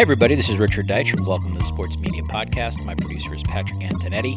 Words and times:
Hey, 0.00 0.04
everybody, 0.04 0.34
this 0.34 0.48
is 0.48 0.56
Richard 0.56 0.86
Deitsch, 0.86 1.12
and 1.14 1.26
welcome 1.26 1.52
to 1.52 1.58
the 1.58 1.64
Sports 1.66 1.98
Media 1.98 2.22
Podcast. 2.22 2.82
My 2.86 2.94
producer 2.94 3.34
is 3.34 3.42
Patrick 3.42 3.80
Antonetti. 3.80 4.34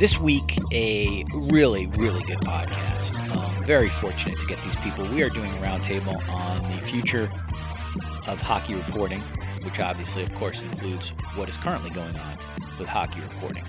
This 0.00 0.18
week, 0.18 0.58
a 0.72 1.24
really, 1.32 1.86
really 1.86 2.20
good 2.22 2.38
podcast. 2.38 3.16
Um, 3.36 3.64
very 3.64 3.90
fortunate 3.90 4.40
to 4.40 4.46
get 4.46 4.60
these 4.64 4.74
people. 4.74 5.08
We 5.08 5.22
are 5.22 5.28
doing 5.28 5.52
a 5.52 5.60
roundtable 5.62 6.28
on 6.28 6.74
the 6.74 6.84
future 6.84 7.30
of 8.26 8.40
hockey 8.40 8.74
reporting, 8.74 9.20
which 9.62 9.78
obviously, 9.78 10.24
of 10.24 10.34
course, 10.34 10.60
includes 10.60 11.10
what 11.36 11.48
is 11.48 11.56
currently 11.56 11.90
going 11.90 12.16
on 12.16 12.36
with 12.76 12.88
hockey 12.88 13.20
reporting. 13.20 13.62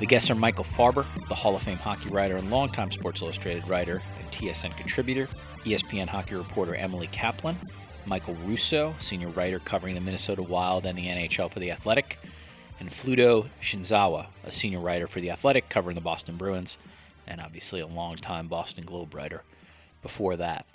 The 0.00 0.06
guests 0.06 0.30
are 0.30 0.34
Michael 0.34 0.64
Farber, 0.64 1.04
the 1.28 1.34
Hall 1.34 1.54
of 1.54 1.62
Fame 1.62 1.76
hockey 1.76 2.08
writer 2.08 2.38
and 2.38 2.48
longtime 2.48 2.90
Sports 2.90 3.20
Illustrated 3.20 3.68
writer 3.68 4.00
and 4.18 4.32
TSN 4.32 4.74
contributor, 4.78 5.28
ESPN 5.66 6.08
hockey 6.08 6.36
reporter 6.36 6.74
Emily 6.74 7.08
Kaplan, 7.08 7.58
Michael 8.06 8.34
Russo, 8.46 8.94
senior 8.98 9.28
writer 9.28 9.58
covering 9.58 9.94
the 9.94 10.00
Minnesota 10.00 10.42
Wild 10.42 10.86
and 10.86 10.96
the 10.96 11.06
NHL 11.06 11.50
for 11.50 11.60
The 11.60 11.70
Athletic, 11.70 12.18
and 12.80 12.90
Fluto 12.90 13.48
Shinzawa, 13.62 14.26
a 14.44 14.52
senior 14.52 14.80
writer 14.80 15.06
for 15.06 15.20
The 15.20 15.30
Athletic 15.30 15.68
covering 15.68 15.94
the 15.94 16.00
Boston 16.00 16.36
Bruins, 16.36 16.76
and 17.26 17.40
obviously 17.40 17.80
a 17.80 17.86
longtime 17.86 18.48
Boston 18.48 18.84
Globe 18.84 19.14
writer 19.14 19.42
before 20.02 20.36
that. 20.36 20.66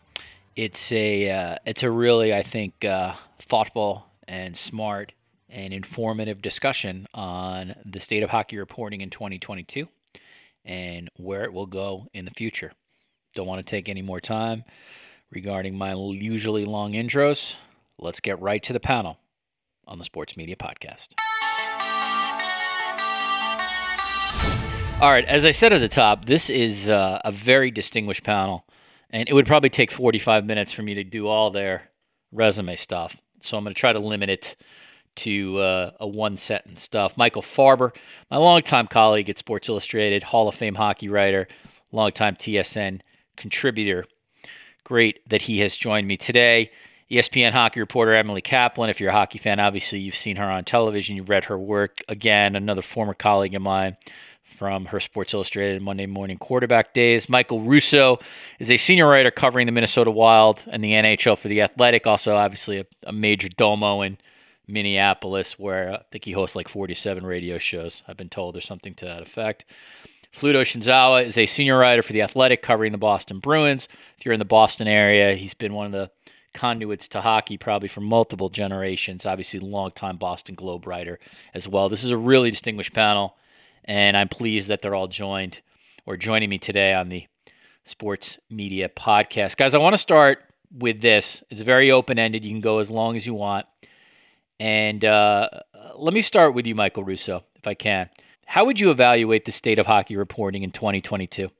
It's 0.55 0.91
a 0.91 1.29
uh, 1.29 1.55
it's 1.65 1.83
a 1.83 1.91
really 1.91 2.33
I 2.33 2.43
think 2.43 2.83
uh, 2.83 3.13
thoughtful 3.39 4.05
and 4.27 4.57
smart 4.57 5.13
and 5.49 5.73
informative 5.73 6.41
discussion 6.41 7.07
on 7.13 7.75
the 7.85 7.99
state 7.99 8.23
of 8.23 8.29
hockey 8.29 8.57
reporting 8.57 9.01
in 9.01 9.09
2022 9.09 9.87
and 10.65 11.09
where 11.17 11.43
it 11.43 11.53
will 11.53 11.65
go 11.65 12.07
in 12.13 12.25
the 12.25 12.31
future. 12.31 12.71
Don't 13.33 13.47
want 13.47 13.65
to 13.65 13.69
take 13.69 13.89
any 13.89 14.01
more 14.01 14.19
time 14.19 14.63
regarding 15.31 15.77
my 15.77 15.93
usually 15.93 16.65
long 16.65 16.93
intros, 16.93 17.55
let's 17.97 18.19
get 18.19 18.41
right 18.41 18.61
to 18.63 18.73
the 18.73 18.79
panel 18.79 19.17
on 19.87 19.97
the 19.99 20.05
Sports 20.05 20.35
Media 20.37 20.55
Podcast. 20.55 21.09
All 25.01 25.11
right, 25.11 25.25
as 25.25 25.45
I 25.45 25.51
said 25.51 25.71
at 25.71 25.79
the 25.79 25.87
top, 25.87 26.25
this 26.25 26.49
is 26.49 26.89
uh, 26.89 27.21
a 27.23 27.31
very 27.31 27.71
distinguished 27.71 28.23
panel, 28.23 28.65
and 29.09 29.29
it 29.29 29.33
would 29.33 29.47
probably 29.47 29.69
take 29.69 29.91
45 29.91 30.45
minutes 30.45 30.73
for 30.73 30.81
me 30.81 30.93
to 30.95 31.03
do 31.05 31.27
all 31.27 31.51
their 31.51 31.89
resume 32.33 32.75
stuff. 32.75 33.15
So 33.41 33.57
I'm 33.57 33.63
going 33.63 33.73
to 33.73 33.79
try 33.79 33.93
to 33.93 33.99
limit 33.99 34.29
it 34.29 34.57
to 35.15 35.57
uh, 35.57 35.91
a 36.01 36.07
one 36.07 36.35
sentence 36.37 36.83
stuff. 36.83 37.17
Michael 37.17 37.41
Farber, 37.41 37.95
my 38.29 38.37
longtime 38.37 38.87
colleague 38.87 39.29
at 39.29 39.37
Sports 39.37 39.69
Illustrated, 39.69 40.23
Hall 40.23 40.49
of 40.49 40.55
Fame 40.55 40.75
hockey 40.75 41.07
writer, 41.07 41.47
longtime 41.91 42.35
TSN 42.35 42.99
contributor 43.37 44.03
Great 44.89 45.21
that 45.29 45.43
he 45.43 45.59
has 45.59 45.75
joined 45.75 46.07
me 46.07 46.17
today. 46.17 46.71
ESPN 47.11 47.51
hockey 47.51 47.79
reporter 47.79 48.15
Emily 48.15 48.41
Kaplan. 48.41 48.89
If 48.89 48.99
you're 48.99 49.11
a 49.11 49.13
hockey 49.13 49.37
fan, 49.37 49.59
obviously 49.59 49.99
you've 49.99 50.15
seen 50.15 50.37
her 50.37 50.45
on 50.49 50.63
television. 50.63 51.15
You've 51.15 51.29
read 51.29 51.43
her 51.43 51.59
work. 51.59 51.99
Again, 52.07 52.55
another 52.55 52.81
former 52.81 53.13
colleague 53.13 53.53
of 53.53 53.61
mine 53.61 53.97
from 54.57 54.85
her 54.85 54.99
Sports 54.99 55.35
Illustrated 55.35 55.79
Monday 55.83 56.07
morning 56.07 56.39
quarterback 56.39 56.95
days. 56.95 57.29
Michael 57.29 57.61
Russo 57.61 58.17
is 58.57 58.71
a 58.71 58.77
senior 58.77 59.07
writer 59.07 59.29
covering 59.29 59.67
the 59.67 59.71
Minnesota 59.71 60.09
Wild 60.09 60.63
and 60.65 60.83
the 60.83 60.93
NHL 60.93 61.37
for 61.37 61.49
The 61.49 61.61
Athletic. 61.61 62.07
Also, 62.07 62.33
obviously, 62.35 62.79
a, 62.79 62.85
a 63.03 63.13
major 63.13 63.47
domo 63.47 64.01
in 64.01 64.17
Minneapolis, 64.67 65.59
where 65.59 65.93
I 65.93 66.01
think 66.11 66.25
he 66.25 66.31
hosts 66.31 66.55
like 66.55 66.67
47 66.67 67.23
radio 67.27 67.59
shows, 67.59 68.01
I've 68.07 68.17
been 68.17 68.29
told, 68.29 68.57
or 68.57 68.61
something 68.61 68.95
to 68.95 69.05
that 69.05 69.21
effect. 69.21 69.65
Fluto 70.33 70.61
Shinzawa 70.61 71.25
is 71.25 71.37
a 71.37 71.45
senior 71.45 71.77
writer 71.77 72.01
for 72.01 72.13
The 72.13 72.21
Athletic 72.21 72.61
covering 72.61 72.91
the 72.91 72.97
Boston 72.97 73.39
Bruins. 73.39 73.87
If 74.17 74.25
you're 74.25 74.33
in 74.33 74.39
the 74.39 74.45
Boston 74.45 74.87
area, 74.87 75.35
he's 75.35 75.53
been 75.53 75.73
one 75.73 75.87
of 75.87 75.91
the 75.91 76.11
conduits 76.53 77.07
to 77.09 77.21
hockey 77.21 77.57
probably 77.57 77.87
for 77.87 78.01
multiple 78.01 78.49
generations. 78.49 79.25
Obviously, 79.25 79.59
longtime 79.59 80.17
Boston 80.17 80.55
Globe 80.55 80.87
writer 80.87 81.19
as 81.53 81.67
well. 81.67 81.89
This 81.89 82.03
is 82.03 82.11
a 82.11 82.17
really 82.17 82.51
distinguished 82.51 82.93
panel, 82.93 83.35
and 83.85 84.15
I'm 84.15 84.29
pleased 84.29 84.67
that 84.67 84.81
they're 84.81 84.95
all 84.95 85.07
joined 85.07 85.61
or 86.05 86.15
joining 86.15 86.49
me 86.49 86.57
today 86.57 86.93
on 86.93 87.09
the 87.09 87.27
Sports 87.85 88.37
Media 88.49 88.87
Podcast. 88.87 89.57
Guys, 89.57 89.73
I 89.73 89.79
want 89.79 89.93
to 89.93 89.97
start 89.97 90.39
with 90.71 91.01
this. 91.01 91.43
It's 91.49 91.63
very 91.63 91.91
open 91.91 92.19
ended. 92.19 92.45
You 92.45 92.51
can 92.51 92.61
go 92.61 92.79
as 92.79 92.89
long 92.89 93.17
as 93.17 93.25
you 93.25 93.33
want. 93.33 93.65
And 94.59 95.03
uh, 95.03 95.49
let 95.95 96.13
me 96.13 96.21
start 96.21 96.53
with 96.53 96.67
you, 96.67 96.75
Michael 96.75 97.03
Russo, 97.03 97.43
if 97.55 97.65
I 97.65 97.73
can. 97.73 98.09
How 98.49 98.65
would 98.65 98.79
you 98.79 98.89
evaluate 98.89 99.45
the 99.45 99.51
state 99.51 99.77
of 99.77 99.85
hockey 99.85 100.17
reporting 100.17 100.63
in 100.63 100.71
2022? 100.71 101.51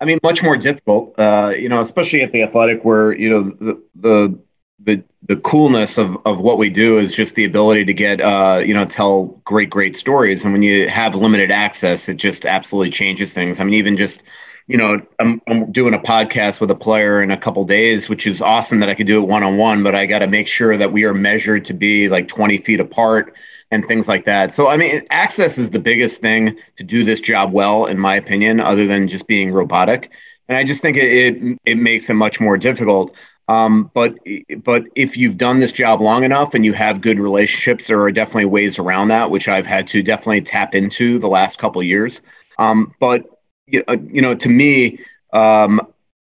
I 0.00 0.04
mean, 0.04 0.18
much 0.24 0.42
more 0.42 0.56
difficult. 0.56 1.14
Uh, 1.16 1.54
you 1.56 1.68
know, 1.68 1.78
especially 1.78 2.22
at 2.22 2.32
the 2.32 2.42
Athletic, 2.42 2.84
where 2.84 3.12
you 3.12 3.30
know 3.30 3.42
the 3.42 3.80
the 3.94 4.38
the 4.80 5.04
the 5.28 5.36
coolness 5.36 5.96
of 5.96 6.18
of 6.26 6.40
what 6.40 6.58
we 6.58 6.70
do 6.70 6.98
is 6.98 7.14
just 7.14 7.36
the 7.36 7.44
ability 7.44 7.84
to 7.84 7.94
get 7.94 8.20
uh, 8.20 8.60
you 8.66 8.74
know 8.74 8.84
tell 8.84 9.26
great 9.44 9.70
great 9.70 9.96
stories, 9.96 10.42
and 10.42 10.52
when 10.52 10.64
you 10.64 10.88
have 10.88 11.14
limited 11.14 11.52
access, 11.52 12.08
it 12.08 12.16
just 12.16 12.44
absolutely 12.44 12.90
changes 12.90 13.32
things. 13.32 13.60
I 13.60 13.64
mean, 13.64 13.74
even 13.74 13.96
just 13.96 14.24
you 14.68 14.76
know, 14.76 15.00
I'm, 15.18 15.40
I'm 15.48 15.72
doing 15.72 15.94
a 15.94 15.98
podcast 15.98 16.60
with 16.60 16.70
a 16.70 16.74
player 16.74 17.22
in 17.22 17.30
a 17.30 17.38
couple 17.38 17.64
days, 17.64 18.08
which 18.08 18.26
is 18.26 18.42
awesome 18.42 18.80
that 18.80 18.90
I 18.90 18.94
could 18.94 19.06
do 19.06 19.22
it 19.22 19.26
one 19.26 19.42
on 19.42 19.56
one, 19.56 19.82
but 19.82 19.94
I 19.94 20.04
got 20.04 20.18
to 20.18 20.26
make 20.26 20.46
sure 20.46 20.76
that 20.76 20.92
we 20.92 21.04
are 21.04 21.14
measured 21.14 21.64
to 21.66 21.74
be 21.74 22.10
like 22.10 22.28
20 22.28 22.58
feet 22.58 22.78
apart 22.78 23.34
and 23.70 23.86
things 23.88 24.08
like 24.08 24.26
that. 24.26 24.52
So, 24.52 24.68
I 24.68 24.76
mean, 24.76 25.02
access 25.08 25.56
is 25.56 25.70
the 25.70 25.80
biggest 25.80 26.20
thing 26.20 26.54
to 26.76 26.84
do 26.84 27.02
this 27.02 27.20
job 27.20 27.50
well, 27.50 27.86
in 27.86 27.98
my 27.98 28.16
opinion, 28.16 28.60
other 28.60 28.86
than 28.86 29.08
just 29.08 29.26
being 29.26 29.52
robotic. 29.52 30.10
And 30.48 30.56
I 30.56 30.64
just 30.64 30.82
think 30.82 30.98
it 30.98 31.12
it, 31.12 31.58
it 31.64 31.78
makes 31.78 32.10
it 32.10 32.14
much 32.14 32.38
more 32.38 32.58
difficult. 32.58 33.14
Um, 33.48 33.90
but 33.94 34.18
but 34.62 34.84
if 34.94 35.16
you've 35.16 35.38
done 35.38 35.60
this 35.60 35.72
job 35.72 36.02
long 36.02 36.24
enough 36.24 36.52
and 36.52 36.64
you 36.64 36.74
have 36.74 37.00
good 37.00 37.18
relationships, 37.18 37.86
there 37.86 38.00
are 38.02 38.12
definitely 38.12 38.46
ways 38.46 38.78
around 38.78 39.08
that, 39.08 39.30
which 39.30 39.48
I've 39.48 39.66
had 39.66 39.86
to 39.88 40.02
definitely 40.02 40.42
tap 40.42 40.74
into 40.74 41.18
the 41.18 41.28
last 41.28 41.58
couple 41.58 41.82
years. 41.82 42.20
Um, 42.58 42.94
but 43.00 43.37
you 43.70 44.22
know, 44.22 44.34
to 44.34 44.48
me, 44.48 44.98
um, 45.32 45.80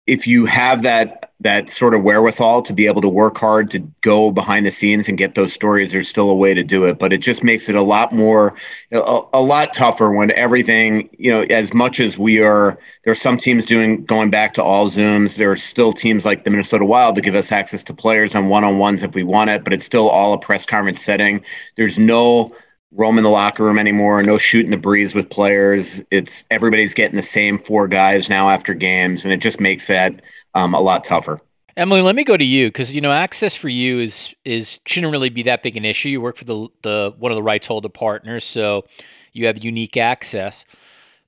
if 0.07 0.28
you 0.28 0.45
have 0.45 0.83
that 0.83 1.31
that 1.41 1.69
sort 1.69 1.94
of 1.94 2.01
wherewithal 2.01 2.61
to 2.61 2.73
be 2.73 2.88
able 2.88 3.01
to 3.01 3.09
work 3.09 3.38
hard 3.38 3.69
to 3.69 3.79
go 4.01 4.31
behind 4.31 4.66
the 4.66 4.72
scenes 4.72 5.07
and 5.07 5.17
get 5.17 5.35
those 5.35 5.51
stories 5.51 5.91
there's 5.91 6.07
still 6.07 6.29
a 6.29 6.35
way 6.35 6.53
to 6.53 6.63
do 6.63 6.85
it. 6.85 6.97
But 6.97 7.11
it 7.11 7.17
just 7.17 7.44
makes 7.44 7.67
it 7.67 7.75
a 7.75 7.81
lot 7.81 8.13
more 8.13 8.55
a, 8.91 9.22
a, 9.34 9.41
lot 9.41 9.73
tougher 9.73 10.11
when 10.11 10.31
everything 10.31 11.09
you 11.17 11.31
know 11.31 11.41
as 11.41 11.73
much 11.73 12.00
as 12.00 12.17
we 12.17 12.39
are 12.39 12.78
there 13.03 13.11
are 13.11 13.16
some 13.16 13.38
teams 13.38 13.66
doing 13.66 14.05
going 14.05 14.29
back 14.29 14.53
to 14.53 14.63
all 14.63 14.89
zooms. 14.89 15.38
There 15.38 15.51
are 15.51 15.57
still 15.57 15.91
teams 15.91 16.25
like 16.25 16.44
the 16.44 16.51
minnesota 16.51 16.85
wild 16.85 17.16
to 17.16 17.22
give 17.22 17.35
us 17.35 17.51
access 17.51 17.84
to 17.85 17.94
players 17.94 18.35
on 18.35 18.47
one-on-ones 18.47 19.03
if 19.03 19.13
we 19.13 19.23
want 19.23 19.50
it 19.50 19.63
but 19.63 19.73
it's 19.73 19.85
still 19.85 20.07
all 20.09 20.34
a 20.34 20.39
press 20.39 20.66
conference 20.66 21.03
setting. 21.03 21.44
There's 21.75 22.00
no 22.00 22.55
roam 22.91 23.18
in 23.18 23.23
the 23.23 23.29
locker 23.29 23.63
room 23.63 23.79
anymore. 23.79 24.22
No 24.23 24.38
shooting 24.38 24.72
the 24.72 24.78
breeze 24.78 25.13
with 25.13 25.29
players. 25.29 26.01
It's 26.12 26.44
everybody's 26.51 26.94
getting 26.94 27.16
the 27.16 27.22
same 27.22 27.57
four 27.57 27.88
guys 27.88 28.29
now 28.29 28.50
after 28.50 28.73
games, 28.73 29.23
and 29.23 29.34
it 29.34 29.38
just 29.38 29.59
makes 29.59 29.87
that 29.87 30.22
um, 30.53 30.73
a 30.73 30.82
lot 30.82 31.03
tougher. 31.03 31.41
Emily, 31.78 32.02
let 32.02 32.16
me 32.16 32.23
go 32.23 32.37
to 32.37 32.46
you 32.46 32.70
because 32.70 32.93
you 32.93 33.02
know 33.02 33.11
access 33.11 33.55
for 33.55 33.67
you 33.67 33.99
is 33.99 34.34
is 34.46 34.79
shouldn't 34.85 35.11
really 35.11 35.29
be 35.29 35.43
that 35.43 35.61
big 35.61 35.76
an 35.76 35.84
issue. 35.84 36.09
You 36.09 36.22
work 36.22 36.37
for 36.37 36.46
the 36.46 36.67
the 36.84 37.14
one 37.17 37.32
of 37.32 37.35
the 37.35 37.43
rights 37.43 37.67
holder 37.67 37.90
partners, 37.90 38.46
so 38.46 38.85
you 39.34 39.46
have 39.47 39.64
unique 39.64 39.97
access. 39.97 40.64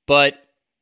But 0.06 0.36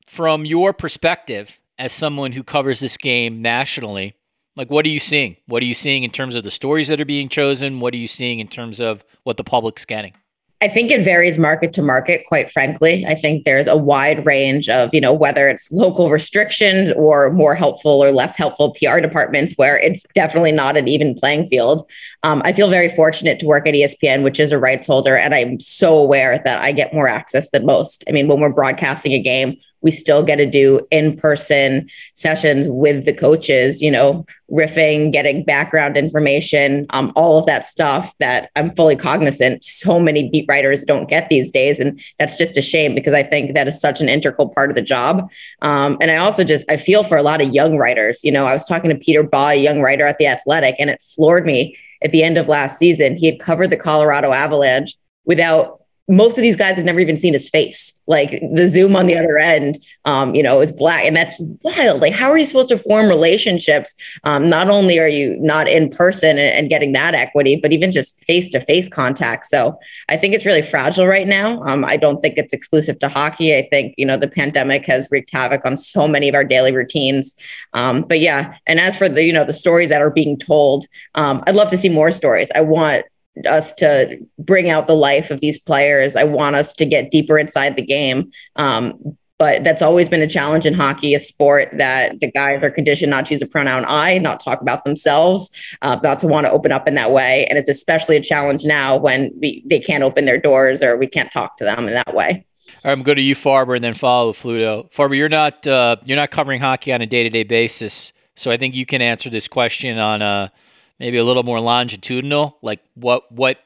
from 0.07 0.45
your 0.45 0.71
perspective, 0.71 1.59
as 1.79 1.91
someone 1.91 2.31
who 2.31 2.43
covers 2.43 2.79
this 2.79 2.95
game 2.95 3.41
nationally, 3.41 4.13
like 4.55 4.69
what 4.69 4.85
are 4.85 4.89
you 4.89 4.99
seeing? 4.99 5.37
What 5.47 5.63
are 5.63 5.65
you 5.65 5.73
seeing 5.73 6.03
in 6.03 6.11
terms 6.11 6.35
of 6.35 6.43
the 6.43 6.51
stories 6.51 6.89
that 6.89 7.01
are 7.01 7.05
being 7.05 7.27
chosen? 7.27 7.79
What 7.79 7.95
are 7.95 7.97
you 7.97 8.07
seeing 8.07 8.39
in 8.39 8.47
terms 8.47 8.79
of 8.79 9.03
what 9.23 9.37
the 9.37 9.43
public's 9.43 9.83
getting? 9.83 10.13
I 10.61 10.69
think 10.69 10.89
it 10.89 11.03
varies 11.03 11.37
market 11.37 11.73
to 11.73 11.81
market, 11.81 12.25
quite 12.25 12.49
frankly. 12.49 13.05
I 13.05 13.13
think 13.13 13.43
there's 13.43 13.67
a 13.67 13.75
wide 13.75 14.25
range 14.25 14.69
of, 14.69 14.93
you 14.93 15.01
know, 15.01 15.11
whether 15.11 15.49
it's 15.49 15.69
local 15.69 16.09
restrictions 16.09 16.93
or 16.93 17.29
more 17.29 17.55
helpful 17.55 18.03
or 18.03 18.11
less 18.11 18.37
helpful 18.37 18.73
PR 18.73 18.99
departments 18.99 19.53
where 19.57 19.77
it's 19.77 20.05
definitely 20.13 20.53
not 20.53 20.77
an 20.77 20.87
even 20.87 21.13
playing 21.13 21.47
field. 21.47 21.89
Um, 22.23 22.41
I 22.45 22.53
feel 22.53 22.69
very 22.69 22.87
fortunate 22.87 23.37
to 23.41 23.45
work 23.45 23.67
at 23.67 23.73
ESPN, 23.73 24.23
which 24.23 24.39
is 24.39 24.53
a 24.53 24.57
rights 24.57 24.87
holder, 24.87 25.17
and 25.17 25.35
I'm 25.35 25.59
so 25.59 25.97
aware 25.97 26.41
that 26.45 26.61
I 26.61 26.71
get 26.71 26.93
more 26.93 27.09
access 27.09 27.49
than 27.49 27.65
most. 27.65 28.05
I 28.07 28.11
mean, 28.13 28.29
when 28.29 28.39
we're 28.39 28.49
broadcasting 28.49 29.11
a 29.11 29.19
game, 29.19 29.57
we 29.85 29.91
still 29.91 30.23
get 30.23 30.37
to 30.37 30.47
do 30.47 30.85
in 30.89 31.15
person 31.15 31.87
sessions 32.15 32.67
with 32.67 33.05
the 33.05 33.13
coaches, 33.13 33.83
you 33.83 33.91
know, 33.91 34.25
riffing, 34.51 35.11
getting 35.11 35.43
background 35.43 35.95
information, 35.95 36.87
um, 36.89 37.13
all 37.15 37.37
of 37.37 37.45
that 37.45 37.63
stuff 37.63 38.15
that 38.17 38.49
I'm 38.55 38.71
fully 38.71 38.95
cognizant 38.95 39.63
so 39.63 39.99
many 39.99 40.27
beat 40.27 40.45
writers 40.49 40.83
don't 40.85 41.07
get 41.07 41.29
these 41.29 41.51
days. 41.51 41.79
And 41.79 42.01
that's 42.17 42.35
just 42.35 42.57
a 42.57 42.63
shame 42.63 42.95
because 42.95 43.13
I 43.13 43.21
think 43.21 43.53
that 43.53 43.67
is 43.67 43.79
such 43.79 44.01
an 44.01 44.09
integral 44.09 44.49
part 44.49 44.71
of 44.71 44.75
the 44.75 44.81
job. 44.81 45.29
Um, 45.61 45.97
and 46.01 46.09
I 46.09 46.17
also 46.17 46.43
just, 46.43 46.65
I 46.67 46.77
feel 46.77 47.03
for 47.03 47.15
a 47.15 47.23
lot 47.23 47.39
of 47.39 47.53
young 47.53 47.77
writers. 47.77 48.21
You 48.23 48.31
know, 48.31 48.47
I 48.47 48.53
was 48.53 48.65
talking 48.65 48.89
to 48.89 48.97
Peter 48.97 49.21
Baugh, 49.21 49.49
a 49.49 49.55
young 49.55 49.81
writer 49.81 50.07
at 50.07 50.17
The 50.17 50.25
Athletic, 50.25 50.75
and 50.79 50.89
it 50.89 50.99
floored 51.15 51.45
me 51.45 51.77
at 52.03 52.11
the 52.11 52.23
end 52.23 52.39
of 52.39 52.49
last 52.49 52.79
season. 52.79 53.15
He 53.15 53.27
had 53.27 53.39
covered 53.39 53.69
the 53.69 53.77
Colorado 53.77 54.31
Avalanche 54.31 54.95
without 55.25 55.84
most 56.07 56.37
of 56.37 56.43
these 56.43 56.55
guys 56.55 56.75
have 56.75 56.85
never 56.85 56.99
even 56.99 57.17
seen 57.17 57.33
his 57.33 57.49
face. 57.49 57.91
Like 58.05 58.39
the 58.53 58.69
Zoom 58.69 58.95
on 58.95 59.07
the 59.07 59.17
other 59.17 59.39
end, 59.39 59.83
um, 60.05 60.35
you 60.35 60.43
know, 60.43 60.61
is 60.61 60.71
black, 60.71 61.03
and 61.03 61.15
that's 61.15 61.39
wild. 61.63 62.01
Like, 62.01 62.13
how 62.13 62.29
are 62.29 62.37
you 62.37 62.45
supposed 62.45 62.69
to 62.69 62.77
form 62.77 63.07
relationships? 63.07 63.95
Um, 64.23 64.47
not 64.47 64.69
only 64.69 64.99
are 64.99 65.07
you 65.07 65.35
not 65.39 65.67
in 65.67 65.89
person 65.89 66.37
and, 66.37 66.55
and 66.55 66.69
getting 66.69 66.93
that 66.93 67.15
equity, 67.15 67.55
but 67.59 67.73
even 67.73 67.91
just 67.91 68.23
face 68.25 68.49
to 68.51 68.59
face 68.59 68.87
contact. 68.87 69.47
So 69.47 69.79
I 70.07 70.17
think 70.17 70.35
it's 70.35 70.45
really 70.45 70.61
fragile 70.61 71.07
right 71.07 71.27
now. 71.27 71.63
Um, 71.63 71.83
I 71.83 71.97
don't 71.97 72.21
think 72.21 72.37
it's 72.37 72.53
exclusive 72.53 72.99
to 72.99 73.09
hockey. 73.09 73.55
I 73.55 73.67
think 73.71 73.95
you 73.97 74.05
know 74.05 74.17
the 74.17 74.27
pandemic 74.27 74.85
has 74.85 75.07
wreaked 75.09 75.31
havoc 75.31 75.65
on 75.65 75.75
so 75.75 76.07
many 76.07 76.29
of 76.29 76.35
our 76.35 76.43
daily 76.43 76.75
routines. 76.75 77.33
Um, 77.73 78.03
but 78.03 78.19
yeah, 78.19 78.53
and 78.67 78.79
as 78.79 78.95
for 78.95 79.09
the 79.09 79.23
you 79.23 79.33
know 79.33 79.43
the 79.43 79.53
stories 79.53 79.89
that 79.89 80.01
are 80.01 80.11
being 80.11 80.37
told, 80.37 80.85
um, 81.15 81.43
I'd 81.47 81.55
love 81.55 81.71
to 81.71 81.77
see 81.77 81.89
more 81.89 82.11
stories. 82.11 82.51
I 82.53 82.61
want 82.61 83.05
us 83.47 83.73
to 83.75 84.17
bring 84.39 84.69
out 84.69 84.87
the 84.87 84.95
life 84.95 85.31
of 85.31 85.41
these 85.41 85.59
players. 85.59 86.15
I 86.15 86.23
want 86.23 86.55
us 86.55 86.73
to 86.73 86.85
get 86.85 87.11
deeper 87.11 87.37
inside 87.37 87.75
the 87.75 87.85
game. 87.85 88.31
Um, 88.55 89.17
but 89.37 89.65
that's 89.65 89.81
always 89.81 90.07
been 90.07 90.21
a 90.21 90.27
challenge 90.27 90.65
in 90.65 90.73
hockey, 90.73 91.13
a 91.13 91.19
sport 91.19 91.69
that 91.73 92.19
the 92.21 92.31
guys 92.31 92.63
are 92.63 92.71
conditioned 92.71 93.09
not 93.09 93.25
to 93.25 93.33
use 93.33 93.41
the 93.41 93.47
pronoun 93.47 93.83
I, 93.85 94.17
not 94.17 94.39
talk 94.39 94.61
about 94.61 94.85
themselves, 94.85 95.49
uh, 95.81 95.99
not 96.01 96.19
to 96.19 96.27
want 96.27 96.45
to 96.45 96.51
open 96.51 96.71
up 96.71 96.87
in 96.87 96.95
that 96.95 97.11
way. 97.11 97.45
And 97.47 97.59
it's 97.59 97.67
especially 97.67 98.15
a 98.15 98.21
challenge 98.21 98.63
now 98.63 98.95
when 98.95 99.33
we, 99.41 99.61
they 99.65 99.79
can't 99.79 100.03
open 100.03 100.23
their 100.23 100.37
doors 100.37 100.81
or 100.81 100.95
we 100.95 101.07
can't 101.07 101.31
talk 101.31 101.57
to 101.57 101.65
them 101.65 101.87
in 101.87 101.93
that 101.93 102.15
way. 102.15 102.45
I'm 102.85 103.03
going 103.03 103.17
to 103.17 103.21
you, 103.21 103.35
Farber, 103.35 103.75
and 103.75 103.83
then 103.83 103.93
follow 103.93 104.31
Fluto. 104.31 104.89
Farber, 104.91 105.17
you're 105.17 105.27
not 105.27 105.65
uh, 105.67 105.97
you're 106.05 106.17
not 106.17 106.31
covering 106.31 106.61
hockey 106.61 106.93
on 106.93 107.01
a 107.01 107.07
day 107.07 107.23
to 107.23 107.29
day 107.29 107.43
basis, 107.43 108.11
so 108.35 108.51
I 108.51 108.57
think 108.57 108.75
you 108.75 108.85
can 108.85 109.01
answer 109.01 109.29
this 109.29 109.47
question 109.47 109.97
on 109.97 110.21
a 110.21 110.51
maybe 110.99 111.17
a 111.17 111.23
little 111.23 111.43
more 111.43 111.59
longitudinal, 111.59 112.57
like 112.61 112.79
what 112.95 113.31
what 113.31 113.59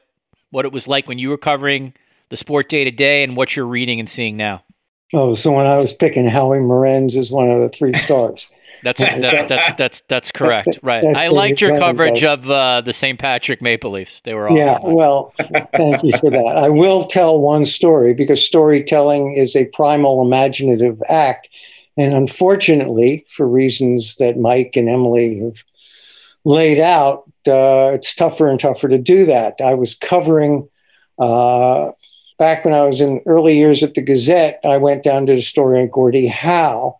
what 0.50 0.64
it 0.64 0.72
was 0.72 0.88
like 0.88 1.08
when 1.08 1.18
you 1.18 1.28
were 1.28 1.38
covering 1.38 1.94
the 2.28 2.36
sport 2.36 2.68
day 2.68 2.84
to 2.84 2.90
day, 2.90 3.22
and 3.22 3.36
what 3.36 3.56
you're 3.56 3.66
reading 3.66 4.00
and 4.00 4.08
seeing 4.08 4.36
now. 4.36 4.62
Oh, 5.12 5.34
so 5.34 5.52
when 5.52 5.66
I 5.66 5.76
was 5.76 5.92
picking 5.92 6.26
Howie 6.28 6.58
Morenz 6.58 7.16
as 7.16 7.30
one 7.30 7.50
of 7.50 7.60
the 7.60 7.68
three 7.68 7.92
stars. 7.94 8.48
That's, 8.82 9.00
that's 9.00 9.48
that's 9.48 9.72
that's 9.76 10.02
that's 10.08 10.30
correct. 10.34 10.78
Right. 10.82 11.04
That's 11.04 11.18
I 11.18 11.28
liked 11.28 11.60
your 11.60 11.78
coverage 11.78 12.24
of 12.24 12.50
uh, 12.50 12.80
the 12.80 12.92
St. 12.92 13.18
Patrick 13.18 13.60
Maple 13.60 13.90
Leafs. 13.90 14.22
They 14.22 14.34
were 14.34 14.48
all 14.48 14.56
Yeah, 14.56 14.78
well, 14.82 15.34
thank 15.76 16.02
you 16.02 16.12
for 16.18 16.30
that. 16.30 16.54
I 16.56 16.68
will 16.70 17.04
tell 17.04 17.38
one 17.38 17.64
story 17.64 18.14
because 18.14 18.44
storytelling 18.44 19.34
is 19.34 19.54
a 19.54 19.66
primal 19.66 20.22
imaginative 20.24 21.02
act. 21.08 21.48
And 21.96 22.14
unfortunately, 22.14 23.26
for 23.28 23.46
reasons 23.46 24.14
that 24.16 24.38
Mike 24.38 24.76
and 24.76 24.88
Emily 24.88 25.40
have 25.40 25.56
laid 26.44 26.78
out, 26.78 27.24
uh, 27.46 27.92
it's 27.94 28.14
tougher 28.14 28.48
and 28.48 28.58
tougher 28.58 28.88
to 28.88 28.98
do 28.98 29.26
that. 29.26 29.56
I 29.62 29.74
was 29.74 29.94
covering 29.94 30.68
uh, 31.18 31.90
back 32.38 32.64
when 32.64 32.74
I 32.74 32.84
was 32.84 33.00
in 33.00 33.22
early 33.26 33.56
years 33.56 33.82
at 33.82 33.94
the 33.94 34.02
Gazette. 34.02 34.60
I 34.64 34.78
went 34.78 35.02
down 35.02 35.26
to 35.26 35.34
the 35.34 35.42
story 35.42 35.80
on 35.80 35.88
Gordie 35.88 36.26
Howe, 36.26 36.98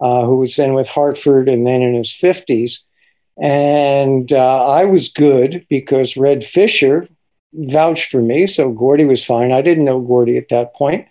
uh, 0.00 0.24
who 0.24 0.38
was 0.38 0.56
then 0.56 0.74
with 0.74 0.88
Hartford 0.88 1.48
and 1.48 1.66
then 1.66 1.82
in 1.82 1.94
his 1.94 2.10
50s. 2.10 2.80
And 3.40 4.32
uh, 4.32 4.66
I 4.66 4.84
was 4.84 5.08
good 5.08 5.66
because 5.70 6.16
Red 6.16 6.44
Fisher 6.44 7.08
vouched 7.52 8.10
for 8.10 8.20
me. 8.20 8.46
So 8.46 8.70
Gordie 8.70 9.04
was 9.04 9.24
fine. 9.24 9.52
I 9.52 9.62
didn't 9.62 9.84
know 9.84 10.00
Gordie 10.00 10.36
at 10.36 10.48
that 10.48 10.74
point. 10.74 11.06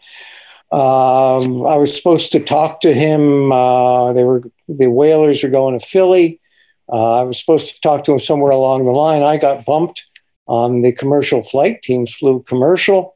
Um, 0.71 1.65
I 1.65 1.77
was 1.77 1.95
supposed 1.95 2.31
to 2.33 2.39
talk 2.39 2.81
to 2.81 2.93
him. 2.93 3.51
Uh, 3.51 4.13
they 4.13 4.23
were 4.23 4.43
the 4.67 4.91
Whalers 4.91 5.41
were 5.41 5.49
going 5.49 5.77
to 5.77 5.83
Philly. 5.83 6.38
Uh, 6.91 7.19
I 7.19 7.23
was 7.23 7.39
supposed 7.39 7.73
to 7.73 7.81
talk 7.81 8.03
to 8.05 8.13
him 8.13 8.19
somewhere 8.19 8.51
along 8.51 8.85
the 8.85 8.91
line. 8.91 9.23
I 9.23 9.37
got 9.37 9.65
bumped 9.65 10.05
on 10.47 10.81
the 10.81 10.91
commercial 10.91 11.43
flight. 11.43 11.81
Teams 11.81 12.13
flew 12.13 12.43
commercial. 12.47 13.15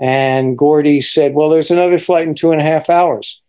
And 0.00 0.56
Gordie 0.58 1.00
said, 1.00 1.34
Well, 1.34 1.50
there's 1.50 1.70
another 1.70 1.98
flight 1.98 2.26
in 2.26 2.34
two 2.34 2.52
and 2.52 2.60
a 2.60 2.64
half 2.64 2.90
hours. 2.90 3.40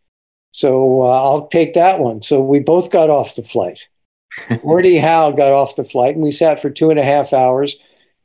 So 0.52 1.02
uh, 1.02 1.22
I'll 1.22 1.48
take 1.48 1.74
that 1.74 2.00
one. 2.00 2.22
So 2.22 2.42
we 2.42 2.60
both 2.60 2.92
got 2.92 3.10
off 3.10 3.36
the 3.36 3.44
flight. 3.44 3.88
Gordie 4.62 4.98
Howe 4.98 5.32
got 5.32 5.52
off 5.52 5.76
the 5.76 5.84
flight, 5.84 6.16
and 6.16 6.24
we 6.24 6.32
sat 6.32 6.60
for 6.60 6.70
two 6.70 6.90
and 6.90 7.00
a 7.00 7.04
half 7.04 7.34
hours 7.34 7.78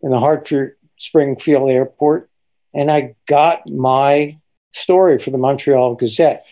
in 0.03 0.11
the 0.11 0.21
Hartford 0.21 0.77
Springfield 0.99 1.71
Airport. 1.71 2.31
And 2.75 2.91
I 2.91 3.15
got 3.27 3.69
my 3.69 4.39
story 4.73 5.19
for 5.19 5.31
the 5.31 5.39
Montreal 5.39 5.95
Gazette. 5.95 6.47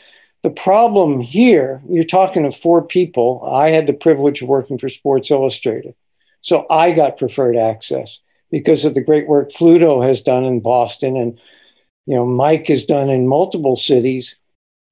The 0.46 0.52
problem 0.52 1.18
here, 1.18 1.82
you're 1.88 2.04
talking 2.04 2.44
to 2.44 2.52
four 2.52 2.80
people. 2.80 3.42
I 3.52 3.70
had 3.70 3.88
the 3.88 3.92
privilege 3.92 4.42
of 4.42 4.48
working 4.48 4.78
for 4.78 4.88
Sports 4.88 5.32
Illustrated. 5.32 5.96
So 6.40 6.66
I 6.70 6.92
got 6.92 7.18
preferred 7.18 7.56
access 7.56 8.20
because 8.52 8.84
of 8.84 8.94
the 8.94 9.00
great 9.00 9.26
work 9.26 9.50
Fluto 9.50 10.06
has 10.06 10.20
done 10.20 10.44
in 10.44 10.60
Boston 10.60 11.16
and 11.16 11.40
you 12.06 12.14
know 12.14 12.24
Mike 12.24 12.68
has 12.68 12.84
done 12.84 13.10
in 13.10 13.26
multiple 13.26 13.74
cities. 13.74 14.36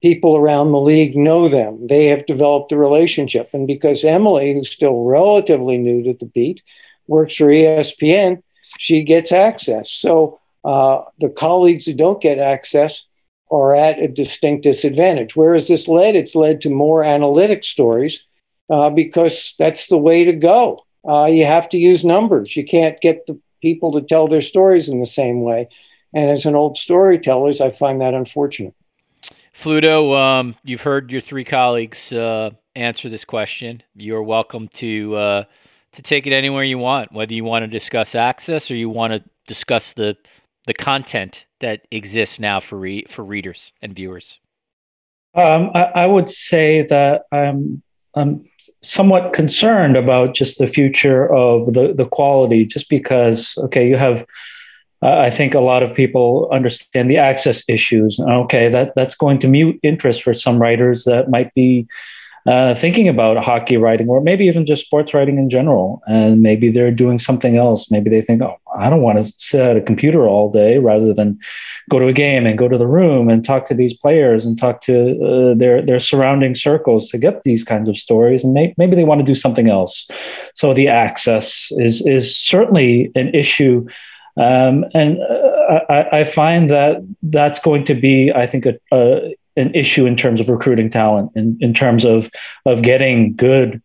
People 0.01 0.35
around 0.35 0.73
the 0.73 0.77
league 0.77 1.15
know 1.15 1.47
them. 1.47 1.87
They 1.87 2.07
have 2.07 2.25
developed 2.25 2.73
a 2.73 2.77
relationship. 2.77 3.49
And 3.53 3.65
because 3.65 4.03
Emily, 4.03 4.55
who's 4.55 4.69
still 4.69 5.05
relatively 5.05 5.77
new 5.77 6.03
to 6.03 6.17
the 6.19 6.25
beat, 6.25 6.63
works 7.07 7.37
for 7.37 7.45
ESPN, 7.45 8.43
she 8.77 9.05
gets 9.05 9.31
access. 9.31 9.89
So 9.89 10.41
uh, 10.65 11.03
the 11.19 11.29
colleagues 11.29 11.85
who 11.85 11.93
don't 11.93 12.19
get 12.19 12.39
access 12.39 13.05
are 13.51 13.75
at 13.75 13.99
a 13.99 14.07
distinct 14.07 14.63
disadvantage. 14.63 15.35
Where 15.35 15.53
has 15.53 15.67
this 15.67 15.87
led? 15.87 16.15
It's 16.15 16.35
led 16.35 16.61
to 16.61 16.69
more 16.69 17.03
analytic 17.03 17.63
stories 17.63 18.25
uh, 18.69 18.89
because 18.89 19.53
that's 19.59 19.87
the 19.87 19.97
way 19.97 20.23
to 20.23 20.33
go. 20.33 20.85
Uh, 21.07 21.25
you 21.25 21.45
have 21.45 21.69
to 21.69 21.77
use 21.77 22.03
numbers. 22.03 22.55
You 22.55 22.65
can't 22.65 22.99
get 22.99 23.27
the 23.27 23.39
people 23.61 23.91
to 23.91 24.01
tell 24.01 24.27
their 24.27 24.41
stories 24.41 24.89
in 24.89 24.99
the 24.99 25.05
same 25.05 25.41
way. 25.41 25.67
And 26.13 26.29
as 26.29 26.45
an 26.45 26.55
old 26.55 26.77
storyteller, 26.77 27.51
I 27.61 27.69
find 27.69 28.01
that 28.01 28.13
unfortunate. 28.13 28.73
Fluto, 29.53 30.17
um, 30.17 30.55
you've 30.63 30.81
heard 30.81 31.11
your 31.11 31.21
three 31.21 31.43
colleagues 31.43 32.11
uh, 32.11 32.51
answer 32.75 33.09
this 33.09 33.25
question. 33.25 33.83
You're 33.95 34.23
welcome 34.23 34.67
to 34.69 35.15
uh, 35.15 35.43
to 35.93 36.01
take 36.01 36.27
it 36.27 36.33
anywhere 36.33 36.63
you 36.63 36.77
want, 36.77 37.11
whether 37.11 37.33
you 37.33 37.43
want 37.43 37.63
to 37.63 37.67
discuss 37.67 38.15
access 38.15 38.69
or 38.69 38.75
you 38.75 38.89
want 38.89 39.13
to 39.13 39.23
discuss 39.47 39.93
the 39.93 40.17
the 40.65 40.73
content 40.73 41.45
that 41.59 41.87
exists 41.91 42.39
now 42.39 42.59
for 42.59 42.77
re- 42.77 43.05
for 43.07 43.23
readers 43.23 43.73
and 43.81 43.95
viewers? 43.95 44.39
Um, 45.33 45.71
I, 45.73 45.83
I, 45.83 46.05
would 46.07 46.29
say 46.29 46.83
that 46.83 47.23
I'm 47.31 47.81
I'm 48.15 48.45
somewhat 48.81 49.33
concerned 49.33 49.97
about 49.97 50.33
just 50.33 50.59
the 50.59 50.67
future 50.67 51.31
of 51.33 51.73
the 51.73 51.93
the 51.93 52.05
quality, 52.05 52.65
just 52.65 52.89
because 52.89 53.53
okay, 53.57 53.87
you 53.87 53.97
have. 53.97 54.25
Uh, 55.01 55.17
I 55.17 55.29
think 55.29 55.53
a 55.53 55.59
lot 55.59 55.83
of 55.83 55.93
people 55.93 56.49
understand 56.53 57.11
the 57.11 57.17
access 57.17 57.63
issues. 57.67 58.17
Okay, 58.19 58.69
that 58.69 58.93
that's 58.95 59.15
going 59.15 59.39
to 59.39 59.47
mute 59.47 59.77
interest 59.83 60.23
for 60.23 60.33
some 60.33 60.59
writers 60.59 61.03
that 61.03 61.29
might 61.29 61.53
be 61.53 61.85
uh, 62.45 62.75
thinking 62.75 63.07
about 63.07 63.43
hockey 63.43 63.75
writing 63.75 64.07
or 64.07 64.21
maybe 64.21 64.45
even 64.45 64.67
just 64.67 64.85
sports 64.85 65.15
writing 65.15 65.39
in 65.39 65.49
general. 65.49 66.01
And 66.05 66.43
maybe 66.43 66.71
they're 66.71 66.91
doing 66.91 67.17
something 67.17 67.57
else. 67.57 67.89
Maybe 67.89 68.09
they 68.09 68.21
think, 68.21 68.43
oh, 68.43 68.57
I 68.75 68.89
don't 68.89 69.01
want 69.01 69.17
to 69.19 69.33
sit 69.37 69.61
at 69.61 69.77
a 69.77 69.81
computer 69.81 70.27
all 70.27 70.51
day 70.51 70.77
rather 70.77 71.11
than 71.11 71.39
go 71.89 71.97
to 71.97 72.07
a 72.07 72.13
game 72.13 72.45
and 72.45 72.57
go 72.57 72.67
to 72.67 72.77
the 72.77 72.85
room 72.85 73.29
and 73.29 73.43
talk 73.43 73.65
to 73.67 73.73
these 73.73 73.95
players 73.95 74.45
and 74.45 74.59
talk 74.59 74.81
to 74.81 75.23
uh, 75.23 75.57
their, 75.57 75.81
their 75.81 75.99
surrounding 75.99 76.53
circles 76.53 77.09
to 77.09 77.17
get 77.17 77.41
these 77.43 77.63
kinds 77.63 77.89
of 77.89 77.97
stories. 77.97 78.43
And 78.43 78.53
may- 78.53 78.75
maybe 78.77 78.95
they 78.95 79.05
want 79.05 79.21
to 79.21 79.25
do 79.25 79.35
something 79.35 79.67
else. 79.67 80.07
So 80.53 80.71
the 80.71 80.87
access 80.87 81.69
is, 81.71 82.05
is 82.05 82.37
certainly 82.37 83.11
an 83.15 83.33
issue. 83.33 83.87
Um, 84.37 84.85
and 84.93 85.19
uh, 85.19 85.79
I, 85.89 86.19
I, 86.19 86.23
find 86.25 86.69
that 86.69 86.97
that's 87.23 87.57
going 87.59 87.85
to 87.85 87.93
be, 87.93 88.33
I 88.33 88.45
think, 88.45 88.65
a, 88.65 88.73
a 88.91 89.33
an 89.55 89.73
issue 89.73 90.05
in 90.05 90.15
terms 90.15 90.39
of 90.39 90.49
recruiting 90.49 90.89
talent, 90.89 91.31
in, 91.35 91.57
in 91.61 91.73
terms 91.73 92.05
of 92.05 92.29
of 92.65 92.81
getting 92.81 93.35
good 93.35 93.81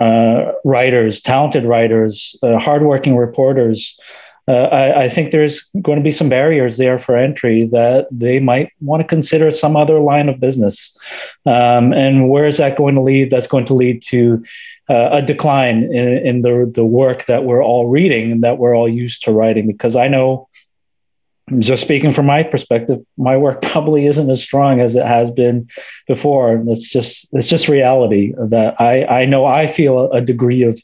uh, 0.00 0.52
writers, 0.64 1.20
talented 1.20 1.64
writers, 1.64 2.36
uh, 2.42 2.58
hardworking 2.58 3.16
reporters. 3.16 3.98
Uh, 4.46 4.68
I, 4.72 5.04
I, 5.04 5.08
think 5.10 5.30
there's 5.30 5.68
going 5.82 5.98
to 5.98 6.02
be 6.02 6.12
some 6.12 6.30
barriers 6.30 6.78
there 6.78 6.98
for 6.98 7.18
entry 7.18 7.66
that 7.72 8.06
they 8.10 8.40
might 8.40 8.72
want 8.80 9.02
to 9.02 9.06
consider 9.06 9.50
some 9.50 9.76
other 9.76 9.98
line 9.98 10.30
of 10.30 10.40
business. 10.40 10.96
Um, 11.44 11.92
and 11.92 12.30
where 12.30 12.46
is 12.46 12.56
that 12.56 12.78
going 12.78 12.94
to 12.94 13.02
lead? 13.02 13.30
That's 13.30 13.46
going 13.46 13.66
to 13.66 13.74
lead 13.74 14.00
to 14.04 14.42
uh, 14.88 15.10
a 15.12 15.20
decline 15.20 15.82
in, 15.92 16.26
in, 16.26 16.40
the 16.40 16.70
the 16.74 16.84
work 16.84 17.26
that 17.26 17.44
we're 17.44 17.62
all 17.62 17.88
reading 17.88 18.32
and 18.32 18.42
that 18.42 18.56
we're 18.56 18.74
all 18.74 18.88
used 18.88 19.22
to 19.24 19.32
writing. 19.32 19.66
Because 19.66 19.96
I 19.96 20.08
know 20.08 20.47
just 21.58 21.82
speaking 21.82 22.12
from 22.12 22.26
my 22.26 22.42
perspective, 22.42 22.98
my 23.16 23.36
work 23.36 23.62
probably 23.72 24.06
isn't 24.06 24.30
as 24.30 24.42
strong 24.42 24.80
as 24.80 24.96
it 24.96 25.06
has 25.06 25.30
been 25.30 25.68
before. 26.06 26.62
It's 26.68 26.88
just 26.88 27.28
it's 27.32 27.48
just 27.48 27.68
reality 27.68 28.34
that 28.38 28.80
I 28.80 29.04
I 29.04 29.24
know 29.26 29.46
I 29.46 29.66
feel 29.66 30.10
a 30.12 30.20
degree 30.20 30.62
of 30.62 30.78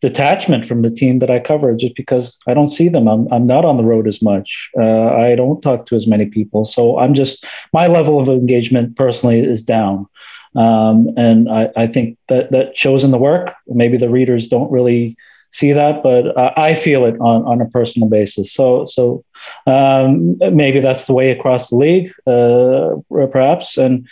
detachment 0.00 0.64
from 0.64 0.82
the 0.82 0.90
team 0.90 1.18
that 1.18 1.30
I 1.30 1.40
cover 1.40 1.74
just 1.74 1.96
because 1.96 2.38
I 2.46 2.54
don't 2.54 2.70
see 2.70 2.88
them. 2.88 3.08
I'm, 3.08 3.26
I'm 3.32 3.46
not 3.46 3.64
on 3.64 3.76
the 3.76 3.84
road 3.84 4.06
as 4.06 4.22
much. 4.22 4.70
Uh, 4.78 5.08
I 5.08 5.34
don't 5.34 5.60
talk 5.60 5.86
to 5.86 5.96
as 5.96 6.06
many 6.06 6.26
people. 6.26 6.64
So 6.64 6.98
I'm 6.98 7.14
just, 7.14 7.44
my 7.72 7.88
level 7.88 8.20
of 8.20 8.28
engagement 8.28 8.96
personally 8.96 9.40
is 9.40 9.62
down. 9.64 10.06
Um, 10.54 11.10
and 11.16 11.50
I, 11.50 11.70
I 11.76 11.86
think 11.88 12.16
that 12.28 12.52
that 12.52 12.76
shows 12.76 13.04
in 13.04 13.10
the 13.10 13.18
work. 13.18 13.54
Maybe 13.66 13.96
the 13.96 14.08
readers 14.08 14.48
don't 14.48 14.70
really 14.70 15.16
see 15.50 15.72
that, 15.72 16.02
but 16.02 16.36
uh, 16.36 16.52
I 16.56 16.74
feel 16.74 17.04
it 17.04 17.18
on, 17.20 17.42
on 17.44 17.60
a 17.60 17.66
personal 17.70 18.08
basis. 18.08 18.52
So, 18.52 18.86
so 18.86 19.24
um, 19.66 20.38
maybe 20.38 20.80
that's 20.80 21.06
the 21.06 21.14
way 21.14 21.30
across 21.30 21.70
the 21.70 21.76
league, 21.76 22.12
uh, 22.26 22.96
perhaps. 23.08 23.78
And, 23.78 24.06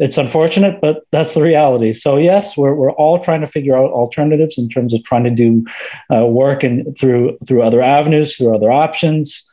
it's 0.00 0.18
unfortunate, 0.18 0.80
but 0.80 1.04
that's 1.12 1.34
the 1.34 1.42
reality. 1.42 1.92
So 1.92 2.16
yes, 2.16 2.56
we're, 2.56 2.74
we're 2.74 2.92
all 2.92 3.18
trying 3.18 3.42
to 3.42 3.46
figure 3.46 3.76
out 3.76 3.90
alternatives 3.90 4.58
in 4.58 4.68
terms 4.68 4.92
of 4.92 5.04
trying 5.04 5.24
to 5.24 5.30
do 5.30 5.64
uh, 6.12 6.26
work 6.26 6.64
and 6.64 6.96
through 6.98 7.38
through 7.46 7.62
other 7.62 7.80
avenues, 7.80 8.36
through 8.36 8.54
other 8.54 8.72
options. 8.72 9.48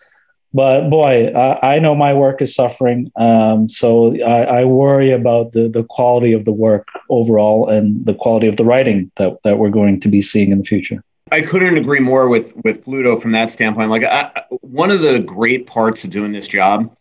But 0.53 0.89
boy, 0.89 1.27
I, 1.27 1.75
I 1.75 1.79
know 1.79 1.95
my 1.95 2.13
work 2.13 2.41
is 2.41 2.55
suffering. 2.55 3.11
Um, 3.15 3.69
so 3.69 4.15
I, 4.21 4.61
I, 4.61 4.65
worry 4.65 5.11
about 5.11 5.53
the 5.53 5.69
the 5.69 5.83
quality 5.83 6.33
of 6.33 6.43
the 6.43 6.51
work 6.51 6.87
overall 7.09 7.69
and 7.69 8.05
the 8.05 8.15
quality 8.15 8.47
of 8.47 8.57
the 8.57 8.65
writing 8.65 9.11
that, 9.17 9.41
that 9.43 9.59
we're 9.59 9.69
going 9.69 9.99
to 10.01 10.09
be 10.09 10.21
seeing 10.21 10.51
in 10.51 10.57
the 10.57 10.63
future. 10.63 11.03
I 11.31 11.41
couldn't 11.41 11.77
agree 11.77 11.99
more 11.99 12.27
with 12.27 12.53
with 12.63 12.83
Fluto 12.85 13.19
from 13.19 13.31
that 13.31 13.51
standpoint. 13.51 13.89
Like 13.89 14.03
I, 14.03 14.43
one 14.61 14.91
of 14.91 15.01
the 15.01 15.19
great 15.19 15.65
parts 15.65 16.03
of 16.03 16.09
doing 16.09 16.33
this 16.33 16.47
job 16.47 16.95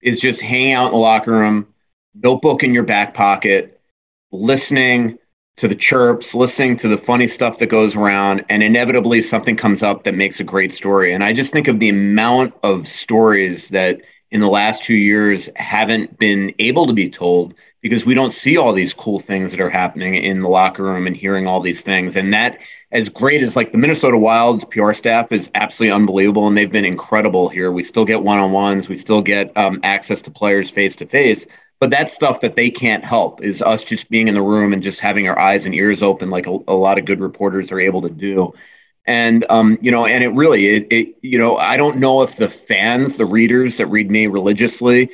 is 0.00 0.20
just 0.20 0.40
hanging 0.40 0.72
out 0.74 0.86
in 0.86 0.92
the 0.92 0.98
locker 0.98 1.32
room 1.32 1.66
notebook 2.14 2.62
in 2.62 2.72
your 2.72 2.84
back 2.84 3.14
pocket, 3.14 3.80
listening 4.30 5.18
to 5.56 5.68
the 5.68 5.74
chirps, 5.74 6.34
listening 6.34 6.76
to 6.76 6.88
the 6.88 6.98
funny 6.98 7.26
stuff 7.26 7.58
that 7.58 7.66
goes 7.66 7.96
around, 7.96 8.44
and 8.48 8.62
inevitably 8.62 9.22
something 9.22 9.56
comes 9.56 9.82
up 9.82 10.04
that 10.04 10.14
makes 10.14 10.40
a 10.40 10.44
great 10.44 10.72
story. 10.72 11.12
And 11.12 11.22
I 11.22 11.32
just 11.32 11.52
think 11.52 11.68
of 11.68 11.80
the 11.80 11.88
amount 11.88 12.54
of 12.62 12.88
stories 12.88 13.68
that 13.70 14.00
in 14.30 14.40
the 14.40 14.48
last 14.48 14.84
two 14.84 14.96
years 14.96 15.48
haven't 15.56 16.18
been 16.18 16.54
able 16.58 16.86
to 16.86 16.92
be 16.92 17.08
told 17.08 17.54
because 17.84 18.06
we 18.06 18.14
don't 18.14 18.32
see 18.32 18.56
all 18.56 18.72
these 18.72 18.94
cool 18.94 19.20
things 19.20 19.50
that 19.50 19.60
are 19.60 19.68
happening 19.68 20.14
in 20.14 20.40
the 20.40 20.48
locker 20.48 20.82
room 20.82 21.06
and 21.06 21.14
hearing 21.14 21.46
all 21.46 21.60
these 21.60 21.82
things. 21.82 22.16
And 22.16 22.32
that, 22.32 22.58
as 22.92 23.10
great 23.10 23.42
as 23.42 23.56
like 23.56 23.72
the 23.72 23.78
Minnesota 23.78 24.16
Wild's 24.16 24.64
PR 24.64 24.94
staff 24.94 25.30
is 25.32 25.50
absolutely 25.54 25.92
unbelievable, 25.92 26.48
and 26.48 26.56
they've 26.56 26.72
been 26.72 26.86
incredible 26.86 27.50
here. 27.50 27.70
We 27.70 27.84
still 27.84 28.06
get 28.06 28.22
one 28.22 28.38
on 28.38 28.52
ones, 28.52 28.88
we 28.88 28.96
still 28.96 29.20
get 29.20 29.54
um, 29.54 29.80
access 29.82 30.22
to 30.22 30.30
players 30.30 30.70
face 30.70 30.96
to 30.96 31.06
face 31.06 31.46
but 31.80 31.90
that's 31.90 32.14
stuff 32.14 32.40
that 32.40 32.56
they 32.56 32.70
can't 32.70 33.04
help 33.04 33.42
is 33.42 33.60
us 33.60 33.84
just 33.84 34.08
being 34.08 34.28
in 34.28 34.34
the 34.34 34.40
room 34.40 34.72
and 34.72 34.82
just 34.82 35.00
having 35.00 35.28
our 35.28 35.38
eyes 35.38 35.66
and 35.66 35.74
ears 35.74 36.02
open 36.02 36.30
like 36.30 36.46
a, 36.46 36.58
a 36.68 36.74
lot 36.74 36.98
of 36.98 37.04
good 37.04 37.20
reporters 37.20 37.70
are 37.70 37.80
able 37.80 38.00
to 38.00 38.08
do 38.08 38.54
and 39.06 39.44
um, 39.50 39.76
you 39.82 39.90
know 39.90 40.06
and 40.06 40.24
it 40.24 40.30
really 40.30 40.66
it, 40.66 40.86
it 40.90 41.14
you 41.20 41.36
know 41.36 41.56
i 41.58 41.76
don't 41.76 41.98
know 41.98 42.22
if 42.22 42.36
the 42.36 42.48
fans 42.48 43.16
the 43.16 43.26
readers 43.26 43.76
that 43.76 43.86
read 43.88 44.10
me 44.10 44.26
religiously 44.26 45.10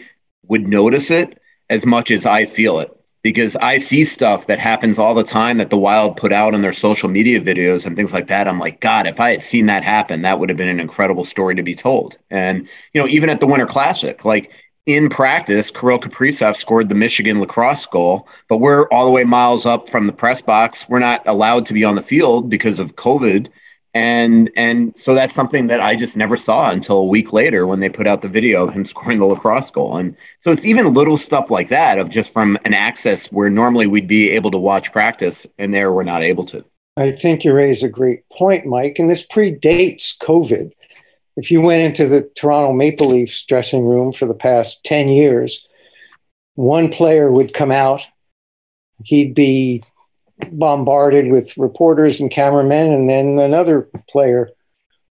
would 0.47 0.69
notice 0.69 1.11
it 1.11 1.41
as 1.71 1.87
much 1.87 2.11
as 2.11 2.27
i 2.27 2.45
feel 2.45 2.79
it 2.79 2.95
because 3.23 3.57
i 3.57 3.79
see 3.79 4.05
stuff 4.05 4.47
that 4.47 4.59
happens 4.59 4.99
all 4.99 5.15
the 5.15 5.25
time 5.25 5.57
that 5.57 5.71
the 5.71 5.79
wild 5.79 6.17
put 6.17 6.33
out 6.33 6.53
in 6.53 6.61
their 6.61 6.73
social 6.73 7.09
media 7.09 7.41
videos 7.41 7.87
and 7.87 7.97
things 7.97 8.13
like 8.13 8.27
that 8.27 8.47
i'm 8.47 8.59
like 8.59 8.81
god 8.81 9.07
if 9.07 9.19
i 9.19 9.31
had 9.31 9.43
seen 9.43 9.65
that 9.65 9.83
happen 9.83 10.21
that 10.21 10.39
would 10.39 10.51
have 10.51 10.59
been 10.59 10.69
an 10.69 10.81
incredible 10.81 11.25
story 11.25 11.55
to 11.55 11.63
be 11.63 11.75
told 11.75 12.19
and 12.29 12.69
you 12.93 13.01
know 13.01 13.09
even 13.09 13.31
at 13.31 13.41
the 13.41 13.47
winter 13.47 13.67
classic 13.67 14.27
like 14.27 14.51
in 14.87 15.09
practice, 15.09 15.71
Kirill 15.71 16.01
Kaprizov 16.01 16.57
scored 16.57 16.89
the 16.89 16.95
Michigan 16.95 17.41
lacrosse 17.41 17.87
goal, 17.87 18.27
but 18.49 18.59
we're 18.59 18.89
all 18.89 19.05
the 19.05 19.13
way 19.13 19.25
miles 19.25 19.67
up 19.67 19.89
from 19.89 20.07
the 20.07 20.13
press 20.13 20.41
box. 20.43 20.89
We're 20.89 20.99
not 20.99 21.23
allowed 21.27 21.67
to 21.67 21.75
be 21.75 21.85
on 21.85 21.95
the 21.95 22.03
field 22.03 22.51
because 22.51 22.79
of 22.79 22.97
COVID. 22.97 23.49
And 23.93 24.51
and 24.57 24.97
so 24.97 25.15
that's 25.15 25.35
something 25.35 25.67
that 25.67 25.81
I 25.81 25.97
just 25.97 26.17
never 26.17 26.37
saw 26.37 26.71
until 26.71 26.99
a 26.99 27.05
week 27.05 27.33
later 27.33 27.67
when 27.67 27.81
they 27.81 27.89
put 27.89 28.07
out 28.07 28.23
the 28.23 28.29
video 28.29 28.67
of 28.67 28.73
him 28.73 28.85
scoring 28.87 29.19
the 29.19 29.27
lacrosse 29.27 29.71
goal. 29.71 29.97
And 29.97 30.17
so 30.41 30.53
it's 30.53 30.65
even 30.65 30.95
little 30.95 31.17
stuff 31.17 31.51
like 31.51 31.69
that 31.69 31.99
of 31.99 32.11
just 32.11 32.33
from 32.33 32.57
an 32.65 32.75
access 32.75 33.33
where 33.33 33.51
normally 33.51 33.87
we'd 33.87 34.07
be 34.07 34.31
able 34.31 34.51
to 34.53 34.59
watch 34.59 34.93
practice 34.93 35.47
and 35.59 35.75
there 35.75 35.93
we're 35.93 36.03
not 36.03 36.23
able 36.23 36.45
to. 36.47 36.65
I 36.97 37.13
think 37.13 37.45
you 37.45 37.53
raise 37.53 37.83
a 37.83 37.89
great 37.89 38.29
point, 38.31 38.67
Mike. 38.67 38.99
And 38.99 39.09
this 39.09 39.27
predates 39.27 40.17
COVID 40.19 40.73
if 41.41 41.51
you 41.51 41.63
went 41.63 41.87
into 41.87 42.07
the 42.07 42.31
Toronto 42.37 42.73
Maple 42.73 43.09
Leafs 43.09 43.43
dressing 43.45 43.87
room 43.87 44.13
for 44.13 44.27
the 44.27 44.35
past 44.35 44.85
10 44.85 45.09
years, 45.09 45.67
one 46.55 46.91
player 46.91 47.33
would 47.33 47.55
come 47.55 47.71
out, 47.71 48.07
he'd 49.05 49.35
be 49.35 49.83
bombarded 50.53 51.31
with 51.31 51.57
reporters 51.57 52.21
and 52.21 52.31
cameramen, 52.31 52.93
and 52.93 53.09
then 53.09 53.39
another 53.39 53.89
player 54.09 54.51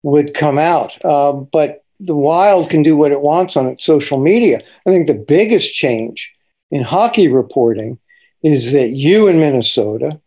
would 0.03 0.35
come 0.35 0.59
out. 0.59 1.03
Uh, 1.05 1.33
but 1.33 1.85
the 2.01 2.17
Wild 2.17 2.71
can 2.71 2.83
do 2.83 2.97
what 2.97 3.13
it 3.13 3.21
wants 3.21 3.57
on 3.57 3.67
its 3.67 3.85
social 3.85 4.19
media. 4.19 4.61
I 4.87 4.91
think 4.91 5.07
the 5.07 5.15
biggest 5.15 5.75
change 5.75 6.33
in 6.71 6.83
hockey 6.83 7.29
reporting 7.29 7.99
is 8.43 8.73
that 8.73 8.91
you 8.91 9.27
in 9.27 9.41
Minnesota 9.41 10.21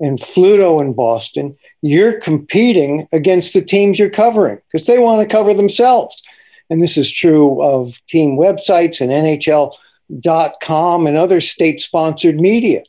and 0.00 0.18
Fluto 0.18 0.80
in 0.80 0.94
Boston, 0.94 1.56
you're 1.82 2.20
competing 2.20 3.08
against 3.12 3.52
the 3.52 3.62
teams 3.62 3.98
you're 3.98 4.10
covering 4.10 4.58
because 4.66 4.86
they 4.86 4.98
want 4.98 5.20
to 5.20 5.32
cover 5.32 5.52
themselves. 5.52 6.22
And 6.70 6.82
this 6.82 6.96
is 6.96 7.10
true 7.12 7.62
of 7.62 8.00
team 8.06 8.38
websites 8.38 9.00
and 9.00 9.10
NHL.com 9.10 11.06
and 11.06 11.16
other 11.16 11.40
state 11.40 11.80
sponsored 11.80 12.40
media. 12.40 12.82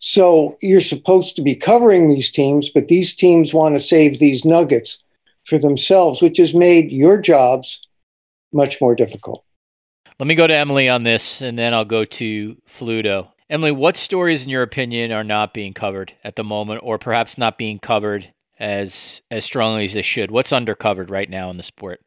So 0.00 0.56
you're 0.62 0.80
supposed 0.80 1.36
to 1.36 1.42
be 1.42 1.54
covering 1.54 2.08
these 2.08 2.30
teams, 2.30 2.70
but 2.70 2.88
these 2.88 3.14
teams 3.14 3.52
want 3.52 3.74
to 3.74 3.78
save 3.78 4.18
these 4.18 4.46
nuggets 4.46 5.02
for 5.44 5.58
themselves, 5.58 6.22
which 6.22 6.38
has 6.38 6.54
made 6.54 6.90
your 6.90 7.20
jobs 7.20 7.86
much 8.52 8.80
more 8.80 8.94
difficult. 8.94 9.44
Let 10.18 10.26
me 10.26 10.34
go 10.34 10.46
to 10.46 10.54
Emily 10.54 10.88
on 10.88 11.02
this, 11.02 11.42
and 11.42 11.58
then 11.58 11.74
I'll 11.74 11.84
go 11.84 12.06
to 12.06 12.56
Fluto. 12.66 13.28
Emily, 13.50 13.72
what 13.72 13.96
stories, 13.96 14.42
in 14.42 14.48
your 14.48 14.62
opinion, 14.62 15.12
are 15.12 15.24
not 15.24 15.52
being 15.52 15.74
covered 15.74 16.14
at 16.24 16.34
the 16.34 16.44
moment, 16.44 16.80
or 16.82 16.98
perhaps 16.98 17.36
not 17.36 17.58
being 17.58 17.78
covered 17.78 18.32
as 18.58 19.20
as 19.30 19.44
strongly 19.44 19.84
as 19.84 19.92
they 19.92 20.02
should? 20.02 20.30
What's 20.30 20.52
undercovered 20.52 21.10
right 21.10 21.28
now 21.28 21.50
in 21.50 21.58
the 21.58 21.62
sport? 21.62 22.00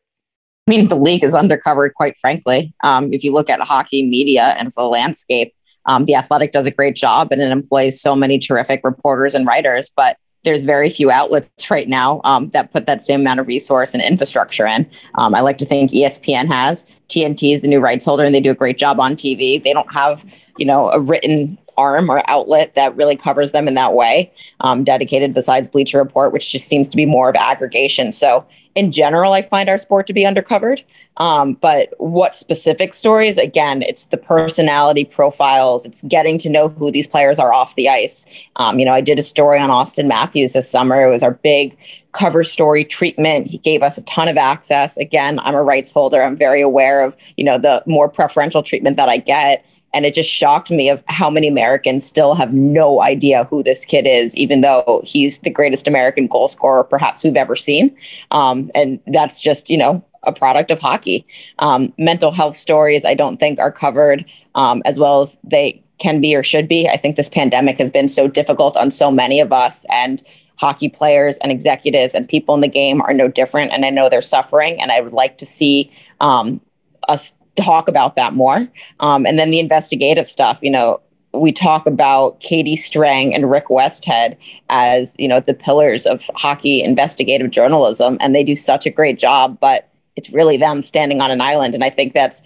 I 0.68 0.72
mean, 0.72 0.88
the 0.88 0.96
league 0.96 1.24
is 1.24 1.34
undercovered, 1.36 1.94
quite 1.94 2.18
frankly. 2.18 2.74
Um, 2.84 3.14
if 3.14 3.24
you 3.24 3.34
look 3.34 3.50
at 3.50 3.60
hockey 3.60 4.08
media 4.08 4.56
and 4.58 4.70
the 4.76 4.84
landscape, 4.84 5.54
um, 5.86 6.06
the 6.06 6.16
Athletic 6.16 6.52
does 6.52 6.66
a 6.66 6.72
great 6.72 6.96
job, 6.96 7.32
and 7.32 7.42
it 7.42 7.52
employs 7.52 8.00
so 8.00 8.16
many 8.16 8.40
terrific 8.40 8.82
reporters 8.84 9.34
and 9.34 9.46
writers. 9.46 9.92
But 9.96 10.18
there's 10.44 10.64
very 10.64 10.90
few 10.90 11.10
outlets 11.10 11.72
right 11.72 11.88
now 11.88 12.20
um, 12.26 12.50
that 12.50 12.72
put 12.72 12.86
that 12.86 13.02
same 13.02 13.22
amount 13.22 13.40
of 13.40 13.48
resource 13.48 13.94
and 13.94 14.04
infrastructure 14.04 14.66
in. 14.66 14.90
Um, 15.16 15.34
I 15.34 15.40
like 15.40 15.58
to 15.60 15.66
think 15.66 15.92
ESPN 15.92 16.48
has. 16.48 16.86
TNT 17.08 17.54
is 17.54 17.62
the 17.62 17.68
new 17.68 17.80
rights 17.80 18.06
holder, 18.06 18.24
and 18.24 18.36
they 18.36 18.42
do 18.42 18.52
a 18.52 18.56
great 18.56 18.78
job 18.78 19.00
on 19.00 19.16
TV. 19.16 19.64
They 19.64 19.74
don't 19.74 19.92
have 19.94 20.26
you 20.58 20.66
know, 20.66 20.90
a 20.90 21.00
written 21.00 21.58
arm 21.78 22.10
or 22.10 22.22
outlet 22.30 22.76
that 22.76 22.96
really 22.96 23.16
covers 23.16 23.52
them 23.52 23.68
in 23.68 23.74
that 23.74 23.94
way, 23.94 24.32
um, 24.60 24.84
dedicated 24.84 25.34
besides 25.34 25.68
Bleacher 25.68 25.98
Report, 25.98 26.32
which 26.32 26.52
just 26.52 26.68
seems 26.68 26.88
to 26.90 26.98
be 26.98 27.06
more 27.06 27.30
of 27.30 27.36
aggregation. 27.36 28.12
So, 28.12 28.46
in 28.76 28.92
general, 28.92 29.34
I 29.34 29.42
find 29.42 29.70
our 29.70 29.78
sport 29.78 30.08
to 30.08 30.14
be 30.14 30.24
undercovered. 30.24 30.84
Um, 31.18 31.54
but 31.54 31.94
what 31.98 32.36
specific 32.36 32.94
stories? 32.94 33.38
Again, 33.38 33.84
it's 33.84 34.06
the 34.06 34.18
personality 34.18 35.06
profiles. 35.06 35.86
It's 35.86 36.02
getting 36.04 36.38
to 36.40 36.50
know 36.50 36.70
who 36.70 36.92
these 36.92 37.08
players 37.08 37.40
are 37.40 37.54
off 37.54 37.76
the 37.76 37.90
ice. 37.90 38.26
Um, 38.56 38.80
you 38.80 38.86
know, 38.86 38.94
I 38.94 39.02
did 39.02 39.20
a 39.20 39.24
story 39.24 39.60
on 39.60 39.70
Auston 39.70 40.08
Matthews 40.08 40.54
this 40.54 40.70
summer. 40.70 41.04
It 41.04 41.10
was 41.10 41.24
our 41.24 41.34
big 41.34 41.78
cover 42.14 42.44
story 42.44 42.86
treatment. 42.86 43.48
He 43.48 43.58
gave 43.58 43.84
us 43.84 43.98
a 43.98 44.04
ton 44.04 44.28
of 44.28 44.38
access. 44.38 44.98
Again, 44.98 45.40
I'm 45.40 45.56
a 45.56 45.64
rights 45.64 45.92
holder. 45.92 46.24
I'm 46.24 46.38
very 46.38 46.62
aware 46.62 47.04
of 47.04 47.16
you 47.38 47.44
know 47.44 47.58
the 47.58 47.84
more 47.86 48.10
preferential 48.10 48.64
treatment 48.64 48.98
that 48.98 49.10
I 49.10 49.18
get 49.18 49.66
and 49.94 50.06
it 50.06 50.14
just 50.14 50.30
shocked 50.30 50.72
me 50.72 50.90
of 50.90 51.04
how 51.08 51.30
many 51.30 51.48
Americans 51.48 52.04
still 52.04 52.34
have 52.34 52.54
no 52.54 53.02
idea 53.02 53.46
who 53.46 53.64
this 53.64 53.86
kid 53.86 54.08
is, 54.08 54.36
even 54.36 54.62
though 54.62 55.02
he's 55.04 55.40
the 55.40 55.50
greatest 55.50 55.88
American 55.88 56.28
goal 56.28 56.48
scorer 56.48 56.84
perhaps 56.84 57.24
we've 57.24 57.36
ever 57.36 57.56
seen. 57.56 57.96
Um, 58.32 58.72
and 58.74 59.00
that's 59.08 59.42
just, 59.42 59.70
you 59.70 59.78
know, 59.78 60.04
a 60.24 60.34
product 60.34 60.72
of 60.72 60.80
hockey. 60.80 61.26
Um, 61.60 61.94
mental 61.98 62.32
health 62.32 62.56
stories, 62.56 63.06
I 63.06 63.14
don't 63.14 63.38
think, 63.38 63.60
are 63.60 63.72
covered 63.72 64.26
um, 64.56 64.82
as 64.86 64.98
well 64.98 65.22
as 65.22 65.38
they 65.44 65.84
can 66.00 66.22
be 66.22 66.36
or 66.36 66.44
should 66.44 66.68
be. 66.68 66.88
I 66.88 66.98
think 66.98 67.16
this 67.16 67.30
pandemic 67.30 67.78
has 67.78 67.92
been 67.92 68.08
so 68.08 68.28
difficult 68.28 68.76
on 68.78 68.92
so 68.92 69.12
many 69.12 69.40
of 69.40 69.54
us, 69.54 69.86
and 69.90 70.24
hockey 70.58 70.90
players 70.90 71.38
and 71.38 71.52
executives 71.52 72.14
and 72.14 72.28
people 72.28 72.56
in 72.56 72.62
the 72.62 72.68
game 72.68 73.02
are 73.02 73.14
no 73.14 73.28
different. 73.28 73.72
And 73.72 73.86
I 73.86 73.90
know 73.90 74.10
they're 74.10 74.22
suffering, 74.22 74.82
and 74.82 74.92
I 74.92 75.02
would 75.02 75.14
like 75.14 75.38
to 75.40 75.46
see 75.46 75.92
um, 76.20 76.62
us 77.08 77.34
talk 77.56 77.88
about 77.88 78.16
that 78.16 78.34
more. 78.34 78.68
Um, 79.00 79.26
and 79.26 79.38
then 79.38 79.52
the 79.52 79.60
investigative 79.60 80.28
stuff, 80.28 80.60
you 80.62 80.72
know, 80.72 81.00
we 81.34 81.52
talk 81.52 81.88
about 81.88 82.40
Katie 82.40 82.76
Strang 82.76 83.34
and 83.34 83.50
Rick 83.50 83.66
Westhead 83.66 84.38
as, 84.70 85.16
you 85.18 85.28
know, 85.28 85.40
the 85.40 85.54
pillars 85.54 86.06
of 86.06 86.30
hockey 86.36 86.84
investigative 86.84 87.50
journalism, 87.50 88.18
and 88.20 88.36
they 88.36 88.44
do 88.44 88.56
such 88.56 88.86
a 88.86 88.92
great 88.92 89.18
job. 89.18 89.58
But 89.60 89.90
it's 90.16 90.30
really 90.30 90.58
them 90.58 90.82
standing 90.82 91.22
on 91.22 91.32
an 91.32 91.42
island. 91.42 91.74
And 91.74 91.84
I 91.84 91.90
think 91.90 92.14
that's 92.14 92.44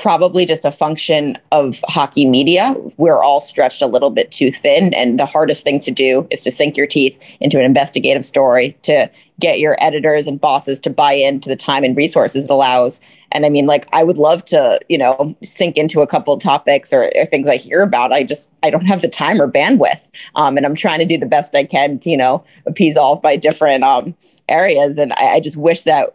probably 0.00 0.46
just 0.46 0.64
a 0.64 0.72
function 0.72 1.36
of 1.52 1.80
hockey 1.86 2.24
media. 2.24 2.74
We're 2.96 3.22
all 3.22 3.40
stretched 3.40 3.82
a 3.82 3.86
little 3.86 4.08
bit 4.08 4.32
too 4.32 4.50
thin. 4.50 4.94
And 4.94 5.18
the 5.18 5.26
hardest 5.26 5.62
thing 5.62 5.78
to 5.80 5.90
do 5.90 6.26
is 6.30 6.42
to 6.44 6.50
sink 6.50 6.74
your 6.76 6.86
teeth 6.86 7.36
into 7.40 7.58
an 7.58 7.64
investigative 7.66 8.24
story, 8.24 8.72
to 8.82 9.10
get 9.38 9.60
your 9.60 9.76
editors 9.78 10.26
and 10.26 10.40
bosses 10.40 10.80
to 10.80 10.90
buy 10.90 11.12
into 11.12 11.50
the 11.50 11.56
time 11.56 11.84
and 11.84 11.94
resources 11.96 12.46
it 12.46 12.50
allows. 12.50 13.00
And 13.32 13.44
I 13.44 13.50
mean, 13.50 13.66
like, 13.66 13.86
I 13.92 14.02
would 14.02 14.16
love 14.16 14.42
to, 14.46 14.80
you 14.88 14.96
know, 14.96 15.36
sink 15.44 15.76
into 15.76 16.00
a 16.00 16.06
couple 16.06 16.36
topics 16.38 16.92
or, 16.94 17.10
or, 17.14 17.26
things 17.26 17.46
I 17.46 17.56
hear 17.56 17.82
about. 17.82 18.10
I 18.10 18.24
just, 18.24 18.50
I 18.62 18.70
don't 18.70 18.86
have 18.86 19.02
the 19.02 19.08
time 19.08 19.40
or 19.40 19.50
bandwidth. 19.50 20.08
Um, 20.34 20.56
and 20.56 20.64
I'm 20.64 20.74
trying 20.74 20.98
to 21.00 21.04
do 21.04 21.18
the 21.18 21.26
best 21.26 21.54
I 21.54 21.64
can 21.64 21.98
to, 22.00 22.10
you 22.10 22.16
know, 22.16 22.42
appease 22.66 22.96
all 22.96 23.20
my 23.22 23.36
different 23.36 23.84
um, 23.84 24.16
areas. 24.48 24.98
And 24.98 25.12
I, 25.12 25.34
I 25.34 25.40
just 25.40 25.56
wish 25.56 25.82
that 25.84 26.10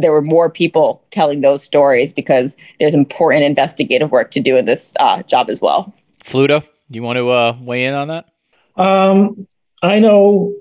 there 0.00 0.12
were 0.12 0.22
more 0.22 0.50
people 0.50 1.04
telling 1.10 1.40
those 1.40 1.62
stories 1.62 2.12
because 2.12 2.56
there's 2.78 2.94
important 2.94 3.44
investigative 3.44 4.10
work 4.10 4.30
to 4.32 4.40
do 4.40 4.56
in 4.56 4.64
this 4.64 4.94
uh, 5.00 5.22
job 5.22 5.48
as 5.48 5.60
well. 5.60 5.92
Fluto, 6.24 6.60
do 6.60 6.96
you 6.96 7.02
want 7.02 7.16
to 7.16 7.30
uh, 7.30 7.56
weigh 7.60 7.84
in 7.84 7.94
on 7.94 8.08
that? 8.08 8.26
Um, 8.76 9.46
I 9.82 9.98
know, 9.98 10.54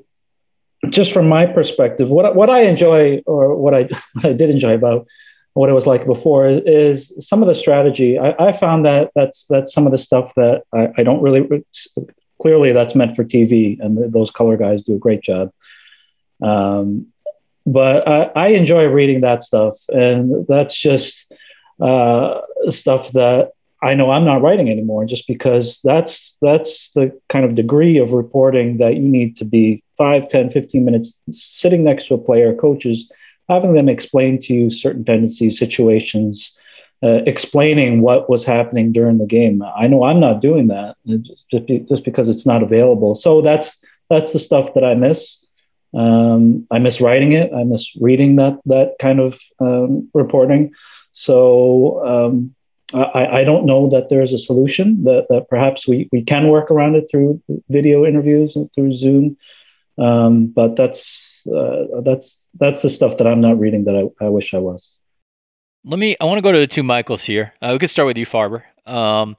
just 0.89 1.11
from 1.11 1.27
my 1.27 1.45
perspective, 1.45 2.09
what 2.09 2.35
what 2.35 2.49
I 2.49 2.63
enjoy 2.63 3.21
or 3.25 3.55
what 3.55 3.73
I 3.73 3.83
what 4.13 4.25
I 4.25 4.33
did 4.33 4.49
enjoy 4.49 4.73
about 4.73 5.07
what 5.53 5.69
it 5.69 5.73
was 5.73 5.85
like 5.85 6.05
before 6.05 6.47
is, 6.47 7.11
is 7.11 7.27
some 7.27 7.43
of 7.43 7.47
the 7.47 7.55
strategy. 7.55 8.17
I, 8.17 8.47
I, 8.47 8.51
found 8.51 8.85
that 8.85 9.11
that's 9.13 9.45
that's 9.49 9.71
some 9.71 9.85
of 9.85 9.91
the 9.91 9.99
stuff 9.99 10.33
that 10.33 10.63
I, 10.73 10.89
I 10.97 11.03
don't 11.03 11.21
really 11.21 11.63
clearly 12.41 12.71
that's 12.71 12.95
meant 12.95 13.15
for 13.15 13.23
TV, 13.23 13.79
and 13.79 14.11
those 14.11 14.31
color 14.31 14.57
guys 14.57 14.83
do 14.83 14.95
a 14.95 14.99
great 14.99 15.21
job. 15.21 15.51
Um, 16.41 17.12
but 17.65 18.07
I, 18.07 18.23
I, 18.35 18.47
enjoy 18.49 18.85
reading 18.85 19.21
that 19.21 19.43
stuff, 19.43 19.77
and 19.89 20.45
that's 20.47 20.77
just 20.77 21.31
uh, 21.79 22.41
stuff 22.69 23.11
that 23.13 23.51
I 23.81 23.93
know 23.93 24.11
I'm 24.11 24.25
not 24.25 24.41
writing 24.41 24.69
anymore, 24.69 25.05
just 25.05 25.27
because 25.27 25.79
that's 25.83 26.37
that's 26.41 26.89
the 26.91 27.19
kind 27.29 27.45
of 27.45 27.55
degree 27.55 27.97
of 27.97 28.13
reporting 28.13 28.77
that 28.77 28.95
you 28.95 29.01
need 29.01 29.37
to 29.37 29.45
be 29.45 29.83
5, 29.97 30.27
10, 30.27 30.51
15 30.51 30.85
minutes 30.85 31.13
sitting 31.29 31.83
next 31.83 32.07
to 32.07 32.15
a 32.15 32.17
player, 32.17 32.55
coaches, 32.55 33.11
having 33.49 33.73
them 33.73 33.89
explain 33.89 34.39
to 34.39 34.53
you 34.53 34.69
certain 34.69 35.03
tendencies, 35.03 35.59
situations, 35.59 36.55
uh, 37.03 37.21
explaining 37.25 38.01
what 38.01 38.29
was 38.29 38.45
happening 38.45 38.93
during 38.93 39.17
the 39.17 39.25
game. 39.25 39.61
I 39.61 39.87
know 39.87 40.03
I'm 40.03 40.21
not 40.21 40.39
doing 40.39 40.67
that 40.67 40.95
just, 41.05 41.67
just 41.89 42.05
because 42.05 42.29
it's 42.29 42.45
not 42.45 42.63
available. 42.63 43.15
So 43.15 43.41
that's 43.41 43.83
that's 44.09 44.31
the 44.31 44.39
stuff 44.39 44.73
that 44.75 44.85
I 44.85 44.95
miss. 44.95 45.42
Um, 45.93 46.67
I 46.71 46.79
miss 46.79 46.99
writing 46.99 47.33
it. 47.33 47.51
I 47.53 47.63
miss 47.63 47.95
reading 47.99 48.37
that 48.37 48.59
that 48.65 48.95
kind 48.99 49.19
of 49.19 49.39
um, 49.59 50.09
reporting. 50.13 50.71
So 51.11 52.03
um, 52.05 52.55
I, 52.93 53.41
I, 53.41 53.43
don't 53.43 53.65
know 53.65 53.89
that 53.89 54.09
there's 54.09 54.33
a 54.33 54.37
solution 54.39 55.03
that, 55.03 55.27
that 55.29 55.47
perhaps 55.49 55.87
we, 55.87 56.09
we 56.11 56.23
can 56.23 56.47
work 56.47 56.71
around 56.71 56.95
it 56.95 57.07
through 57.09 57.41
video 57.69 58.05
interviews 58.05 58.55
and 58.55 58.71
through 58.73 58.93
Zoom. 58.93 59.37
Um, 59.99 60.47
but 60.47 60.75
that's 60.75 61.43
uh, 61.47 62.01
that's 62.01 62.43
that's 62.59 62.81
the 62.81 62.89
stuff 62.89 63.17
that 63.17 63.27
I'm 63.27 63.41
not 63.41 63.59
reading 63.59 63.85
that 63.85 63.95
I, 63.95 64.25
I 64.25 64.29
wish 64.29 64.53
I 64.53 64.59
was. 64.59 64.89
Let 65.85 65.99
me. 65.99 66.15
I 66.19 66.25
want 66.25 66.37
to 66.37 66.41
go 66.41 66.51
to 66.51 66.59
the 66.59 66.67
two 66.67 66.83
Michaels 66.83 67.23
here. 67.23 67.53
Uh, 67.61 67.69
we 67.73 67.79
could 67.79 67.89
start 67.89 68.07
with 68.07 68.17
you, 68.17 68.25
Farber. 68.25 68.63
Um, 68.85 69.37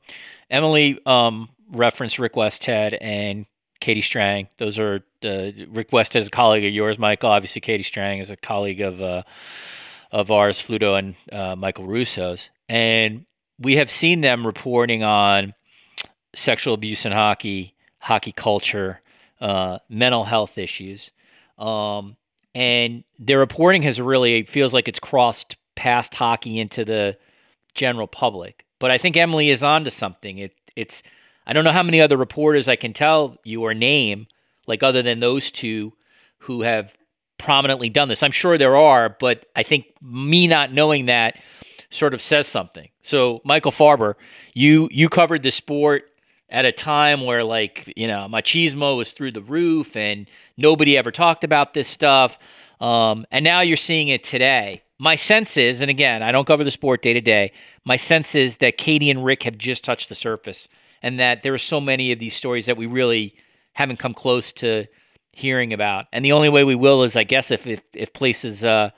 Emily 0.50 1.00
um, 1.06 1.48
referenced 1.70 2.18
Rick 2.18 2.34
Westhead 2.34 2.96
and 3.00 3.46
Katie 3.84 4.00
Strang. 4.00 4.48
Those 4.56 4.78
are 4.78 5.04
uh, 5.22 5.50
Rick 5.68 5.92
West 5.92 6.16
is 6.16 6.28
a 6.28 6.30
colleague 6.30 6.64
of 6.64 6.72
yours, 6.72 6.98
Michael. 6.98 7.28
Obviously, 7.28 7.60
Katie 7.60 7.82
Strang 7.82 8.18
is 8.18 8.30
a 8.30 8.36
colleague 8.36 8.80
of 8.80 9.02
uh, 9.02 9.24
of 10.10 10.30
ours, 10.30 10.58
Fluto 10.58 10.98
and 10.98 11.14
uh, 11.30 11.54
Michael 11.54 11.86
Russo's, 11.86 12.48
and 12.66 13.26
we 13.58 13.76
have 13.76 13.90
seen 13.90 14.22
them 14.22 14.46
reporting 14.46 15.02
on 15.02 15.52
sexual 16.34 16.72
abuse 16.72 17.04
in 17.04 17.12
hockey, 17.12 17.74
hockey 17.98 18.32
culture, 18.32 19.02
uh, 19.42 19.78
mental 19.90 20.24
health 20.24 20.56
issues, 20.56 21.10
um, 21.58 22.16
and 22.54 23.04
their 23.18 23.38
reporting 23.38 23.82
has 23.82 24.00
really 24.00 24.44
feels 24.44 24.72
like 24.72 24.88
it's 24.88 24.98
crossed 24.98 25.56
past 25.74 26.14
hockey 26.14 26.58
into 26.58 26.86
the 26.86 27.18
general 27.74 28.06
public. 28.06 28.64
But 28.78 28.90
I 28.90 28.96
think 28.96 29.14
Emily 29.14 29.50
is 29.50 29.62
onto 29.62 29.90
something. 29.90 30.38
It 30.38 30.54
it's 30.74 31.02
I 31.46 31.52
don't 31.52 31.64
know 31.64 31.72
how 31.72 31.82
many 31.82 32.00
other 32.00 32.16
reporters 32.16 32.68
I 32.68 32.76
can 32.76 32.92
tell 32.92 33.36
you 33.44 33.62
or 33.62 33.74
name 33.74 34.26
like 34.66 34.82
other 34.82 35.02
than 35.02 35.20
those 35.20 35.50
two 35.50 35.92
who 36.38 36.62
have 36.62 36.94
prominently 37.38 37.88
done 37.88 38.08
this. 38.08 38.22
I'm 38.22 38.30
sure 38.30 38.56
there 38.56 38.76
are, 38.76 39.16
but 39.20 39.46
I 39.56 39.62
think 39.62 39.86
me 40.00 40.46
not 40.46 40.72
knowing 40.72 41.06
that 41.06 41.38
sort 41.90 42.14
of 42.14 42.22
says 42.22 42.48
something. 42.48 42.88
So, 43.02 43.40
Michael 43.44 43.72
Farber, 43.72 44.14
you 44.54 44.88
you 44.90 45.08
covered 45.08 45.42
the 45.42 45.50
sport 45.50 46.10
at 46.48 46.64
a 46.64 46.72
time 46.72 47.22
where 47.22 47.44
like, 47.44 47.92
you 47.96 48.06
know, 48.06 48.26
machismo 48.30 48.96
was 48.96 49.12
through 49.12 49.32
the 49.32 49.42
roof 49.42 49.96
and 49.96 50.26
nobody 50.56 50.96
ever 50.96 51.10
talked 51.10 51.44
about 51.44 51.74
this 51.74 51.88
stuff. 51.88 52.38
Um, 52.80 53.26
and 53.30 53.44
now 53.44 53.60
you're 53.60 53.76
seeing 53.76 54.08
it 54.08 54.24
today. 54.24 54.82
My 54.98 55.16
sense 55.16 55.56
is, 55.56 55.80
and 55.80 55.90
again, 55.90 56.22
I 56.22 56.32
don't 56.32 56.46
cover 56.46 56.62
the 56.62 56.70
sport 56.70 57.02
day 57.02 57.12
to 57.12 57.20
day, 57.20 57.52
my 57.84 57.96
sense 57.96 58.34
is 58.34 58.56
that 58.56 58.78
Katie 58.78 59.10
and 59.10 59.24
Rick 59.24 59.42
have 59.42 59.58
just 59.58 59.84
touched 59.84 60.08
the 60.08 60.14
surface 60.14 60.68
and 61.04 61.20
that 61.20 61.42
there 61.42 61.52
are 61.52 61.58
so 61.58 61.82
many 61.82 62.12
of 62.12 62.18
these 62.18 62.34
stories 62.34 62.64
that 62.64 62.78
we 62.78 62.86
really 62.86 63.36
haven't 63.74 63.98
come 63.98 64.14
close 64.14 64.54
to 64.54 64.86
hearing 65.32 65.74
about. 65.74 66.06
And 66.14 66.24
the 66.24 66.32
only 66.32 66.48
way 66.48 66.64
we 66.64 66.74
will 66.74 67.02
is, 67.02 67.14
I 67.14 67.24
guess, 67.24 67.50
if 67.50 67.66
if, 67.66 67.82
if 67.92 68.12
places 68.14 68.64
uh, 68.64 68.88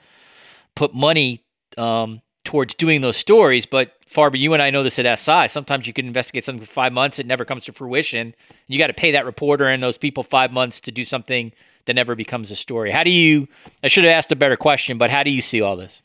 put 0.73 0.95
money 0.95 1.43
um, 1.77 2.21
towards 2.45 2.75
doing 2.75 3.01
those 3.01 3.17
stories. 3.17 3.65
But 3.65 3.91
Farber, 4.09 4.39
you 4.39 4.53
and 4.53 4.63
I 4.63 4.69
know 4.69 4.83
this 4.83 4.97
at 4.99 5.19
SI. 5.19 5.49
Sometimes 5.49 5.85
you 5.85 5.91
can 5.91 6.07
investigate 6.07 6.45
something 6.45 6.65
for 6.65 6.71
five 6.71 6.93
months, 6.93 7.19
it 7.19 7.25
never 7.25 7.43
comes 7.43 7.65
to 7.65 7.73
fruition. 7.73 8.33
You 8.67 8.79
got 8.79 8.87
to 8.87 8.93
pay 8.93 9.11
that 9.11 9.25
reporter 9.25 9.67
and 9.67 9.83
those 9.83 9.97
people 9.97 10.23
five 10.23 10.53
months 10.53 10.79
to 10.81 10.93
do 10.93 11.03
something 11.03 11.51
that 11.87 11.93
never 11.93 12.15
becomes 12.15 12.51
a 12.51 12.55
story. 12.55 12.89
How 12.89 13.03
do 13.03 13.09
you? 13.09 13.49
I 13.83 13.89
should 13.89 14.05
have 14.05 14.13
asked 14.13 14.31
a 14.31 14.35
better 14.37 14.55
question, 14.55 14.97
but 14.97 15.09
how 15.09 15.23
do 15.23 15.29
you 15.29 15.41
see 15.41 15.59
all 15.59 15.75
this? 15.75 16.01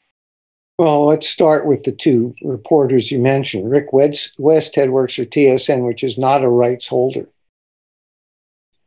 Well, 0.78 1.06
let's 1.06 1.28
start 1.28 1.66
with 1.66 1.84
the 1.84 1.92
two 1.92 2.34
reporters 2.42 3.10
you 3.10 3.18
mentioned. 3.18 3.70
Rick 3.70 3.92
Westhead 3.92 4.90
works 4.90 5.14
for 5.14 5.24
TSN, 5.24 5.86
which 5.86 6.02
is 6.02 6.18
not 6.18 6.44
a 6.44 6.48
rights 6.48 6.88
holder. 6.88 7.26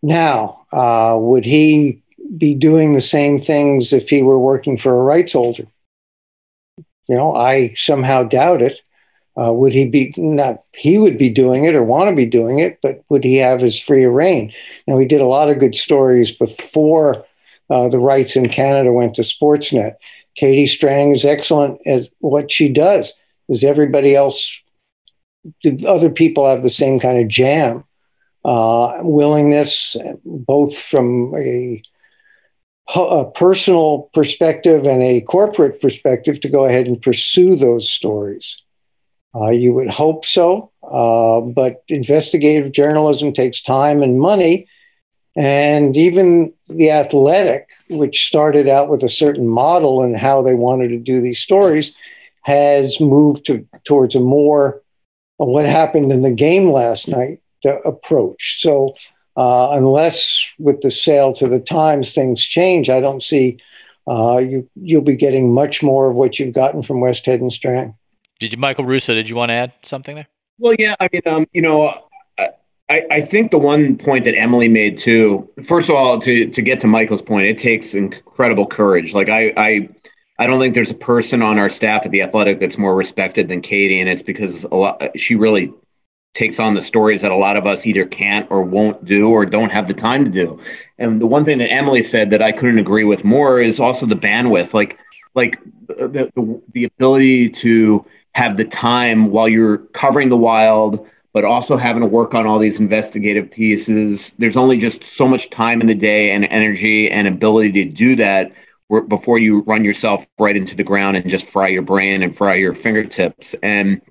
Now, 0.01 0.65
uh, 0.71 1.15
would 1.19 1.45
he 1.45 2.01
be 2.37 2.53
doing 2.53 2.93
the 2.93 3.01
same 3.01 3.39
things 3.39 3.93
if 3.93 4.09
he 4.09 4.21
were 4.21 4.39
working 4.39 4.77
for 4.77 4.99
a 4.99 5.03
rights 5.03 5.33
holder? 5.33 5.67
You 7.07 7.15
know, 7.15 7.35
I 7.35 7.73
somehow 7.75 8.23
doubt 8.23 8.61
it. 8.61 8.81
Uh, 9.39 9.53
would 9.53 9.73
he 9.73 9.85
be 9.85 10.13
not? 10.17 10.63
He 10.73 10.97
would 10.97 11.17
be 11.17 11.29
doing 11.29 11.65
it 11.65 11.75
or 11.75 11.83
want 11.83 12.09
to 12.09 12.15
be 12.15 12.25
doing 12.25 12.59
it, 12.59 12.79
but 12.81 13.03
would 13.09 13.23
he 13.23 13.35
have 13.35 13.61
his 13.61 13.79
free 13.79 14.05
reign? 14.05 14.53
Now, 14.87 14.97
he 14.97 15.05
did 15.05 15.21
a 15.21 15.25
lot 15.25 15.49
of 15.49 15.59
good 15.59 15.75
stories 15.75 16.31
before 16.31 17.25
uh, 17.69 17.89
the 17.89 17.99
rights 17.99 18.35
in 18.35 18.49
Canada 18.49 18.91
went 18.91 19.15
to 19.15 19.21
Sportsnet. 19.21 19.95
Katie 20.35 20.67
Strang 20.67 21.11
is 21.11 21.25
excellent 21.25 21.79
at 21.87 22.03
what 22.19 22.51
she 22.51 22.69
does. 22.69 23.13
Is 23.49 23.63
everybody 23.63 24.15
else? 24.15 24.61
Do 25.61 25.77
other 25.87 26.09
people 26.09 26.47
have 26.49 26.63
the 26.63 26.69
same 26.69 26.99
kind 26.99 27.19
of 27.19 27.27
jam? 27.27 27.85
uh, 28.45 28.99
willingness, 29.01 29.97
both 30.23 30.77
from 30.77 31.33
a, 31.35 31.81
a, 32.95 33.25
personal 33.31 34.09
perspective 34.13 34.85
and 34.85 35.01
a 35.01 35.21
corporate 35.21 35.81
perspective, 35.81 36.39
to 36.39 36.47
go 36.47 36.65
ahead 36.65 36.85
and 36.85 37.01
pursue 37.01 37.55
those 37.55 37.89
stories. 37.89 38.61
Uh, 39.33 39.49
you 39.49 39.73
would 39.73 39.89
hope 39.89 40.23
so, 40.23 40.71
uh, 40.83 41.41
but 41.41 41.83
investigative 41.89 42.71
journalism 42.71 43.33
takes 43.33 43.59
time 43.59 44.03
and 44.03 44.19
money. 44.19 44.67
And 45.35 45.97
even 45.97 46.53
the 46.67 46.91
athletic, 46.91 47.69
which 47.89 48.25
started 48.25 48.67
out 48.69 48.89
with 48.89 49.03
a 49.03 49.09
certain 49.09 49.47
model 49.47 50.01
and 50.01 50.15
how 50.15 50.41
they 50.41 50.53
wanted 50.53 50.89
to 50.89 50.97
do 50.97 51.19
these 51.19 51.39
stories, 51.39 51.93
has 52.43 53.01
moved 53.01 53.45
to, 53.45 53.67
towards 53.83 54.15
a 54.15 54.19
more 54.19 54.81
what 55.37 55.65
happened 55.65 56.11
in 56.11 56.21
the 56.21 56.31
game 56.31 56.71
last 56.71 57.07
night 57.07 57.41
approach. 57.83 58.61
So, 58.61 58.93
uh, 59.35 59.71
unless 59.71 60.53
with 60.59 60.81
the 60.81 60.91
sale 60.91 61.33
to 61.33 61.47
the 61.47 61.59
Times 61.59 62.13
things 62.13 62.43
change, 62.43 62.89
I 62.89 63.01
don't 63.01 63.23
see 63.23 63.57
uh, 64.07 64.37
you 64.37 64.69
you'll 64.75 65.01
be 65.01 65.15
getting 65.15 65.53
much 65.53 65.81
more 65.81 66.09
of 66.09 66.15
what 66.15 66.39
you've 66.39 66.53
gotten 66.53 66.83
from 66.83 66.97
Westhead 66.97 67.41
and 67.41 67.51
Strang. 67.51 67.95
Did 68.39 68.53
you, 68.53 68.57
Michael 68.57 68.85
Russo? 68.85 69.13
Did 69.13 69.27
you 69.27 69.35
want 69.35 69.49
to 69.49 69.53
add 69.53 69.73
something 69.83 70.15
there? 70.15 70.27
Well, 70.57 70.75
yeah. 70.77 70.95
I 70.99 71.09
mean, 71.11 71.21
um, 71.25 71.47
you 71.53 71.61
know, 71.61 72.04
I, 72.89 73.05
I 73.09 73.21
think 73.21 73.51
the 73.51 73.57
one 73.57 73.97
point 73.97 74.25
that 74.25 74.37
Emily 74.37 74.67
made 74.67 74.97
too. 74.97 75.49
First 75.63 75.89
of 75.89 75.95
all, 75.95 76.19
to 76.19 76.49
to 76.49 76.61
get 76.61 76.79
to 76.81 76.87
Michael's 76.87 77.21
point, 77.21 77.47
it 77.47 77.57
takes 77.57 77.93
incredible 77.95 78.67
courage. 78.67 79.13
Like 79.13 79.29
I 79.29 79.53
I 79.57 79.89
I 80.37 80.47
don't 80.47 80.59
think 80.59 80.75
there's 80.75 80.91
a 80.91 80.95
person 80.95 81.41
on 81.41 81.57
our 81.57 81.69
staff 81.69 82.05
at 82.05 82.11
the 82.11 82.21
Athletic 82.21 82.59
that's 82.59 82.77
more 82.77 82.95
respected 82.95 83.47
than 83.47 83.61
Katie, 83.61 83.99
and 83.99 84.09
it's 84.09 84.21
because 84.21 84.65
a 84.65 84.75
lot 84.75 85.17
she 85.19 85.35
really 85.35 85.73
takes 86.35 86.59
on 86.59 86.73
the 86.73 86.81
stories 86.81 87.21
that 87.21 87.31
a 87.31 87.35
lot 87.35 87.55
of 87.55 87.65
us 87.65 87.85
either 87.87 88.05
can't 88.05 88.45
or 88.51 88.61
won't 88.61 89.05
do 89.05 89.29
or 89.29 89.45
don't 89.45 89.71
have 89.71 89.87
the 89.87 89.93
time 89.93 90.25
to 90.25 90.29
do. 90.29 90.59
And 90.99 91.21
the 91.21 91.25
one 91.27 91.45
thing 91.45 91.57
that 91.59 91.71
Emily 91.71 92.03
said 92.03 92.29
that 92.31 92.41
I 92.41 92.51
couldn't 92.51 92.77
agree 92.77 93.05
with 93.05 93.23
more 93.23 93.61
is 93.61 93.79
also 93.79 94.05
the 94.05 94.15
bandwidth. 94.15 94.73
Like 94.73 94.99
like 95.33 95.59
the, 95.87 96.29
the, 96.35 96.61
the 96.73 96.83
ability 96.83 97.49
to 97.49 98.05
have 98.33 98.57
the 98.57 98.65
time 98.65 99.31
while 99.31 99.47
you're 99.47 99.77
covering 99.77 100.29
the 100.29 100.37
wild, 100.37 101.07
but 101.35 101.43
also 101.43 101.75
having 101.75 101.99
to 101.99 102.07
work 102.07 102.33
on 102.33 102.47
all 102.47 102.57
these 102.57 102.79
investigative 102.79 103.51
pieces. 103.51 104.29
There's 104.39 104.55
only 104.55 104.77
just 104.77 105.03
so 105.03 105.27
much 105.27 105.49
time 105.49 105.81
in 105.81 105.87
the 105.87 105.93
day 105.93 106.31
and 106.31 106.45
energy 106.45 107.11
and 107.11 107.27
ability 107.27 107.73
to 107.73 107.91
do 107.91 108.15
that 108.15 108.53
before 109.09 109.37
you 109.37 109.59
run 109.63 109.83
yourself 109.83 110.25
right 110.39 110.55
into 110.55 110.77
the 110.77 110.83
ground 110.83 111.17
and 111.17 111.29
just 111.29 111.45
fry 111.45 111.67
your 111.67 111.81
brain 111.81 112.23
and 112.23 112.33
fry 112.33 112.55
your 112.55 112.73
fingertips. 112.73 113.53
And 113.61 114.01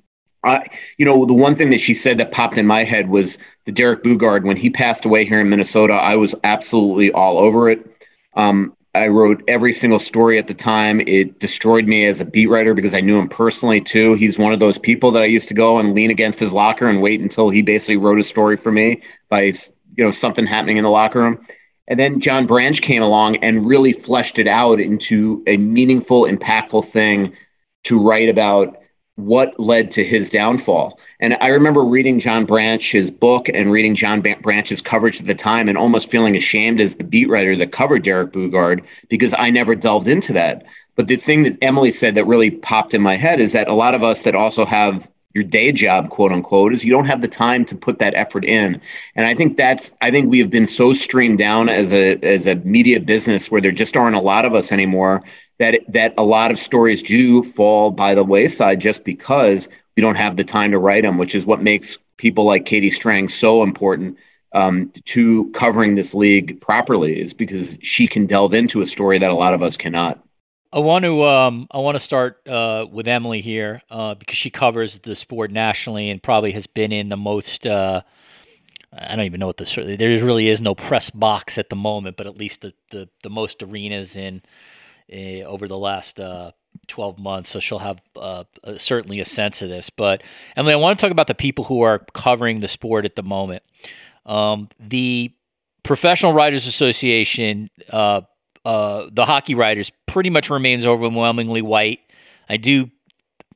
I, 0.45 0.67
you 0.99 1.07
know, 1.07 1.25
the 1.25 1.33
one 1.33 1.57
thing 1.57 1.71
that 1.71 1.81
she 1.81 1.95
said 1.95 2.19
that 2.19 2.31
popped 2.31 2.59
in 2.59 2.67
my 2.67 2.85
head 2.85 3.09
was 3.09 3.39
the 3.65 3.73
Derek 3.73 4.05
Boogaard 4.05 4.45
when 4.45 4.59
he 4.59 4.69
passed 4.69 5.07
away 5.07 5.25
here 5.25 5.41
in 5.41 5.49
Minnesota. 5.49 5.95
I 5.95 6.17
was 6.17 6.35
absolutely 6.45 7.11
all 7.13 7.39
over 7.39 7.71
it. 7.71 7.87
Um, 8.35 8.77
I 8.94 9.09
wrote 9.09 9.42
every 9.48 9.72
single 9.72 9.98
story 9.98 10.38
at 10.38 10.46
the 10.46 10.54
time. 10.54 11.00
It 11.00 11.40
destroyed 11.40 11.87
me 11.87 12.07
as 12.07 12.20
a 12.20 12.24
beat 12.24 12.46
writer 12.46 12.74
because 12.74 12.94
I 12.94 13.00
knew 13.00 13.18
him 13.18 13.28
personally 13.28 13.80
too. 13.80 14.14
He's 14.14 14.38
one 14.38 14.52
of 14.52 14.61
those 14.61 14.78
people 14.78 15.11
that 15.12 15.22
I 15.22 15.26
used 15.26 15.48
to 15.48 15.54
go 15.54 15.78
and 15.78 15.94
lean 15.94 16.11
against 16.11 16.38
his 16.38 16.52
locker 16.52 16.87
and 16.87 17.02
wait 17.02 17.20
until 17.20 17.50
he 17.50 17.62
basically 17.62 17.96
wrote 17.96 18.20
a 18.20 18.24
story 18.24 18.57
for 18.57 18.70
me 18.70 19.02
by 19.28 19.42
you 19.96 20.04
know 20.04 20.11
something 20.11 20.46
happening 20.46 20.76
in 20.76 20.85
the 20.85 20.90
locker 20.90 21.20
room. 21.20 21.44
And 21.88 21.98
then 21.98 22.20
John 22.20 22.46
Branch 22.46 22.80
came 22.80 23.02
along 23.02 23.37
and 23.37 23.66
really 23.66 23.92
fleshed 23.92 24.38
it 24.38 24.46
out 24.46 24.80
into 24.80 25.42
a 25.46 25.57
meaningful, 25.57 26.24
impactful 26.24 26.87
thing 26.87 27.35
to 27.85 28.00
write 28.00 28.28
about 28.28 28.78
what 29.16 29.59
led 29.61 29.90
to 29.92 30.05
his 30.05 30.29
downfall. 30.29 30.98
And 31.20 31.37
I 31.40 31.48
remember 31.48 31.83
reading 31.83 32.18
John 32.18 32.44
Branch's 32.44 33.11
book 33.11 33.48
and 33.48 33.70
reading 33.70 33.94
John 33.94 34.20
Branch's 34.20 34.81
coverage 34.81 35.20
at 35.20 35.27
the 35.27 35.35
time 35.35 35.68
and 35.68 35.79
almost 35.79 36.11
feeling 36.11 36.37
ashamed 36.37 36.81
as 36.81 36.96
the 36.96 37.05
beat 37.05 37.29
writer 37.29 37.55
that 37.57 37.72
covered 37.72 38.03
Derek 38.03 38.33
Boogaard 38.33 38.83
because 39.09 39.35
I 39.38 39.50
never 39.50 39.74
delved 39.77 40.09
into 40.09 40.33
that. 40.33 40.64
But 40.96 41.09
the 41.09 41.16
thing 41.16 41.44
that 41.44 41.59
Emily 41.62 41.92
said 41.92 42.14
that 42.16 42.24
really 42.24 42.50
popped 42.50 42.94
in 42.94 43.03
my 43.03 43.16
head 43.16 43.40
is 43.40 43.53
that 43.53 43.68
a 43.68 43.74
lot 43.74 43.94
of 43.94 44.03
us 44.03 44.24
that 44.24 44.35
also 44.35 44.64
have 44.64 45.09
your 45.35 45.44
day 45.44 45.72
job, 45.72 46.11
quote 46.11 46.31
unquote, 46.31 46.72
is 46.72 46.85
you 46.85 46.92
don't 46.92 47.07
have 47.07 47.20
the 47.20 47.29
time 47.29 47.64
to 47.64 47.74
put 47.74 47.98
that 47.98 48.14
effort 48.14 48.44
in. 48.44 48.81
And 49.16 49.27
I 49.27 49.35
think 49.35 49.57
that's 49.57 49.92
I 50.00 50.11
think 50.12 50.31
we 50.31 50.38
have 50.38 50.50
been 50.50 50.66
so 50.66 50.92
streamed 50.92 51.38
down 51.38 51.68
as 51.68 51.92
a 51.92 52.18
as 52.22 52.46
a 52.46 52.55
media 52.57 53.00
business 53.00 53.50
where 53.50 53.61
there 53.61 53.72
just 53.72 53.96
aren't 53.96 54.16
a 54.16 54.20
lot 54.20 54.44
of 54.44 54.55
us 54.55 54.70
anymore 54.70 55.22
that 55.59 55.81
that 55.88 56.14
a 56.19 56.25
lot 56.25 56.51
of 56.51 56.59
stories 56.59 57.03
do 57.03 57.43
fall 57.43 57.90
by 57.90 58.14
the 58.14 58.25
wayside 58.25 58.81
just 58.81 59.05
because 59.05 59.69
we 59.97 60.01
don't 60.01 60.17
have 60.17 60.37
the 60.37 60.45
time 60.45 60.71
to 60.73 60.79
write 60.79 61.03
them, 61.03 61.19
which 61.19 61.35
is 61.35 61.47
what 61.47 61.62
makes 61.62 61.99
people 62.17 62.45
like 62.45 62.64
Katie 62.64 62.90
Strang 62.90 63.29
so 63.29 63.62
important 63.62 64.19
um, 64.53 64.93
to 65.05 65.51
covering 65.53 65.95
this 65.95 66.14
league 66.14 66.61
properly. 66.61 67.21
Is 67.21 67.33
because 67.33 67.79
she 67.83 68.07
can 68.07 68.27
delve 68.27 68.55
into 68.55 68.81
a 68.81 68.87
story 68.87 69.19
that 69.19 69.31
a 69.31 69.35
lot 69.35 69.55
of 69.55 69.62
us 69.62 69.77
cannot. 69.77 70.21
I 70.73 70.81
want 70.81 71.05
to 71.05 71.23
um, 71.23 71.69
I 71.71 71.79
want 71.79 71.95
to 71.95 72.01
start 72.01 72.47
uh, 72.49 72.87
with 72.90 73.07
Emily 73.07 73.40
here 73.40 73.81
uh, 73.90 74.14
because 74.14 74.37
she 74.37 74.51
covers 74.51 74.99
the 74.99 75.14
sport 75.14 75.53
nationally 75.53 76.11
and 76.11 76.21
probably 76.21 76.51
has 76.51 76.67
been 76.67 76.90
in 76.90 77.09
the 77.11 77.17
most. 77.17 77.64
Uh, 77.64 78.03
I 78.93 79.14
don't 79.14 79.25
even 79.25 79.38
know 79.38 79.47
what 79.47 79.57
the 79.57 79.97
there 79.97 80.11
really 80.25 80.49
is 80.49 80.61
no 80.61 80.75
press 80.75 81.11
box 81.11 81.59
at 81.59 81.69
the 81.69 81.77
moment, 81.77 82.17
but 82.17 82.27
at 82.27 82.37
least 82.37 82.62
the 82.62 82.75
the, 82.90 83.09
the 83.23 83.31
most 83.31 83.62
arenas 83.62 84.17
in 84.17 84.43
uh, 85.12 85.47
over 85.47 85.69
the 85.69 85.79
last 85.79 86.21
uh, 86.21 86.53
12 86.88 87.19
months, 87.19 87.51
so 87.51 87.61
she'll 87.61 87.79
have 87.79 88.01
uh, 88.17 88.45
certainly 88.77 89.21
a 89.21 89.25
sense 89.25 89.62
of 89.62 89.69
this. 89.69 89.90
But 89.90 90.23
Emily, 90.57 90.73
I 90.73 90.77
want 90.77 90.99
to 90.99 91.05
talk 91.05 91.12
about 91.12 91.27
the 91.27 91.35
people 91.35 91.64
who 91.64 91.83
are 91.83 92.01
covering 92.14 92.61
the 92.61 92.69
sport 92.69 93.05
at 93.05 93.17
the 93.17 93.23
moment. 93.23 93.62
Um, 94.27 94.69
the 94.81 95.33
Professional 95.83 96.33
Writers 96.33 96.67
Association, 96.67 97.71
uh, 97.90 98.23
uh, 98.64 99.09
the 99.12 99.25
hockey 99.25 99.55
writers, 99.55 99.90
pretty 100.07 100.31
much 100.31 100.51
remains 100.51 100.87
overwhelmingly 100.87 101.62
white. 101.62 102.01
I 102.49 102.57
do 102.57 102.90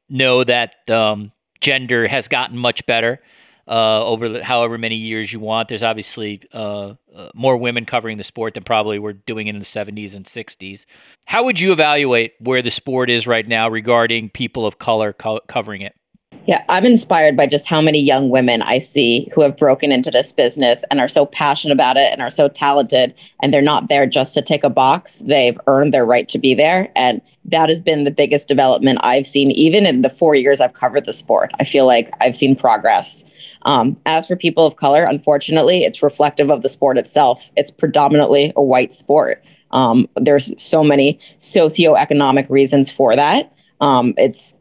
know 0.08 0.44
that 0.44 0.88
um, 0.90 1.32
gender 1.60 2.06
has 2.06 2.28
gotten 2.28 2.56
much 2.56 2.84
better 2.86 3.20
uh, 3.68 4.04
over 4.04 4.42
however 4.42 4.78
many 4.78 4.96
years 4.96 5.32
you 5.32 5.40
want. 5.40 5.68
There's 5.68 5.82
obviously 5.82 6.42
uh, 6.52 6.94
uh, 7.14 7.30
more 7.34 7.56
women 7.56 7.84
covering 7.84 8.16
the 8.16 8.24
sport 8.24 8.54
than 8.54 8.64
probably 8.64 8.98
were 8.98 9.12
doing 9.12 9.46
it 9.46 9.54
in 9.54 9.58
the 9.58 9.66
70s 9.66 10.16
and 10.16 10.24
60s. 10.24 10.86
How 11.26 11.44
would 11.44 11.60
you 11.60 11.72
evaluate 11.72 12.34
where 12.38 12.62
the 12.62 12.70
sport 12.70 13.10
is 13.10 13.26
right 13.26 13.46
now 13.46 13.68
regarding 13.68 14.30
people 14.30 14.66
of 14.66 14.78
color 14.78 15.12
co- 15.12 15.40
covering 15.48 15.82
it? 15.82 15.97
Yeah, 16.48 16.64
I'm 16.70 16.86
inspired 16.86 17.36
by 17.36 17.44
just 17.44 17.66
how 17.66 17.82
many 17.82 18.00
young 18.00 18.30
women 18.30 18.62
I 18.62 18.78
see 18.78 19.28
who 19.34 19.42
have 19.42 19.58
broken 19.58 19.92
into 19.92 20.10
this 20.10 20.32
business 20.32 20.82
and 20.90 20.98
are 20.98 21.06
so 21.06 21.26
passionate 21.26 21.74
about 21.74 21.98
it 21.98 22.10
and 22.10 22.22
are 22.22 22.30
so 22.30 22.48
talented. 22.48 23.12
And 23.42 23.52
they're 23.52 23.60
not 23.60 23.90
there 23.90 24.06
just 24.06 24.32
to 24.32 24.40
tick 24.40 24.64
a 24.64 24.70
box. 24.70 25.18
They've 25.18 25.60
earned 25.66 25.92
their 25.92 26.06
right 26.06 26.26
to 26.30 26.38
be 26.38 26.54
there. 26.54 26.90
And 26.96 27.20
that 27.44 27.68
has 27.68 27.82
been 27.82 28.04
the 28.04 28.10
biggest 28.10 28.48
development 28.48 29.00
I've 29.02 29.26
seen, 29.26 29.50
even 29.50 29.84
in 29.84 30.00
the 30.00 30.08
four 30.08 30.34
years 30.34 30.62
I've 30.62 30.72
covered 30.72 31.04
the 31.04 31.12
sport. 31.12 31.50
I 31.60 31.64
feel 31.64 31.84
like 31.84 32.14
I've 32.22 32.34
seen 32.34 32.56
progress. 32.56 33.24
Um, 33.66 33.98
as 34.06 34.26
for 34.26 34.34
people 34.34 34.64
of 34.64 34.76
color, 34.76 35.04
unfortunately, 35.04 35.84
it's 35.84 36.02
reflective 36.02 36.50
of 36.50 36.62
the 36.62 36.70
sport 36.70 36.96
itself. 36.96 37.50
It's 37.56 37.70
predominantly 37.70 38.54
a 38.56 38.62
white 38.62 38.94
sport. 38.94 39.44
Um, 39.72 40.08
there's 40.16 40.54
so 40.56 40.82
many 40.82 41.18
socioeconomic 41.40 42.48
reasons 42.48 42.90
for 42.90 43.14
that. 43.14 43.52
Um, 43.82 44.14
it's 44.16 44.54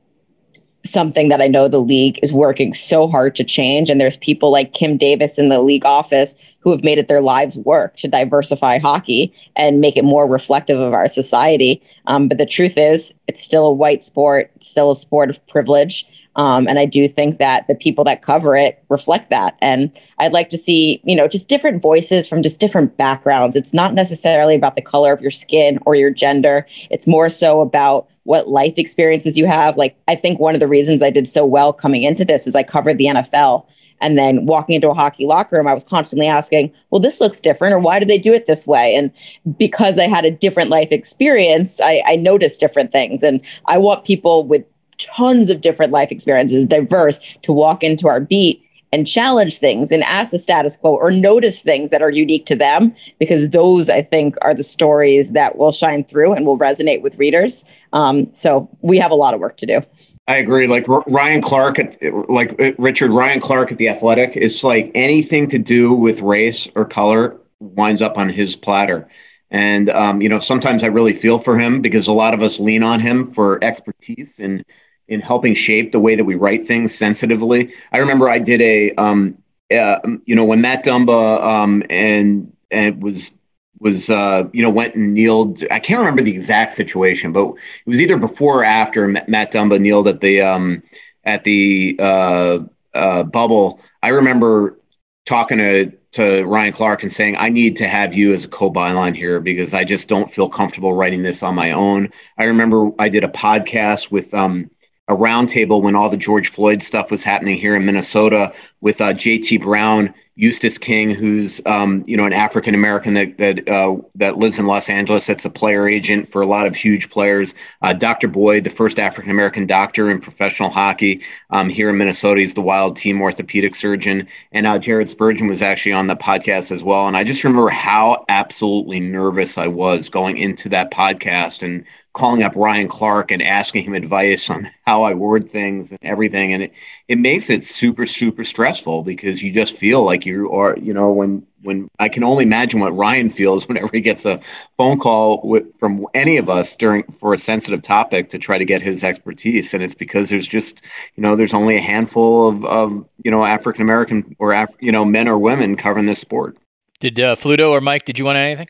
something 0.89 1.30
that 1.30 1.41
I 1.41 1.47
know 1.47 1.67
the 1.67 1.82
league 1.82 2.19
is 2.21 2.34
working 2.34 2.73
so 2.73 3.08
hard 3.08 3.36
to 3.36 3.43
change. 3.43 3.89
And 3.89 4.00
there's 4.00 4.17
people 4.17 4.52
like 4.52 4.73
Kim 4.73 4.97
Davis 4.97 5.38
in 5.38 5.50
the 5.50 5.62
league 5.62 5.86
office 5.86 6.36
who 6.60 6.71
have 6.71 6.84
made 6.84 6.97
it 6.97 7.08
their 7.08 7.21
lives 7.21 7.58
work 7.58 7.95
to 7.97 8.08
diversify 8.08 8.78
hockey 8.78 9.34
and 9.56 9.80
make 9.80 9.95
it 9.97 10.04
more 10.04 10.30
reflective 10.30 10.80
of 10.80 10.93
our 10.93 11.08
society. 11.08 11.82
Um, 12.08 12.28
but 12.28 12.38
the 12.38 12.45
truth 12.45 12.78
is, 12.78 13.13
it's 13.28 13.41
still 13.41 13.65
a 13.65 13.73
white 13.73 14.04
sport, 14.04 14.52
still 14.60 14.91
a 14.91 14.95
sport 14.95 15.30
of 15.30 15.45
privilege. 15.47 16.06
Um, 16.38 16.67
and 16.67 16.78
I 16.78 16.86
do 16.86 17.08
think 17.08 17.39
that 17.39 17.67
the 17.67 17.76
people 17.76 18.04
that 18.06 18.21
cover 18.21 18.56
it 18.56 18.84
reflect 18.89 19.30
that. 19.32 19.58
And 19.60 19.91
I'd 20.19 20.34
like 20.34 20.50
to 20.52 20.58
see, 20.58 21.02
you 21.04 21.15
know, 21.15 21.28
just 21.28 21.47
different 21.47 21.82
voices 21.82 22.28
from 22.28 22.43
just 22.43 22.60
different 22.60 22.95
backgrounds. 22.95 23.56
It's 23.56 23.73
not 23.73 23.95
necessarily 23.95 24.56
about 24.56 24.76
the 24.76 24.82
color 24.82 25.12
of 25.12 25.21
your 25.21 25.32
skin 25.32 25.80
or 25.86 25.95
your 25.95 26.12
gender, 26.12 26.65
it's 26.89 27.08
more 27.08 27.30
so 27.30 27.62
about 27.62 28.08
what 28.23 28.50
life 28.50 28.78
experiences 28.78 29.38
you 29.38 29.47
have. 29.47 29.78
Like, 29.78 29.95
I 30.08 30.15
think 30.15 30.39
one 30.39 30.54
of 30.54 30.60
the 30.60 30.67
reasons 30.67 31.02
I 31.02 31.10
did 31.10 31.28
so 31.28 31.45
well 31.45 31.71
coming 31.71 32.04
into 32.04 32.26
this 32.26 32.45
is 32.45 32.56
I 32.56 32.63
covered 32.63 32.97
the 32.97 33.06
NFL. 33.06 33.65
And 34.00 34.17
then 34.17 34.45
walking 34.45 34.76
into 34.76 34.89
a 34.89 34.93
hockey 34.93 35.26
locker 35.26 35.58
room, 35.58 35.67
I 35.67 35.73
was 35.73 35.84
constantly 35.84 36.28
asking, 36.28 36.71
well, 36.91 37.00
this 37.00 37.19
looks 37.19 37.39
different, 37.39 37.73
or 37.73 37.80
why 37.80 38.00
do 38.00 38.06
they 38.06 38.19
do 38.19 38.34
it 38.34 38.45
this 38.45 38.67
way? 38.67 38.95
And 38.95 39.12
because 39.58 39.97
I 39.97 40.08
had 40.08 40.23
a 40.23 40.30
different 40.30 40.69
life 40.69 40.91
experience, 40.91 41.80
I, 41.82 42.04
I 42.06 42.15
noticed 42.15 42.60
different 42.60 42.91
things. 42.91 43.23
And 43.23 43.41
I 43.65 43.80
want 43.80 44.06
people 44.06 44.45
with 44.45 44.63
tons 44.97 45.49
of 45.49 45.62
different 45.62 45.91
life 45.91 46.12
experiences, 46.12 46.65
diverse, 46.65 47.19
to 47.43 47.53
walk 47.53 47.83
into 47.83 48.07
our 48.07 48.19
beat 48.19 48.63
and 48.93 49.05
challenge 49.05 49.57
things 49.57 49.91
and 49.91 50.03
ask 50.03 50.31
the 50.31 50.39
status 50.39 50.77
quo 50.77 50.95
or 50.95 51.12
notice 51.12 51.62
things 51.62 51.89
that 51.89 52.01
are 52.01 52.12
unique 52.12 52.45
to 52.45 52.55
them 52.55 52.93
because 53.19 53.49
those 53.49 53.89
i 53.89 54.01
think 54.01 54.36
are 54.41 54.53
the 54.53 54.63
stories 54.63 55.31
that 55.31 55.57
will 55.57 55.71
shine 55.71 56.03
through 56.03 56.33
and 56.33 56.45
will 56.45 56.57
resonate 56.57 57.01
with 57.01 57.15
readers. 57.17 57.63
Um, 57.93 58.31
so 58.33 58.69
we 58.81 58.97
have 58.97 59.12
a 59.12 59.15
lot 59.15 59.33
of 59.33 59.39
work 59.39 59.57
to 59.57 59.65
do. 59.65 59.81
I 60.27 60.38
agree. 60.38 60.67
Like 60.67 60.86
ryan 61.07 61.41
clark 61.41 61.79
at, 61.79 61.97
like 62.29 62.57
richard 62.77 63.12
ryan 63.12 63.39
clark 63.39 63.71
at 63.71 63.77
the 63.77 63.89
athletic 63.89 64.36
is 64.36 64.63
like 64.63 64.91
anything 64.95 65.47
to 65.49 65.57
do 65.57 65.93
with 65.93 66.21
race 66.21 66.67
or 66.75 66.86
color 66.86 67.38
winds 67.60 68.01
up 68.01 68.17
on 68.17 68.29
his 68.29 68.55
platter. 68.55 69.07
And 69.49 69.89
um, 69.89 70.21
you 70.21 70.29
know 70.29 70.39
sometimes 70.39 70.83
i 70.83 70.88
really 70.88 71.13
feel 71.13 71.39
for 71.39 71.57
him 71.57 71.81
because 71.81 72.07
a 72.07 72.13
lot 72.13 72.33
of 72.33 72.41
us 72.41 72.60
lean 72.60 72.83
on 72.83 72.99
him 72.99 73.31
for 73.31 73.63
expertise 73.63 74.39
and 74.39 74.65
in 75.08 75.22
helping 75.22 75.54
shape 75.54 75.91
the 75.91 76.00
way 76.00 76.15
that 76.15 76.26
we 76.26 76.36
write 76.36 76.67
things 76.67 76.93
sensitively. 76.93 77.74
I 77.91 78.00
remember 78.00 78.30
I 78.30 78.39
did 78.39 78.62
a, 78.62 78.93
um, 78.96 79.38
uh, 79.72 80.00
you 80.26 80.36
know, 80.36 80.46
when 80.46 80.62
Matt 80.62 80.86
Dumba 80.86 81.41
um, 81.43 81.84
and 81.89 82.52
and 82.72 83.02
was 83.02 83.34
was 83.80 84.10
uh, 84.10 84.48
you 84.54 84.63
know 84.63 84.70
went 84.70 84.96
and 84.96 85.13
kneeled. 85.13 85.63
I 85.72 85.80
can't 85.80 86.00
remember 86.00 86.22
the 86.22 86.34
exact 86.34 86.74
situation, 86.74 87.32
but 87.32 87.48
it 87.50 87.56
was 87.86 88.02
either 88.02 88.17
before 88.17 88.62
or 88.62 88.63
after 88.65 89.08
Matt 89.08 89.52
Dumba 89.52 89.80
kneeled 89.80 90.08
at 90.08 90.22
the 90.22 90.41
um, 90.41 90.84
at 91.24 91.43
the 91.43 91.96
uh, 92.00 92.60
uh, 92.93 93.24
bubble. 93.24 93.80
I 94.02 94.10
remember 94.10 94.78
talking 95.26 95.58
to 95.58 95.91
to 96.13 96.43
Ryan 96.46 96.74
Clark 96.74 97.04
and 97.04 97.12
saying, 97.12 97.36
I 97.38 97.50
need 97.50 97.76
to 97.78 97.88
have 97.88 98.13
you 98.13 98.34
as 98.34 98.46
a 98.46 98.48
co 98.48 98.72
byline 98.72 99.15
here 99.15 99.39
because 99.39 99.74
I 99.74 99.84
just 99.84 100.08
don't 100.08 100.32
feel 100.32 100.50
comfortable 100.50 100.93
writing 100.93 101.22
this 101.22 101.43
on 101.43 101.54
my 101.54 101.72
own. 101.72 102.10
I 102.38 102.46
remember 102.46 102.89
I 102.98 103.10
did 103.10 103.24
a 103.24 103.28
podcast 103.28 104.10
with 104.10 104.34
um, 104.34 104.70
a 105.08 105.15
roundtable 105.15 105.82
when 105.82 105.96
all 105.96 106.10
the 106.10 106.17
George 106.17 106.52
Floyd 106.52 106.84
stuff 106.84 107.12
was 107.12 107.24
happening 107.24 107.58
here 107.58 107.76
in 107.76 107.86
Minnesota 107.86 108.54
with 108.82 109.00
uh, 109.00 109.13
JT 109.13 109.62
Brown, 109.62 110.13
Eustace 110.36 110.78
King, 110.78 111.10
who's 111.10 111.62
um, 111.65 112.04
you 112.06 112.15
know 112.15 112.26
an 112.26 112.34
African 112.34 112.76
American 112.76 113.13
that 113.15 113.38
that 113.38 113.67
uh, 113.70 113.98
that 114.15 114.38
lives 114.38 114.60
in 114.60 114.67
Los 114.67 114.89
Angeles. 114.89 115.26
That's 115.26 115.46
a 115.46 115.50
player 115.50 115.88
agent 115.88 116.28
for 116.28 116.41
a 116.41 116.46
lot 116.46 116.67
of 116.67 116.76
huge 116.76 117.10
players. 117.10 117.56
Uh, 117.82 117.93
Dr. 117.93 118.28
Boyd, 118.28 118.65
the 118.65 118.70
first 118.70 119.00
African 119.00 119.32
American 119.32 119.65
doctor 119.65 120.12
in 120.12 120.20
professional 120.20 120.70
hockey 120.70 121.22
um, 121.50 121.70
here 121.70 121.89
in 121.89 121.98
Minnesota. 121.98 122.41
He's 122.41 122.54
the 122.54 122.62
Wild 122.62 122.98
Team 122.98 123.22
orthopedic 123.22 123.76
surgeon, 123.76 124.28
and 124.52 124.67
uh, 124.67 124.78
Jared 124.78 125.10
Spurgeon 125.10 125.48
was 125.48 125.62
actually 125.62 125.93
on 125.93 126.08
the 126.08 126.17
podcast 126.17 126.72
as 126.72 126.84
well. 126.84 127.08
And 127.08 127.17
I 127.17 127.24
just 127.24 127.43
remember 127.43 127.70
how 127.70 128.26
absolutely 128.30 129.00
nervous 129.00 129.58
I 129.58 129.67
was 129.67 130.10
going 130.10 130.38
into 130.38 130.70
that 130.70 130.91
podcast 130.91 131.63
and 131.63 131.86
calling 132.17 132.41
up 132.41 132.56
Ryan 132.56 132.88
Clark 132.88 133.30
and 133.30 133.43
asking 133.43 133.86
him 133.86 133.93
advice 133.93 134.49
on 134.49 134.69
how 134.88 135.03
I 135.03 135.13
word 135.13 135.51
things 135.51 135.91
and 135.91 135.99
everything. 136.01 136.51
And 136.51 136.63
it, 136.63 136.73
it 137.08 137.19
makes 137.19 137.51
it 137.51 137.63
super, 137.63 138.08
super 138.08 138.43
stressful 138.43 139.03
because 139.03 139.43
you 139.43 139.53
just 139.53 139.75
feel 139.75 140.01
like 140.01 140.25
you 140.25 140.51
are, 140.51 140.75
you 140.77 140.95
know, 140.95 141.12
when, 141.12 141.45
when 141.62 141.88
I 141.99 142.10
can 142.10 142.23
only 142.23 142.43
imagine 142.43 142.80
what 142.80 142.95
Ryan 142.97 143.30
feels 143.30 143.67
whenever 143.67 143.89
he 143.93 144.01
gets 144.01 144.25
a 144.25 144.39
phone 144.77 144.97
call 144.97 145.41
with, 145.43 145.77
from 145.77 146.08
any 146.15 146.38
of 146.38 146.49
us 146.49 146.75
during 146.75 147.03
for 147.19 147.36
a 147.36 147.38
sensitive 147.38 147.84
topic 147.84 148.30
to 148.30 148.39
try 148.39 148.58
to 148.58 148.65
get 148.65 148.82
his 148.82 149.03
expertise. 149.03 149.75
And 149.75 149.84
it's 149.84 149.95
because 149.95 150.30
there's 150.30 150.47
just, 150.47 150.82
you 151.15 151.21
know, 151.21 151.36
there's 151.36 151.53
only 151.53 151.77
a 151.77 151.82
handful 151.82 152.49
of, 152.49 152.65
of 152.65 153.06
you 153.23 153.30
know, 153.30 153.45
African 153.45 153.84
American 153.84 154.36
or, 154.39 154.53
Af- 154.53 154.75
you 154.80 154.91
know, 154.91 155.06
men 155.06 155.27
or 155.27 155.38
women 155.38 155.75
covering 155.77 156.08
this 156.08 156.19
sport. 156.19 156.58
Did 156.99 157.19
uh, 157.19 157.36
Fluto 157.36 157.69
or 157.69 157.80
Mike, 157.80 158.06
did 158.06 158.17
you 158.17 158.25
want 158.25 158.39
anything? 158.39 158.65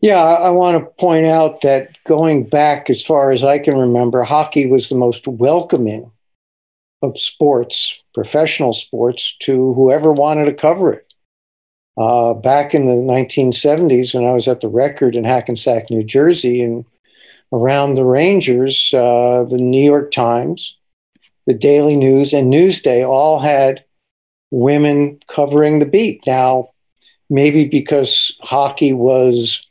Yeah, 0.00 0.22
I 0.22 0.50
want 0.50 0.78
to 0.78 0.90
point 1.02 1.26
out 1.26 1.62
that 1.62 1.98
going 2.04 2.44
back 2.48 2.90
as 2.90 3.02
far 3.02 3.32
as 3.32 3.42
I 3.42 3.58
can 3.58 3.78
remember, 3.78 4.24
hockey 4.24 4.66
was 4.66 4.88
the 4.88 4.94
most 4.94 5.26
welcoming 5.26 6.10
of 7.02 7.18
sports, 7.18 7.98
professional 8.14 8.72
sports, 8.72 9.34
to 9.40 9.72
whoever 9.74 10.12
wanted 10.12 10.46
to 10.46 10.54
cover 10.54 10.92
it. 10.92 11.14
Uh, 11.96 12.34
back 12.34 12.74
in 12.74 12.84
the 12.84 12.92
1970s, 12.92 14.14
when 14.14 14.24
I 14.24 14.32
was 14.32 14.48
at 14.48 14.60
the 14.60 14.68
Record 14.68 15.16
in 15.16 15.24
Hackensack, 15.24 15.90
New 15.90 16.04
Jersey, 16.04 16.60
and 16.60 16.84
around 17.52 17.94
the 17.94 18.04
Rangers, 18.04 18.92
uh, 18.92 19.46
the 19.48 19.58
New 19.58 19.82
York 19.82 20.10
Times, 20.10 20.76
the 21.46 21.54
Daily 21.54 21.96
News, 21.96 22.34
and 22.34 22.52
Newsday 22.52 23.06
all 23.06 23.38
had 23.38 23.82
women 24.50 25.20
covering 25.26 25.78
the 25.78 25.86
beat. 25.86 26.26
Now, 26.26 26.70
maybe 27.30 27.64
because 27.64 28.36
hockey 28.42 28.92
was 28.92 29.65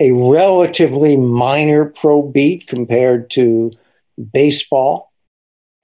a 0.00 0.12
relatively 0.12 1.16
minor 1.16 1.86
pro 1.86 2.22
beat 2.22 2.66
compared 2.66 3.30
to 3.30 3.72
baseball. 4.32 5.12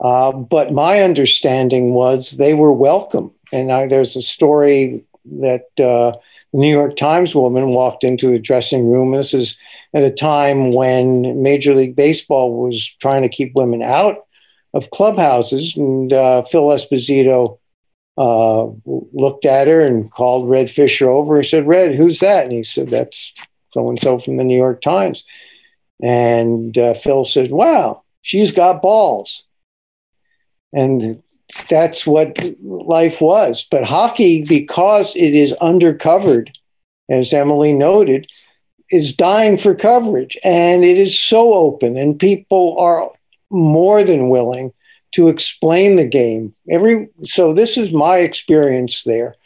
Uh, 0.00 0.32
but 0.32 0.72
my 0.72 1.00
understanding 1.00 1.92
was 1.92 2.32
they 2.32 2.54
were 2.54 2.72
welcome. 2.72 3.32
And 3.52 3.72
I, 3.72 3.86
there's 3.86 4.16
a 4.16 4.22
story 4.22 5.04
that 5.24 5.66
uh, 5.78 6.16
the 6.52 6.58
New 6.58 6.70
York 6.70 6.96
Times 6.96 7.34
woman 7.34 7.70
walked 7.70 8.04
into 8.04 8.32
a 8.32 8.38
dressing 8.38 8.88
room. 8.88 9.12
This 9.12 9.34
is 9.34 9.56
at 9.92 10.02
a 10.02 10.10
time 10.10 10.72
when 10.72 11.42
Major 11.42 11.74
League 11.74 11.96
Baseball 11.96 12.62
was 12.62 12.94
trying 13.00 13.22
to 13.22 13.28
keep 13.28 13.54
women 13.54 13.82
out 13.82 14.26
of 14.74 14.90
clubhouses. 14.90 15.76
And 15.76 16.12
uh, 16.12 16.42
Phil 16.42 16.68
Esposito 16.68 17.58
uh, 18.16 18.66
looked 18.84 19.44
at 19.44 19.68
her 19.68 19.86
and 19.86 20.10
called 20.10 20.48
Red 20.48 20.70
Fisher 20.70 21.08
over 21.08 21.36
and 21.36 21.46
said, 21.46 21.66
Red, 21.66 21.94
who's 21.94 22.20
that? 22.20 22.44
And 22.44 22.52
he 22.52 22.62
said, 22.62 22.88
That's 22.88 23.32
so 23.72 23.88
and 23.88 24.00
so 24.00 24.18
from 24.18 24.36
the 24.36 24.44
New 24.44 24.56
York 24.56 24.80
Times. 24.80 25.24
And 26.02 26.76
uh, 26.78 26.94
Phil 26.94 27.24
said, 27.24 27.50
Wow, 27.50 28.02
she's 28.22 28.52
got 28.52 28.82
balls. 28.82 29.44
And 30.72 31.22
that's 31.68 32.06
what 32.06 32.38
life 32.62 33.20
was. 33.20 33.66
But 33.70 33.84
hockey, 33.84 34.44
because 34.44 35.16
it 35.16 35.34
is 35.34 35.54
undercovered, 35.60 36.50
as 37.08 37.32
Emily 37.32 37.72
noted, 37.72 38.30
is 38.90 39.12
dying 39.12 39.56
for 39.56 39.74
coverage. 39.74 40.36
And 40.44 40.84
it 40.84 40.98
is 40.98 41.18
so 41.18 41.54
open, 41.54 41.96
and 41.96 42.18
people 42.18 42.76
are 42.78 43.10
more 43.50 44.04
than 44.04 44.28
willing 44.28 44.72
to 45.12 45.28
explain 45.28 45.96
the 45.96 46.06
game. 46.06 46.54
Every 46.70 47.08
so 47.22 47.52
this 47.52 47.78
is 47.78 47.92
my 47.92 48.18
experience 48.18 49.04
there. 49.04 49.36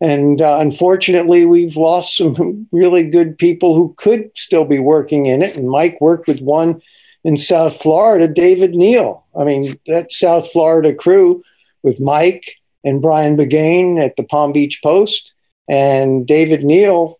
And 0.00 0.40
uh, 0.40 0.58
unfortunately, 0.60 1.44
we've 1.44 1.76
lost 1.76 2.16
some 2.16 2.66
really 2.72 3.04
good 3.04 3.36
people 3.36 3.74
who 3.74 3.94
could 3.98 4.30
still 4.34 4.64
be 4.64 4.78
working 4.78 5.26
in 5.26 5.42
it. 5.42 5.56
And 5.56 5.68
Mike 5.68 6.00
worked 6.00 6.26
with 6.26 6.40
one 6.40 6.80
in 7.22 7.36
South 7.36 7.80
Florida, 7.80 8.26
David 8.26 8.74
Neal. 8.74 9.24
I 9.38 9.44
mean, 9.44 9.78
that 9.86 10.10
South 10.10 10.50
Florida 10.50 10.94
crew 10.94 11.42
with 11.82 12.00
Mike 12.00 12.56
and 12.82 13.02
Brian 13.02 13.36
Biggane 13.36 14.02
at 14.02 14.16
the 14.16 14.22
Palm 14.22 14.52
Beach 14.52 14.80
Post 14.82 15.34
and 15.68 16.26
David 16.26 16.64
Neal, 16.64 17.18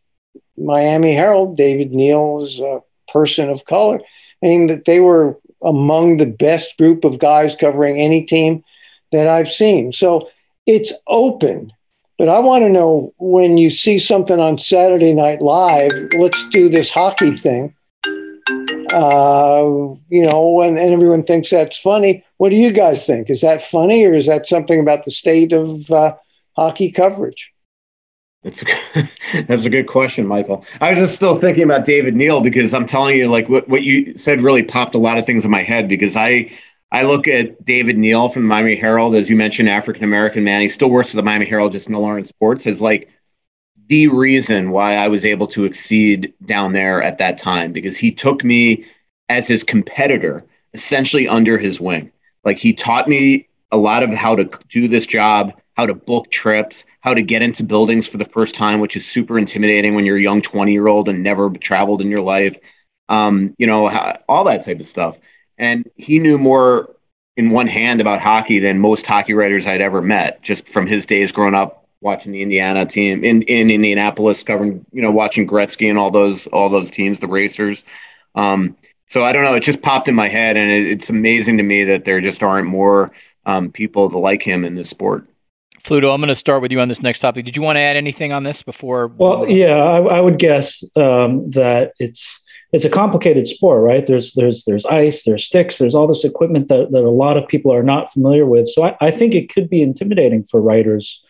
Miami 0.56 1.14
Herald. 1.14 1.56
David 1.56 1.92
Neal 1.92 2.38
is 2.38 2.60
a 2.60 2.80
person 3.12 3.50
of 3.50 3.66
color. 3.66 4.00
I 4.42 4.46
mean, 4.46 4.68
that 4.68 4.86
they 4.86 5.00
were 5.00 5.38
among 5.62 6.16
the 6.16 6.26
best 6.26 6.78
group 6.78 7.04
of 7.04 7.18
guys 7.18 7.54
covering 7.54 7.98
any 7.98 8.24
team 8.24 8.64
that 9.12 9.28
I've 9.28 9.50
seen. 9.50 9.92
So 9.92 10.30
it's 10.66 10.94
open 11.06 11.72
but 12.20 12.28
I 12.28 12.38
want 12.38 12.64
to 12.64 12.68
know 12.68 13.14
when 13.18 13.56
you 13.56 13.70
see 13.70 13.96
something 13.96 14.38
on 14.38 14.58
Saturday 14.58 15.14
Night 15.14 15.40
Live, 15.40 15.90
let's 16.18 16.46
do 16.50 16.68
this 16.68 16.90
hockey 16.90 17.32
thing. 17.32 17.74
Uh, 18.92 19.94
you 20.10 20.22
know, 20.22 20.60
and, 20.60 20.78
and 20.78 20.92
everyone 20.92 21.22
thinks 21.22 21.48
that's 21.48 21.78
funny. 21.78 22.22
What 22.36 22.50
do 22.50 22.56
you 22.56 22.72
guys 22.72 23.06
think? 23.06 23.30
Is 23.30 23.40
that 23.40 23.62
funny 23.62 24.04
or 24.04 24.12
is 24.12 24.26
that 24.26 24.44
something 24.44 24.78
about 24.78 25.06
the 25.06 25.10
state 25.10 25.54
of 25.54 25.90
uh, 25.90 26.14
hockey 26.56 26.90
coverage? 26.90 27.50
That's 28.42 28.64
a, 28.64 29.08
that's 29.46 29.64
a 29.64 29.70
good 29.70 29.86
question, 29.86 30.26
Michael. 30.26 30.62
I 30.82 30.90
was 30.90 30.98
just 30.98 31.14
still 31.14 31.38
thinking 31.38 31.62
about 31.62 31.86
David 31.86 32.16
Neal 32.16 32.42
because 32.42 32.74
I'm 32.74 32.84
telling 32.84 33.16
you, 33.16 33.28
like 33.28 33.48
what, 33.48 33.66
what 33.66 33.82
you 33.82 34.18
said 34.18 34.42
really 34.42 34.62
popped 34.62 34.94
a 34.94 34.98
lot 34.98 35.16
of 35.16 35.24
things 35.24 35.46
in 35.46 35.50
my 35.50 35.62
head 35.62 35.88
because 35.88 36.16
I 36.16 36.50
I 36.92 37.02
look 37.02 37.28
at 37.28 37.64
David 37.64 37.98
Neal 37.98 38.28
from 38.28 38.42
the 38.42 38.48
Miami 38.48 38.74
Herald, 38.74 39.14
as 39.14 39.30
you 39.30 39.36
mentioned, 39.36 39.68
African 39.68 40.04
American 40.04 40.42
man. 40.42 40.60
He 40.60 40.68
still 40.68 40.90
works 40.90 41.14
at 41.14 41.16
the 41.16 41.22
Miami 41.22 41.46
Herald, 41.46 41.72
just 41.72 41.88
no 41.88 42.00
longer 42.00 42.18
in 42.18 42.24
sports. 42.24 42.66
As 42.66 42.82
like 42.82 43.08
the 43.88 44.08
reason 44.08 44.70
why 44.70 44.94
I 44.94 45.08
was 45.08 45.24
able 45.24 45.46
to 45.48 45.64
exceed 45.64 46.32
down 46.44 46.72
there 46.72 47.02
at 47.02 47.18
that 47.18 47.38
time 47.38 47.72
because 47.72 47.96
he 47.96 48.10
took 48.10 48.42
me 48.42 48.84
as 49.28 49.46
his 49.46 49.62
competitor, 49.62 50.44
essentially 50.74 51.28
under 51.28 51.58
his 51.58 51.80
wing. 51.80 52.10
Like 52.44 52.58
he 52.58 52.72
taught 52.72 53.08
me 53.08 53.48
a 53.70 53.76
lot 53.76 54.02
of 54.02 54.10
how 54.10 54.34
to 54.34 54.50
do 54.68 54.88
this 54.88 55.06
job, 55.06 55.52
how 55.76 55.86
to 55.86 55.94
book 55.94 56.30
trips, 56.30 56.84
how 57.00 57.14
to 57.14 57.22
get 57.22 57.42
into 57.42 57.62
buildings 57.62 58.08
for 58.08 58.16
the 58.16 58.24
first 58.24 58.56
time, 58.56 58.80
which 58.80 58.96
is 58.96 59.06
super 59.06 59.38
intimidating 59.38 59.94
when 59.94 60.04
you're 60.04 60.16
a 60.16 60.20
young 60.20 60.42
20 60.42 60.72
year 60.72 60.88
old 60.88 61.08
and 61.08 61.22
never 61.22 61.50
traveled 61.50 62.00
in 62.00 62.10
your 62.10 62.20
life. 62.20 62.58
Um, 63.08 63.54
you 63.58 63.66
know, 63.66 63.88
all 64.28 64.44
that 64.44 64.64
type 64.64 64.80
of 64.80 64.86
stuff 64.86 65.20
and 65.60 65.88
he 65.94 66.18
knew 66.18 66.38
more 66.38 66.90
in 67.36 67.50
one 67.50 67.68
hand 67.68 68.00
about 68.00 68.20
hockey 68.20 68.58
than 68.58 68.80
most 68.80 69.06
hockey 69.06 69.34
writers 69.34 69.66
I'd 69.66 69.82
ever 69.82 70.02
met, 70.02 70.42
just 70.42 70.68
from 70.68 70.86
his 70.86 71.06
days 71.06 71.30
growing 71.30 71.54
up 71.54 71.86
watching 72.00 72.32
the 72.32 72.40
Indiana 72.40 72.86
team 72.86 73.22
in, 73.22 73.42
in 73.42 73.70
Indianapolis, 73.70 74.42
covering 74.42 74.84
you 74.90 75.02
know 75.02 75.12
watching 75.12 75.46
Gretzky 75.46 75.88
and 75.88 75.98
all 75.98 76.10
those 76.10 76.46
all 76.48 76.68
those 76.70 76.90
teams, 76.90 77.20
the 77.20 77.28
Racers. 77.28 77.84
Um, 78.34 78.76
so 79.06 79.22
I 79.24 79.32
don't 79.32 79.44
know, 79.44 79.54
it 79.54 79.62
just 79.62 79.82
popped 79.82 80.08
in 80.08 80.14
my 80.14 80.28
head, 80.28 80.56
and 80.56 80.70
it, 80.70 80.86
it's 80.86 81.10
amazing 81.10 81.58
to 81.58 81.62
me 81.62 81.84
that 81.84 82.04
there 82.04 82.20
just 82.20 82.42
aren't 82.42 82.66
more 82.66 83.10
um, 83.44 83.70
people 83.70 84.08
like 84.08 84.42
him 84.42 84.64
in 84.64 84.76
this 84.76 84.88
sport. 84.88 85.26
Fluto, 85.82 86.12
I'm 86.12 86.20
going 86.20 86.28
to 86.28 86.34
start 86.34 86.62
with 86.62 86.72
you 86.72 86.80
on 86.80 86.88
this 86.88 87.02
next 87.02 87.20
topic. 87.20 87.44
Did 87.44 87.56
you 87.56 87.62
want 87.62 87.76
to 87.76 87.80
add 87.80 87.96
anything 87.96 88.32
on 88.32 88.44
this 88.44 88.62
before? 88.62 89.08
Well, 89.08 89.48
yeah, 89.48 89.76
I, 89.76 89.98
I 89.98 90.20
would 90.20 90.38
guess 90.38 90.84
um, 90.94 91.50
that 91.50 91.92
it's 91.98 92.42
it's 92.72 92.84
a 92.84 92.90
complicated 92.90 93.48
sport, 93.48 93.82
right? 93.82 94.06
There's 94.06 94.32
there's 94.34 94.64
there's 94.64 94.86
ice, 94.86 95.24
there's 95.24 95.44
sticks, 95.44 95.78
there's 95.78 95.94
all 95.94 96.06
this 96.06 96.24
equipment 96.24 96.68
that, 96.68 96.92
that 96.92 97.04
a 97.04 97.10
lot 97.10 97.36
of 97.36 97.48
people 97.48 97.72
are 97.72 97.82
not 97.82 98.12
familiar 98.12 98.46
with. 98.46 98.68
So 98.68 98.84
I, 98.84 98.96
I 99.00 99.10
think 99.10 99.34
it 99.34 99.52
could 99.52 99.68
be 99.68 99.82
intimidating 99.82 100.44
for 100.44 100.60
writers. 100.60 101.22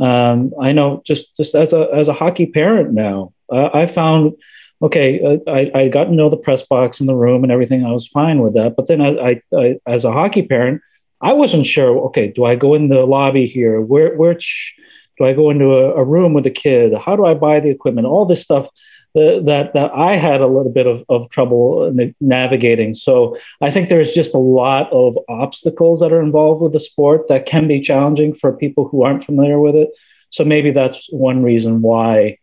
Um, 0.00 0.52
I 0.60 0.72
know 0.72 1.02
just 1.04 1.36
just 1.36 1.54
as 1.54 1.72
a 1.72 1.88
as 1.92 2.08
a 2.08 2.12
hockey 2.12 2.46
parent 2.46 2.92
now, 2.92 3.32
uh, 3.50 3.70
I 3.74 3.86
found 3.86 4.34
okay, 4.80 5.40
I, 5.48 5.70
I 5.74 5.88
got 5.88 6.04
to 6.04 6.14
know 6.14 6.30
the 6.30 6.36
press 6.36 6.62
box 6.62 7.00
in 7.00 7.06
the 7.06 7.16
room 7.16 7.42
and 7.42 7.50
everything. 7.50 7.84
I 7.84 7.90
was 7.90 8.06
fine 8.06 8.40
with 8.40 8.54
that. 8.54 8.76
But 8.76 8.86
then 8.86 9.00
I, 9.00 9.42
I, 9.52 9.80
as 9.88 10.04
a 10.04 10.12
hockey 10.12 10.42
parent, 10.42 10.82
I 11.20 11.32
wasn't 11.32 11.66
sure. 11.66 11.98
Okay, 12.06 12.28
do 12.28 12.44
I 12.44 12.54
go 12.54 12.74
in 12.74 12.88
the 12.88 13.04
lobby 13.04 13.46
here? 13.46 13.80
Where 13.80 14.16
which 14.16 14.76
do 15.18 15.24
I 15.24 15.32
go 15.32 15.50
into 15.50 15.74
a, 15.74 15.94
a 15.94 16.04
room 16.04 16.32
with 16.32 16.46
a 16.46 16.50
kid? 16.50 16.94
How 16.94 17.16
do 17.16 17.26
I 17.26 17.34
buy 17.34 17.58
the 17.58 17.70
equipment? 17.70 18.06
All 18.06 18.24
this 18.24 18.42
stuff 18.42 18.68
that 19.14 19.70
that 19.74 19.92
I 19.92 20.16
had 20.16 20.40
a 20.40 20.46
little 20.46 20.72
bit 20.72 20.86
of, 20.86 21.04
of 21.08 21.28
trouble 21.30 21.92
navigating. 22.20 22.94
So 22.94 23.38
I 23.60 23.70
think 23.70 23.88
there's 23.88 24.12
just 24.12 24.34
a 24.34 24.38
lot 24.38 24.90
of 24.92 25.18
obstacles 25.28 26.00
that 26.00 26.12
are 26.12 26.22
involved 26.22 26.62
with 26.62 26.72
the 26.72 26.80
sport 26.80 27.28
that 27.28 27.46
can 27.46 27.66
be 27.66 27.80
challenging 27.80 28.34
for 28.34 28.52
people 28.52 28.88
who 28.88 29.02
aren't 29.02 29.24
familiar 29.24 29.58
with 29.58 29.74
it. 29.74 29.90
So 30.30 30.44
maybe 30.44 30.70
that's 30.70 31.08
one 31.10 31.42
reason 31.42 31.82
why 31.82 32.38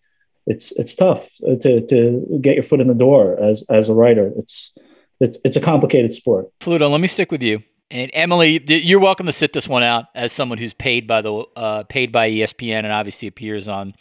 it's 0.47 0.71
it's 0.73 0.95
tough 0.95 1.30
to 1.39 1.82
to 1.82 2.39
get 2.41 2.56
your 2.56 2.63
foot 2.63 2.82
in 2.82 2.88
the 2.88 2.93
door 2.93 3.39
as 3.39 3.63
as 3.69 3.89
a 3.89 3.93
writer. 3.93 4.32
It's 4.38 4.71
it's 5.19 5.38
it's 5.45 5.56
a 5.56 5.62
complicated 5.62 6.13
sport. 6.13 6.49
Fluto, 6.60 6.89
let 6.89 7.01
me 7.01 7.08
stick 7.08 7.32
with 7.32 7.41
you 7.41 7.63
And 7.91 8.12
Emily, 8.13 8.62
you're 8.67 8.99
welcome 8.99 9.28
to 9.28 9.32
sit 9.32 9.54
this 9.54 9.67
one 9.67 9.84
out 9.84 10.06
as 10.15 10.34
someone 10.34 10.58
who's 10.58 10.73
paid 10.73 11.08
by 11.08 11.21
the 11.21 11.34
uh, 11.56 11.84
paid 11.84 12.12
by 12.12 12.30
ESPN 12.30 12.80
and 12.80 12.91
obviously 12.91 13.28
appears 13.28 13.67
on 13.67 13.95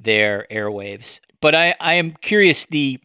their 0.00 0.46
airwaves. 0.50 1.20
But 1.42 1.54
I, 1.54 1.74
I 1.80 1.94
am 1.94 2.12
curious. 2.12 2.64
The 2.66 2.98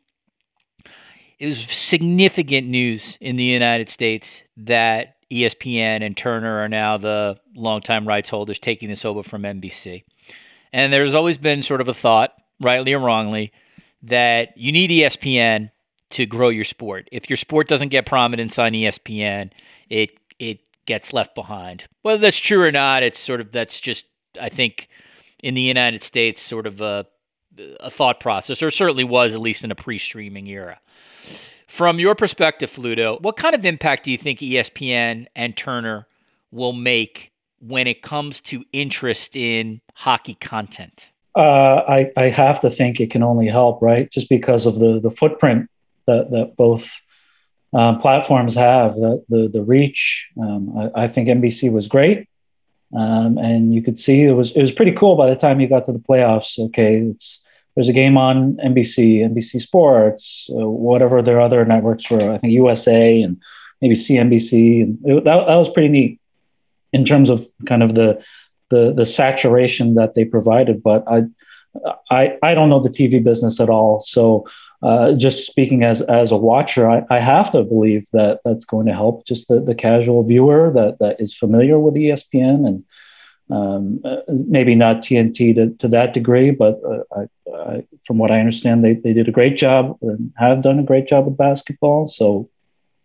it 1.39 1.47
was 1.47 1.59
significant 1.59 2.67
news 2.67 3.17
in 3.19 3.35
the 3.35 3.43
United 3.43 3.89
States 3.89 4.43
that 4.57 5.15
ESPN 5.31 6.01
and 6.01 6.15
Turner 6.15 6.59
are 6.59 6.69
now 6.69 6.97
the 6.97 7.37
longtime 7.55 8.07
rights 8.07 8.29
holders 8.29 8.59
taking 8.59 8.89
this 8.89 9.03
over 9.03 9.23
from 9.23 9.43
NBC. 9.43 10.03
And 10.71 10.93
there's 10.93 11.15
always 11.15 11.37
been 11.37 11.63
sort 11.63 11.81
of 11.81 11.89
a 11.89 11.93
thought, 11.93 12.33
rightly 12.61 12.93
or 12.93 12.99
wrongly, 12.99 13.51
that 14.03 14.57
you 14.57 14.71
need 14.71 14.89
ESPN 14.89 15.71
to 16.11 16.25
grow 16.25 16.49
your 16.49 16.63
sport. 16.63 17.09
If 17.11 17.29
your 17.29 17.37
sport 17.37 17.67
doesn't 17.67 17.89
get 17.89 18.05
prominence 18.05 18.57
on 18.57 18.71
ESPN, 18.71 19.49
it 19.89 20.11
it 20.39 20.59
gets 20.85 21.11
left 21.11 21.33
behind. 21.33 21.85
Whether 22.03 22.21
that's 22.21 22.39
true 22.39 22.63
or 22.63 22.71
not, 22.71 23.03
it's 23.03 23.19
sort 23.19 23.41
of 23.41 23.51
that's 23.51 23.79
just 23.79 24.05
I 24.39 24.49
think 24.49 24.89
in 25.39 25.55
the 25.55 25.61
United 25.61 26.03
States 26.03 26.41
sort 26.41 26.67
of 26.67 26.81
a 26.81 27.07
a 27.79 27.89
thought 27.89 28.19
process, 28.19 28.61
or 28.61 28.71
certainly 28.71 29.03
was 29.03 29.35
at 29.35 29.41
least 29.41 29.63
in 29.63 29.71
a 29.71 29.75
pre-streaming 29.75 30.47
era. 30.47 30.79
From 31.67 31.99
your 31.99 32.15
perspective, 32.15 32.71
Fluto, 32.71 33.21
what 33.21 33.35
kind 33.35 33.53
of 33.53 33.65
impact 33.65 34.05
do 34.05 34.11
you 34.11 34.17
think 34.17 34.39
ESPN 34.39 35.27
and 35.35 35.55
Turner 35.55 36.07
will 36.51 36.73
make 36.73 37.31
when 37.59 37.87
it 37.87 38.01
comes 38.01 38.39
to 38.41 38.63
interest 38.71 39.35
in 39.35 39.81
hockey 39.93 40.35
content? 40.35 41.09
Uh, 41.35 41.83
I, 41.87 42.11
I 42.17 42.29
have 42.29 42.61
to 42.61 42.69
think 42.69 42.99
it 42.99 43.11
can 43.11 43.21
only 43.21 43.47
help, 43.47 43.81
right? 43.81 44.09
Just 44.09 44.27
because 44.27 44.65
of 44.65 44.79
the 44.79 44.99
the 44.99 45.11
footprint 45.11 45.69
that 46.07 46.31
that 46.31 46.55
both 46.57 46.89
um, 47.73 47.99
platforms 47.99 48.55
have, 48.55 48.95
the 48.95 49.23
the, 49.29 49.47
the 49.47 49.61
reach. 49.61 50.29
Um, 50.41 50.91
I, 50.95 51.03
I, 51.03 51.07
think 51.07 51.27
NBC 51.27 51.71
was 51.71 51.85
great, 51.85 52.27
um, 52.97 53.37
and 53.37 53.71
you 53.71 53.83
could 53.83 53.99
see 53.99 54.23
it 54.23 54.31
was 54.31 54.55
it 54.55 54.61
was 54.61 54.71
pretty 54.71 54.93
cool 54.93 55.15
by 55.15 55.29
the 55.29 55.35
time 55.35 55.59
you 55.59 55.67
got 55.67 55.85
to 55.85 55.91
the 55.91 55.99
playoffs. 55.99 56.57
Okay, 56.57 57.01
it's 57.01 57.39
there's 57.77 57.89
a 57.89 57.93
game 57.93 58.17
on 58.17 58.55
NBC, 58.55 59.19
NBC 59.19 59.61
Sports, 59.61 60.49
uh, 60.49 60.67
whatever 60.67 61.21
their 61.21 61.39
other 61.39 61.63
networks 61.63 62.09
were. 62.09 62.31
I 62.33 62.39
think 62.39 62.51
USA 62.53 63.21
and 63.21 63.39
maybe 63.83 63.93
CNBC, 63.93 64.81
and 64.81 64.97
it, 65.05 65.23
that 65.25 65.45
that 65.45 65.55
was 65.55 65.69
pretty 65.69 65.89
neat 65.89 66.19
in 66.91 67.05
terms 67.05 67.29
of 67.29 67.47
kind 67.67 67.83
of 67.83 67.93
the 67.93 68.19
the 68.69 68.93
the 68.93 69.05
saturation 69.05 69.93
that 69.93 70.15
they 70.15 70.25
provided. 70.25 70.81
But 70.81 71.03
I 71.07 71.25
I 72.09 72.39
I 72.41 72.55
don't 72.55 72.69
know 72.69 72.81
the 72.81 72.89
TV 72.89 73.23
business 73.23 73.59
at 73.59 73.69
all, 73.69 73.99
so 73.99 74.47
uh, 74.81 75.13
just 75.13 75.45
speaking 75.45 75.83
as 75.83 76.01
as 76.01 76.31
a 76.31 76.37
watcher, 76.37 76.89
I, 76.89 77.05
I 77.11 77.19
have 77.19 77.51
to 77.51 77.63
believe 77.63 78.07
that 78.11 78.39
that's 78.43 78.65
going 78.65 78.87
to 78.87 78.93
help 78.93 79.27
just 79.27 79.49
the, 79.49 79.59
the 79.59 79.75
casual 79.75 80.23
viewer 80.23 80.71
that 80.73 80.97
that 80.97 81.21
is 81.21 81.35
familiar 81.35 81.77
with 81.77 81.93
ESPN 81.93 82.67
and 82.67 82.83
um, 83.49 84.01
uh, 84.03 84.17
maybe 84.27 84.75
not 84.75 84.97
TNT 84.97 85.55
to, 85.55 85.69
to 85.75 85.87
that 85.89 86.13
degree, 86.13 86.51
but 86.51 86.81
uh, 86.83 87.03
I, 87.15 87.51
I, 87.55 87.87
from 88.05 88.17
what 88.17 88.31
I 88.31 88.39
understand, 88.39 88.83
they, 88.83 88.95
they 88.95 89.13
did 89.13 89.27
a 89.27 89.31
great 89.31 89.55
job 89.55 89.97
and 90.01 90.33
have 90.37 90.61
done 90.61 90.79
a 90.79 90.83
great 90.83 91.07
job 91.07 91.25
with 91.25 91.37
basketball. 91.37 92.07
So 92.07 92.49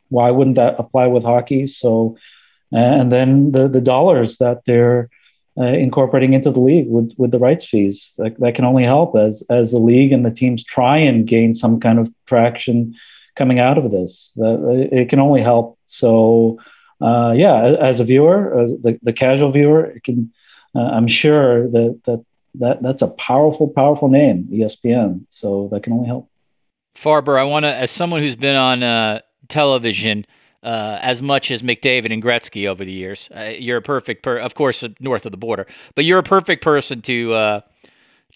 why 0.08 0.30
wouldn't 0.30 0.56
that 0.56 0.76
apply 0.78 1.06
with 1.06 1.24
hockey? 1.24 1.66
So, 1.66 2.16
and 2.70 3.12
then 3.12 3.52
the 3.52 3.68
the 3.68 3.80
dollars 3.80 4.38
that 4.38 4.64
they're 4.64 5.10
uh, 5.58 5.64
incorporating 5.64 6.32
into 6.32 6.50
the 6.50 6.60
league 6.60 6.88
with 6.88 7.12
with 7.18 7.30
the 7.30 7.38
rights 7.38 7.66
fees. 7.66 8.14
That, 8.16 8.38
that 8.40 8.54
can 8.54 8.64
only 8.64 8.84
help 8.84 9.16
as 9.16 9.42
as 9.50 9.70
the 9.70 9.78
league 9.78 10.12
and 10.12 10.24
the 10.24 10.30
teams 10.30 10.64
try 10.64 10.98
and 10.98 11.26
gain 11.26 11.54
some 11.54 11.80
kind 11.80 11.98
of 11.98 12.12
traction 12.26 12.94
coming 13.36 13.58
out 13.58 13.78
of 13.78 13.90
this. 13.90 14.32
That 14.36 14.88
it 14.90 15.08
can 15.08 15.20
only 15.20 15.42
help. 15.42 15.78
So. 15.86 16.58
Uh, 17.02 17.32
yeah, 17.32 17.64
as 17.64 18.00
a 18.00 18.04
viewer, 18.04 18.60
as 18.60 18.70
the, 18.82 18.98
the 19.02 19.12
casual 19.12 19.50
viewer, 19.50 19.86
it 19.86 20.04
can. 20.04 20.32
Uh, 20.74 20.80
I'm 20.80 21.08
sure 21.08 21.68
that 21.68 22.00
that 22.06 22.24
that 22.54 22.82
that's 22.82 23.02
a 23.02 23.08
powerful, 23.08 23.68
powerful 23.68 24.08
name, 24.08 24.48
ESPN. 24.52 25.26
So 25.30 25.68
that 25.72 25.82
can 25.82 25.92
only 25.92 26.06
help. 26.06 26.28
Farber, 26.94 27.38
I 27.38 27.44
want 27.44 27.64
to, 27.64 27.74
as 27.74 27.90
someone 27.90 28.20
who's 28.20 28.36
been 28.36 28.56
on 28.56 28.82
uh, 28.82 29.20
television 29.48 30.26
uh, 30.62 30.98
as 31.00 31.20
much 31.20 31.50
as 31.50 31.62
McDavid 31.62 32.12
and 32.12 32.22
Gretzky 32.22 32.68
over 32.68 32.84
the 32.84 32.92
years. 32.92 33.28
Uh, 33.34 33.52
you're 33.58 33.78
a 33.78 33.82
perfect, 33.82 34.22
per- 34.22 34.38
of 34.38 34.54
course, 34.54 34.84
north 35.00 35.26
of 35.26 35.32
the 35.32 35.38
border, 35.38 35.66
but 35.94 36.04
you're 36.04 36.18
a 36.18 36.24
perfect 36.24 36.62
person 36.62 37.02
to 37.02 37.32
uh, 37.34 37.60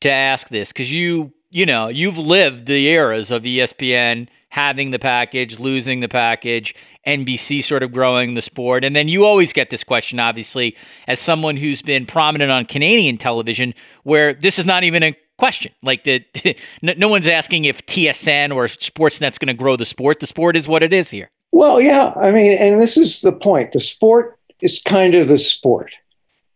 to 0.00 0.11
ask 0.11 0.48
this 0.48 0.72
because 0.72 0.92
you, 0.92 1.33
you 1.50 1.66
know, 1.66 1.88
you've 1.88 2.18
lived 2.18 2.66
the 2.66 2.87
eras 2.88 3.31
of 3.31 3.44
ESPN 3.44 4.29
having 4.57 4.90
the 4.90 4.99
package, 4.99 5.61
losing 5.61 6.01
the 6.01 6.09
package, 6.09 6.75
NBC 7.07 7.62
sort 7.62 7.83
of 7.83 7.92
growing 7.92 8.33
the 8.33 8.40
sport, 8.40 8.85
and 8.85 8.97
then 8.97 9.07
you 9.07 9.27
always 9.27 9.53
get 9.53 9.69
this 9.69 9.85
question, 9.85 10.19
obviously, 10.19 10.75
as 11.07 11.21
someone 11.21 11.59
who's 11.59 11.83
been 11.83 12.07
prominent 12.07 12.51
on 12.51 12.64
Canadian 12.64 13.19
television, 13.19 13.75
where 14.05 14.33
this 14.33 14.59
is 14.59 14.64
not 14.64 14.83
even 14.83 15.03
a 15.03 15.14
question. 15.37 15.73
Like 15.83 16.05
that, 16.05 16.57
no 16.83 17.07
one's 17.07 17.29
asking 17.29 17.66
if 17.66 17.85
TSN 17.85 18.55
or 18.55 18.64
Sportsnet's 18.64 19.37
going 19.37 19.49
to 19.49 19.55
grow 19.55 19.77
the 19.77 19.85
sport. 19.85 20.21
The 20.21 20.27
sport 20.27 20.57
is 20.57 20.66
what 20.66 20.83
it 20.83 20.95
is 20.95 21.11
here. 21.11 21.31
Well, 21.53 21.79
yeah. 21.79 22.14
I 22.16 22.33
mean, 22.33 22.53
and 22.53 22.81
this 22.81 22.97
is 22.97 23.21
the 23.21 23.33
point. 23.33 23.73
The 23.73 23.81
sport 23.81 24.38
is 24.62 24.81
kind 24.81 25.14
of 25.14 25.29
the 25.29 25.37
sport. 25.37 25.99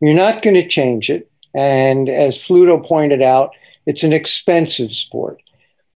You're 0.01 0.15
not 0.15 0.41
going 0.41 0.55
to 0.55 0.67
change 0.67 1.11
it. 1.11 1.31
And 1.55 2.09
as 2.09 2.39
Fluto 2.39 2.83
pointed 2.83 3.21
out, 3.21 3.55
it's 3.85 4.05
an 4.05 4.15
expensive 4.15 4.91
sport. 4.91 5.43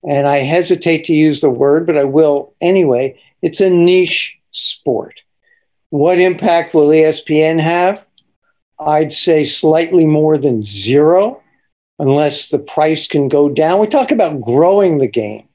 And 0.08 0.28
I 0.28 0.38
hesitate 0.38 1.04
to 1.06 1.14
use 1.14 1.42
the 1.42 1.50
word, 1.50 1.86
but 1.86 1.98
I 1.98 2.06
will 2.06 2.54
anyway. 2.62 3.20
It's 3.42 3.62
a 3.62 3.70
niche 3.70 4.40
sport. 4.52 5.24
What 5.90 6.20
impact 6.20 6.74
will 6.74 6.88
ESPN 6.88 7.60
have? 7.60 8.08
I'd 8.80 9.14
say 9.14 9.44
slightly 9.44 10.06
more 10.06 10.38
than 10.38 10.64
zero, 10.64 11.42
unless 12.00 12.50
the 12.50 12.60
price 12.60 13.08
can 13.08 13.28
go 13.28 13.48
down. 13.48 13.80
We 13.80 13.88
talk 13.88 14.12
about 14.12 14.42
growing 14.42 14.98
the 14.98 15.08
game. 15.08 15.48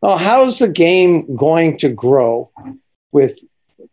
Well, 0.00 0.18
how's 0.18 0.58
the 0.58 0.68
game 0.68 1.36
going 1.36 1.78
to 1.78 1.88
grow 1.88 2.50
with 3.12 3.38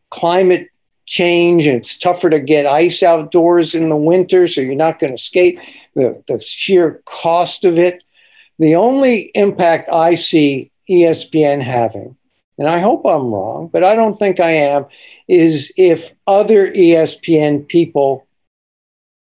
climate 0.09 0.69
change 1.05 1.67
it's 1.67 1.97
tougher 1.97 2.29
to 2.29 2.39
get 2.39 2.65
ice 2.65 3.03
outdoors 3.03 3.75
in 3.75 3.89
the 3.89 3.95
winter, 3.95 4.47
so 4.47 4.61
you're 4.61 4.75
not 4.75 4.99
going 4.99 5.15
to 5.15 5.21
skate? 5.21 5.59
The, 5.95 6.23
the 6.27 6.39
sheer 6.39 7.01
cost 7.05 7.65
of 7.65 7.77
it. 7.77 8.02
The 8.59 8.75
only 8.75 9.31
impact 9.33 9.89
I 9.89 10.15
see 10.15 10.71
ESPN 10.89 11.61
having, 11.61 12.15
and 12.57 12.67
I 12.67 12.79
hope 12.79 13.05
I'm 13.05 13.33
wrong, 13.33 13.69
but 13.71 13.83
I 13.83 13.95
don't 13.95 14.19
think 14.19 14.39
I 14.39 14.51
am, 14.51 14.85
is 15.27 15.73
if 15.77 16.11
other 16.27 16.69
ESPN 16.71 17.67
people 17.67 18.27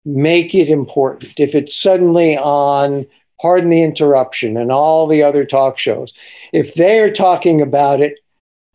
make 0.05 0.55
it 0.55 0.69
important. 0.69 1.39
If 1.39 1.53
it's 1.55 1.75
suddenly 1.75 2.37
on 2.37 3.05
pardon 3.41 3.69
the 3.69 3.83
interruption, 3.83 4.57
and 4.57 4.71
all 4.71 5.07
the 5.07 5.23
other 5.23 5.45
talk 5.45 5.77
shows, 5.77 6.13
if 6.51 6.73
they 6.73 6.99
are 6.99 7.11
talking 7.11 7.61
about 7.61 8.01
it, 8.01 8.19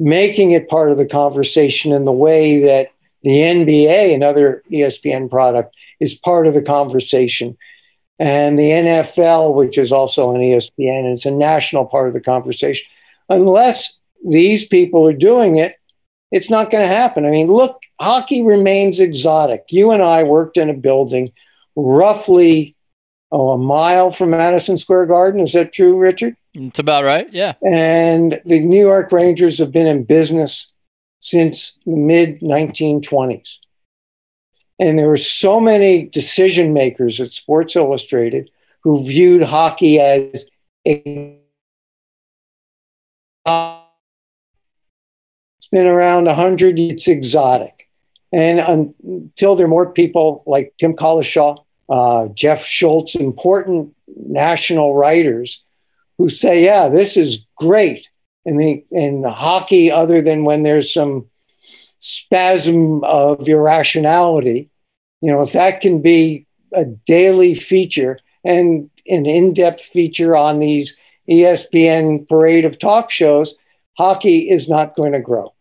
making 0.00 0.52
it 0.52 0.68
part 0.68 0.90
of 0.90 0.98
the 0.98 1.06
conversation 1.06 1.92
in 1.92 2.04
the 2.04 2.12
way 2.12 2.60
that 2.60 2.90
the 3.22 3.30
NBA, 3.30 4.14
another 4.14 4.62
ESPN 4.70 5.30
product, 5.30 5.74
is 6.00 6.14
part 6.14 6.46
of 6.46 6.54
the 6.54 6.62
conversation. 6.62 7.56
And 8.18 8.58
the 8.58 8.70
NFL, 8.70 9.54
which 9.54 9.76
is 9.76 9.90
also 9.90 10.28
on 10.30 10.36
ESPN, 10.36 11.00
and 11.00 11.08
it's 11.08 11.26
a 11.26 11.30
national 11.30 11.84
part 11.86 12.08
of 12.08 12.14
the 12.14 12.20
conversation. 12.20 12.86
Unless 13.28 14.00
these 14.22 14.64
people 14.64 15.06
are 15.06 15.12
doing 15.12 15.56
it, 15.56 15.76
it's 16.30 16.50
not 16.50 16.70
going 16.70 16.82
to 16.82 16.94
happen. 16.94 17.26
I 17.26 17.30
mean, 17.30 17.48
look, 17.48 17.80
hockey 18.00 18.42
remains 18.42 19.00
exotic. 19.00 19.64
You 19.68 19.90
and 19.90 20.02
I 20.02 20.22
worked 20.22 20.56
in 20.56 20.70
a 20.70 20.74
building 20.74 21.32
roughly 21.76 22.76
oh, 23.32 23.50
a 23.50 23.58
mile 23.58 24.10
from 24.10 24.30
Madison 24.30 24.76
Square 24.76 25.06
Garden. 25.06 25.40
Is 25.40 25.52
that 25.52 25.72
true, 25.72 25.98
Richard? 25.98 26.36
It's 26.54 26.78
about 26.78 27.04
right. 27.04 27.26
Yeah. 27.32 27.54
And 27.66 28.40
the 28.44 28.60
New 28.60 28.80
York 28.80 29.10
Rangers 29.10 29.58
have 29.58 29.72
been 29.72 29.88
in 29.88 30.04
business 30.04 30.72
since 31.20 31.76
the 31.84 31.96
mid 31.96 32.40
1920s. 32.40 33.58
And 34.78 34.98
there 34.98 35.08
were 35.08 35.16
so 35.16 35.60
many 35.60 36.04
decision 36.04 36.72
makers 36.72 37.20
at 37.20 37.32
Sports 37.32 37.76
Illustrated 37.76 38.50
who 38.80 39.04
viewed 39.04 39.42
hockey 39.42 40.00
as 40.00 40.46
a 40.86 41.38
it's 43.46 45.68
been 45.70 45.86
around 45.86 46.24
100 46.24 46.78
it's 46.78 47.08
exotic 47.08 47.90
and 48.32 48.60
until 48.60 49.54
there 49.54 49.66
are 49.66 49.68
more 49.68 49.92
people 49.92 50.42
like 50.46 50.72
Tim 50.78 50.94
Cowlishaw 50.94 51.58
uh, 51.88 52.28
Jeff 52.28 52.64
Schultz, 52.64 53.14
important 53.14 53.94
national 54.06 54.96
writers 54.96 55.62
who 56.18 56.28
say, 56.28 56.64
yeah, 56.64 56.88
this 56.88 57.16
is 57.16 57.44
great. 57.56 58.08
In 58.46 58.58
the, 58.58 58.84
the 58.90 59.30
hockey, 59.30 59.90
other 59.90 60.20
than 60.20 60.44
when 60.44 60.62
there's 60.62 60.92
some 60.92 61.26
spasm 62.04 63.02
of 63.04 63.48
irrationality, 63.48 64.68
you 65.22 65.32
know, 65.32 65.40
if 65.40 65.52
that 65.52 65.80
can 65.80 66.02
be 66.02 66.46
a 66.74 66.84
daily 66.84 67.54
feature 67.54 68.18
and 68.44 68.90
an 69.06 69.24
in 69.24 69.54
depth 69.54 69.80
feature 69.80 70.36
on 70.36 70.58
these 70.58 70.94
ESPN 71.30 72.28
parade 72.28 72.66
of 72.66 72.78
talk 72.78 73.10
shows, 73.10 73.54
hockey 73.96 74.50
is 74.50 74.68
not 74.68 74.94
going 74.94 75.12
to 75.12 75.20
grow. 75.20 75.54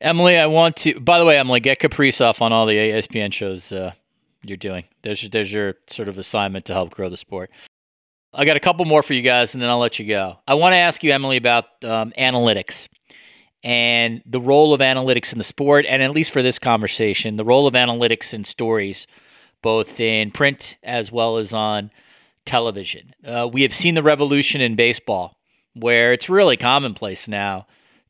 Emily, 0.00 0.38
I 0.38 0.46
want 0.46 0.76
to. 0.78 0.98
By 0.98 1.18
the 1.18 1.26
way, 1.26 1.36
Emily, 1.38 1.60
get 1.60 1.80
Kaprizov 1.80 2.40
on 2.40 2.50
all 2.50 2.64
the 2.64 2.76
ESPN 2.76 3.30
shows 3.30 3.70
uh, 3.70 3.92
you're 4.42 4.56
doing. 4.56 4.84
There's 5.02 5.28
there's 5.28 5.52
your 5.52 5.74
sort 5.90 6.08
of 6.08 6.16
assignment 6.16 6.64
to 6.66 6.72
help 6.72 6.94
grow 6.94 7.10
the 7.10 7.18
sport. 7.18 7.50
I 8.32 8.46
got 8.46 8.56
a 8.56 8.60
couple 8.60 8.86
more 8.86 9.02
for 9.02 9.12
you 9.12 9.20
guys, 9.20 9.52
and 9.52 9.62
then 9.62 9.68
I'll 9.68 9.78
let 9.78 9.98
you 9.98 10.06
go. 10.06 10.38
I 10.48 10.54
want 10.54 10.72
to 10.72 10.78
ask 10.78 11.04
you, 11.04 11.12
Emily, 11.12 11.36
about 11.36 11.66
um, 11.84 12.14
analytics 12.16 12.88
and 13.62 14.22
the 14.26 14.40
role 14.40 14.72
of 14.72 14.80
analytics 14.80 15.32
in 15.32 15.38
the 15.38 15.44
sport, 15.44 15.84
and 15.88 16.02
at 16.02 16.12
least 16.12 16.30
for 16.30 16.42
this 16.42 16.58
conversation, 16.58 17.36
the 17.36 17.44
role 17.44 17.66
of 17.66 17.74
analytics 17.74 18.32
in 18.32 18.44
stories, 18.44 19.06
both 19.62 20.00
in 20.00 20.30
print 20.30 20.76
as 20.82 21.12
well 21.12 21.36
as 21.36 21.52
on 21.52 21.90
television. 22.46 23.12
Uh, 23.24 23.48
we 23.52 23.62
have 23.62 23.74
seen 23.74 23.94
the 23.94 24.02
revolution 24.02 24.60
in 24.60 24.76
baseball, 24.76 25.36
where 25.74 26.12
it's 26.12 26.28
really 26.28 26.56
commonplace 26.56 27.28
now 27.28 27.66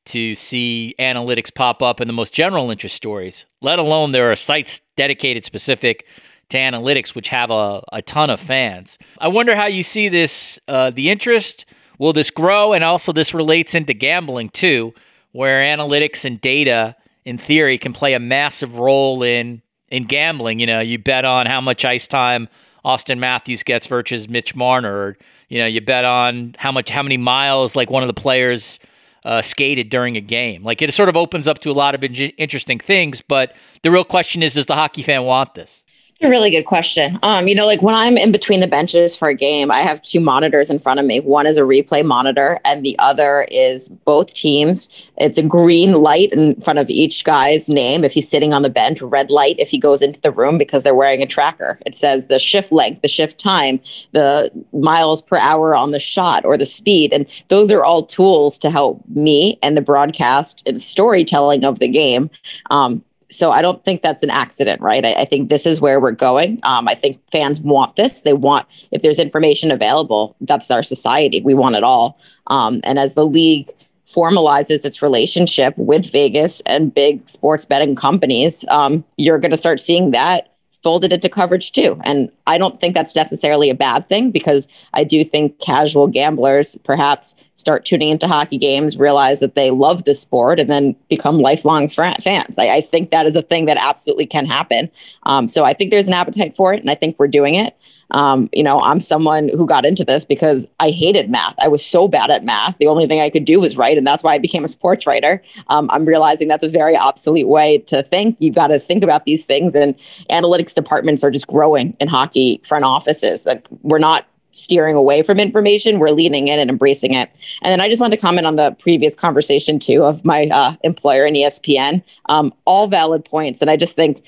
to 0.06 0.34
see 0.34 0.94
analytics 0.98 1.54
pop 1.54 1.82
up 1.82 2.00
in 2.00 2.06
the 2.06 2.12
most 2.14 2.32
general 2.32 2.70
interest 2.70 2.96
stories, 2.96 3.44
let 3.60 3.78
alone 3.78 4.12
there 4.12 4.30
are 4.30 4.36
sites 4.36 4.80
dedicated 4.96 5.44
specific 5.44 6.06
to 6.48 6.58
analytics, 6.58 7.14
which 7.14 7.28
have 7.28 7.50
a, 7.50 7.82
a 7.92 8.02
ton 8.02 8.30
of 8.30 8.40
fans. 8.40 8.98
I 9.18 9.28
wonder 9.28 9.54
how 9.54 9.66
you 9.66 9.82
see 9.82 10.08
this, 10.08 10.58
uh, 10.68 10.90
the 10.90 11.10
interest. 11.10 11.64
Will 11.98 12.12
this 12.12 12.30
grow? 12.30 12.72
And 12.72 12.82
also, 12.82 13.12
this 13.12 13.34
relates 13.34 13.74
into 13.74 13.92
gambling 13.92 14.48
too, 14.48 14.94
where 15.32 15.62
analytics 15.62 16.24
and 16.24 16.40
data, 16.40 16.96
in 17.24 17.38
theory, 17.38 17.78
can 17.78 17.92
play 17.92 18.14
a 18.14 18.20
massive 18.20 18.78
role 18.78 19.22
in 19.22 19.62
in 19.88 20.04
gambling. 20.04 20.58
You 20.58 20.66
know, 20.66 20.80
you 20.80 20.98
bet 20.98 21.24
on 21.24 21.46
how 21.46 21.60
much 21.60 21.84
ice 21.84 22.06
time 22.06 22.48
Auston 22.84 23.18
Matthews 23.18 23.62
gets 23.62 23.86
versus 23.86 24.28
Mitch 24.28 24.54
Marner. 24.54 24.92
Or, 24.92 25.18
you 25.48 25.58
know, 25.58 25.66
you 25.66 25.80
bet 25.80 26.04
on 26.04 26.54
how 26.58 26.72
much, 26.72 26.88
how 26.88 27.02
many 27.02 27.16
miles 27.16 27.76
like 27.76 27.90
one 27.90 28.02
of 28.02 28.06
the 28.06 28.20
players 28.20 28.78
uh, 29.24 29.42
skated 29.42 29.88
during 29.90 30.16
a 30.16 30.20
game. 30.20 30.62
Like 30.62 30.80
it 30.80 30.92
sort 30.94 31.08
of 31.08 31.16
opens 31.16 31.46
up 31.46 31.58
to 31.58 31.70
a 31.70 31.72
lot 31.72 31.94
of 31.94 32.02
in- 32.02 32.14
interesting 32.14 32.78
things. 32.78 33.20
But 33.20 33.54
the 33.82 33.90
real 33.90 34.04
question 34.04 34.42
is, 34.42 34.54
does 34.54 34.66
the 34.66 34.74
hockey 34.74 35.02
fan 35.02 35.24
want 35.24 35.54
this? 35.54 35.84
A 36.22 36.28
really 36.28 36.50
good 36.50 36.64
question. 36.64 37.18
Um, 37.22 37.48
you 37.48 37.54
know, 37.54 37.66
like 37.66 37.80
when 37.80 37.94
I'm 37.94 38.18
in 38.18 38.30
between 38.30 38.60
the 38.60 38.66
benches 38.66 39.16
for 39.16 39.28
a 39.28 39.34
game, 39.34 39.70
I 39.70 39.78
have 39.78 40.02
two 40.02 40.20
monitors 40.20 40.68
in 40.68 40.78
front 40.78 41.00
of 41.00 41.06
me. 41.06 41.20
One 41.20 41.46
is 41.46 41.56
a 41.56 41.62
replay 41.62 42.04
monitor, 42.04 42.58
and 42.64 42.84
the 42.84 42.98
other 42.98 43.46
is 43.50 43.88
both 43.88 44.34
teams. 44.34 44.88
It's 45.16 45.38
a 45.38 45.42
green 45.42 45.92
light 45.92 46.32
in 46.32 46.60
front 46.60 46.78
of 46.78 46.90
each 46.90 47.24
guy's 47.24 47.68
name 47.68 48.04
if 48.04 48.12
he's 48.12 48.28
sitting 48.28 48.52
on 48.52 48.62
the 48.62 48.70
bench, 48.70 49.00
red 49.00 49.30
light 49.30 49.56
if 49.58 49.70
he 49.70 49.78
goes 49.78 50.02
into 50.02 50.20
the 50.20 50.30
room 50.30 50.58
because 50.58 50.82
they're 50.82 50.94
wearing 50.94 51.22
a 51.22 51.26
tracker. 51.26 51.78
It 51.86 51.94
says 51.94 52.26
the 52.26 52.38
shift 52.38 52.70
length, 52.70 53.02
the 53.02 53.08
shift 53.08 53.38
time, 53.38 53.80
the 54.12 54.50
miles 54.72 55.22
per 55.22 55.38
hour 55.38 55.74
on 55.74 55.90
the 55.90 56.00
shot, 56.00 56.44
or 56.44 56.58
the 56.58 56.66
speed. 56.66 57.12
And 57.12 57.26
those 57.48 57.72
are 57.72 57.84
all 57.84 58.04
tools 58.04 58.58
to 58.58 58.70
help 58.70 59.02
me 59.08 59.58
and 59.62 59.76
the 59.76 59.82
broadcast 59.82 60.62
and 60.66 60.80
storytelling 60.80 61.64
of 61.64 61.78
the 61.78 61.88
game 61.88 62.28
um, 62.70 63.02
so 63.30 63.52
I 63.52 63.62
don't 63.62 63.84
think 63.84 64.02
that's 64.02 64.22
an 64.22 64.30
accident, 64.30 64.80
right? 64.80 65.04
I, 65.04 65.12
I 65.14 65.24
think 65.24 65.48
this 65.48 65.66
is 65.66 65.80
where 65.80 66.00
we're 66.00 66.12
going. 66.12 66.58
Um, 66.62 66.88
I 66.88 66.94
think 66.94 67.20
fans 67.30 67.60
want 67.60 67.96
this. 67.96 68.22
They 68.22 68.32
want, 68.32 68.66
if 68.90 69.02
there's 69.02 69.18
information 69.18 69.70
available, 69.70 70.36
that's 70.40 70.70
our 70.70 70.82
society. 70.82 71.40
We 71.40 71.54
want 71.54 71.76
it 71.76 71.84
all. 71.84 72.18
Um, 72.48 72.80
and 72.84 72.98
as 72.98 73.14
the 73.14 73.26
league 73.26 73.70
formalizes 74.06 74.84
its 74.84 75.02
relationship 75.02 75.74
with 75.76 76.10
Vegas 76.10 76.60
and 76.66 76.92
big 76.92 77.28
sports 77.28 77.64
betting 77.64 77.94
companies, 77.94 78.64
um, 78.68 79.04
you're 79.16 79.38
going 79.38 79.52
to 79.52 79.56
start 79.56 79.80
seeing 79.80 80.10
that 80.10 80.49
folded 80.82 81.12
into 81.12 81.28
coverage 81.28 81.72
too. 81.72 82.00
And 82.04 82.30
I 82.46 82.58
don't 82.58 82.80
think 82.80 82.94
that's 82.94 83.14
necessarily 83.14 83.70
a 83.70 83.74
bad 83.74 84.08
thing 84.08 84.30
because 84.30 84.66
I 84.94 85.04
do 85.04 85.24
think 85.24 85.58
casual 85.60 86.06
gamblers 86.06 86.76
perhaps 86.84 87.34
start 87.54 87.84
tuning 87.84 88.08
into 88.08 88.26
hockey 88.26 88.56
games, 88.56 88.96
realize 88.96 89.40
that 89.40 89.54
they 89.54 89.70
love 89.70 90.04
the 90.04 90.14
sport, 90.14 90.58
and 90.58 90.70
then 90.70 90.96
become 91.08 91.38
lifelong 91.38 91.88
fans. 91.88 92.58
I, 92.58 92.76
I, 92.76 92.80
think 92.80 93.10
that 93.10 93.26
is 93.26 93.36
a 93.36 93.42
thing 93.42 93.66
that 93.66 93.76
absolutely 93.78 94.26
can 94.26 94.46
happen. 94.46 94.90
Um, 95.24 95.46
so 95.46 95.64
I 95.64 95.74
think 95.74 95.90
there's 95.90 96.08
an 96.08 96.14
appetite 96.14 96.56
for 96.56 96.72
it, 96.72 96.80
and 96.80 96.90
I 96.90 96.94
think 96.94 97.18
we're 97.18 97.28
doing 97.28 97.54
it. 97.54 97.76
Um, 98.12 98.48
you 98.52 98.62
know, 98.62 98.80
I'm 98.80 99.00
someone 99.00 99.48
who 99.50 99.66
got 99.66 99.84
into 99.84 100.04
this 100.04 100.24
because 100.24 100.66
I 100.80 100.90
hated 100.90 101.30
math. 101.30 101.54
I 101.60 101.68
was 101.68 101.84
so 101.84 102.08
bad 102.08 102.30
at 102.30 102.44
math. 102.44 102.76
The 102.78 102.86
only 102.86 103.06
thing 103.06 103.20
I 103.20 103.30
could 103.30 103.44
do 103.44 103.60
was 103.60 103.76
write, 103.76 103.98
and 103.98 104.06
that's 104.06 104.22
why 104.22 104.34
I 104.34 104.38
became 104.38 104.64
a 104.64 104.68
sports 104.68 105.06
writer. 105.06 105.42
Um, 105.68 105.88
I'm 105.92 106.04
realizing 106.04 106.48
that's 106.48 106.64
a 106.64 106.68
very 106.68 106.96
obsolete 106.96 107.48
way 107.48 107.78
to 107.78 108.02
think. 108.02 108.36
You've 108.40 108.54
got 108.54 108.68
to 108.68 108.78
think 108.78 109.04
about 109.04 109.24
these 109.24 109.44
things, 109.44 109.74
and 109.74 109.96
analytics 110.30 110.74
departments 110.74 111.22
are 111.24 111.30
just 111.30 111.46
growing 111.46 111.96
in 112.00 112.08
hockey 112.08 112.60
front 112.64 112.84
offices. 112.84 113.46
Like 113.46 113.66
we're 113.82 113.98
not 113.98 114.26
steering 114.52 114.96
away 114.96 115.22
from 115.22 115.38
information. 115.38 115.98
We're 115.98 116.10
leaning 116.10 116.48
in 116.48 116.58
and 116.58 116.68
embracing 116.70 117.14
it. 117.14 117.30
And 117.62 117.70
then 117.70 117.80
I 117.80 117.88
just 117.88 118.00
wanted 118.00 118.16
to 118.16 118.20
comment 118.20 118.46
on 118.46 118.56
the 118.56 118.72
previous 118.72 119.14
conversation 119.14 119.78
too 119.78 120.02
of 120.02 120.24
my 120.24 120.46
uh, 120.46 120.74
employer 120.82 121.24
in 121.24 121.34
ESPN. 121.34 122.02
Um, 122.28 122.52
all 122.64 122.88
valid 122.88 123.24
points, 123.24 123.60
and 123.60 123.70
I 123.70 123.76
just 123.76 123.94
think 123.94 124.22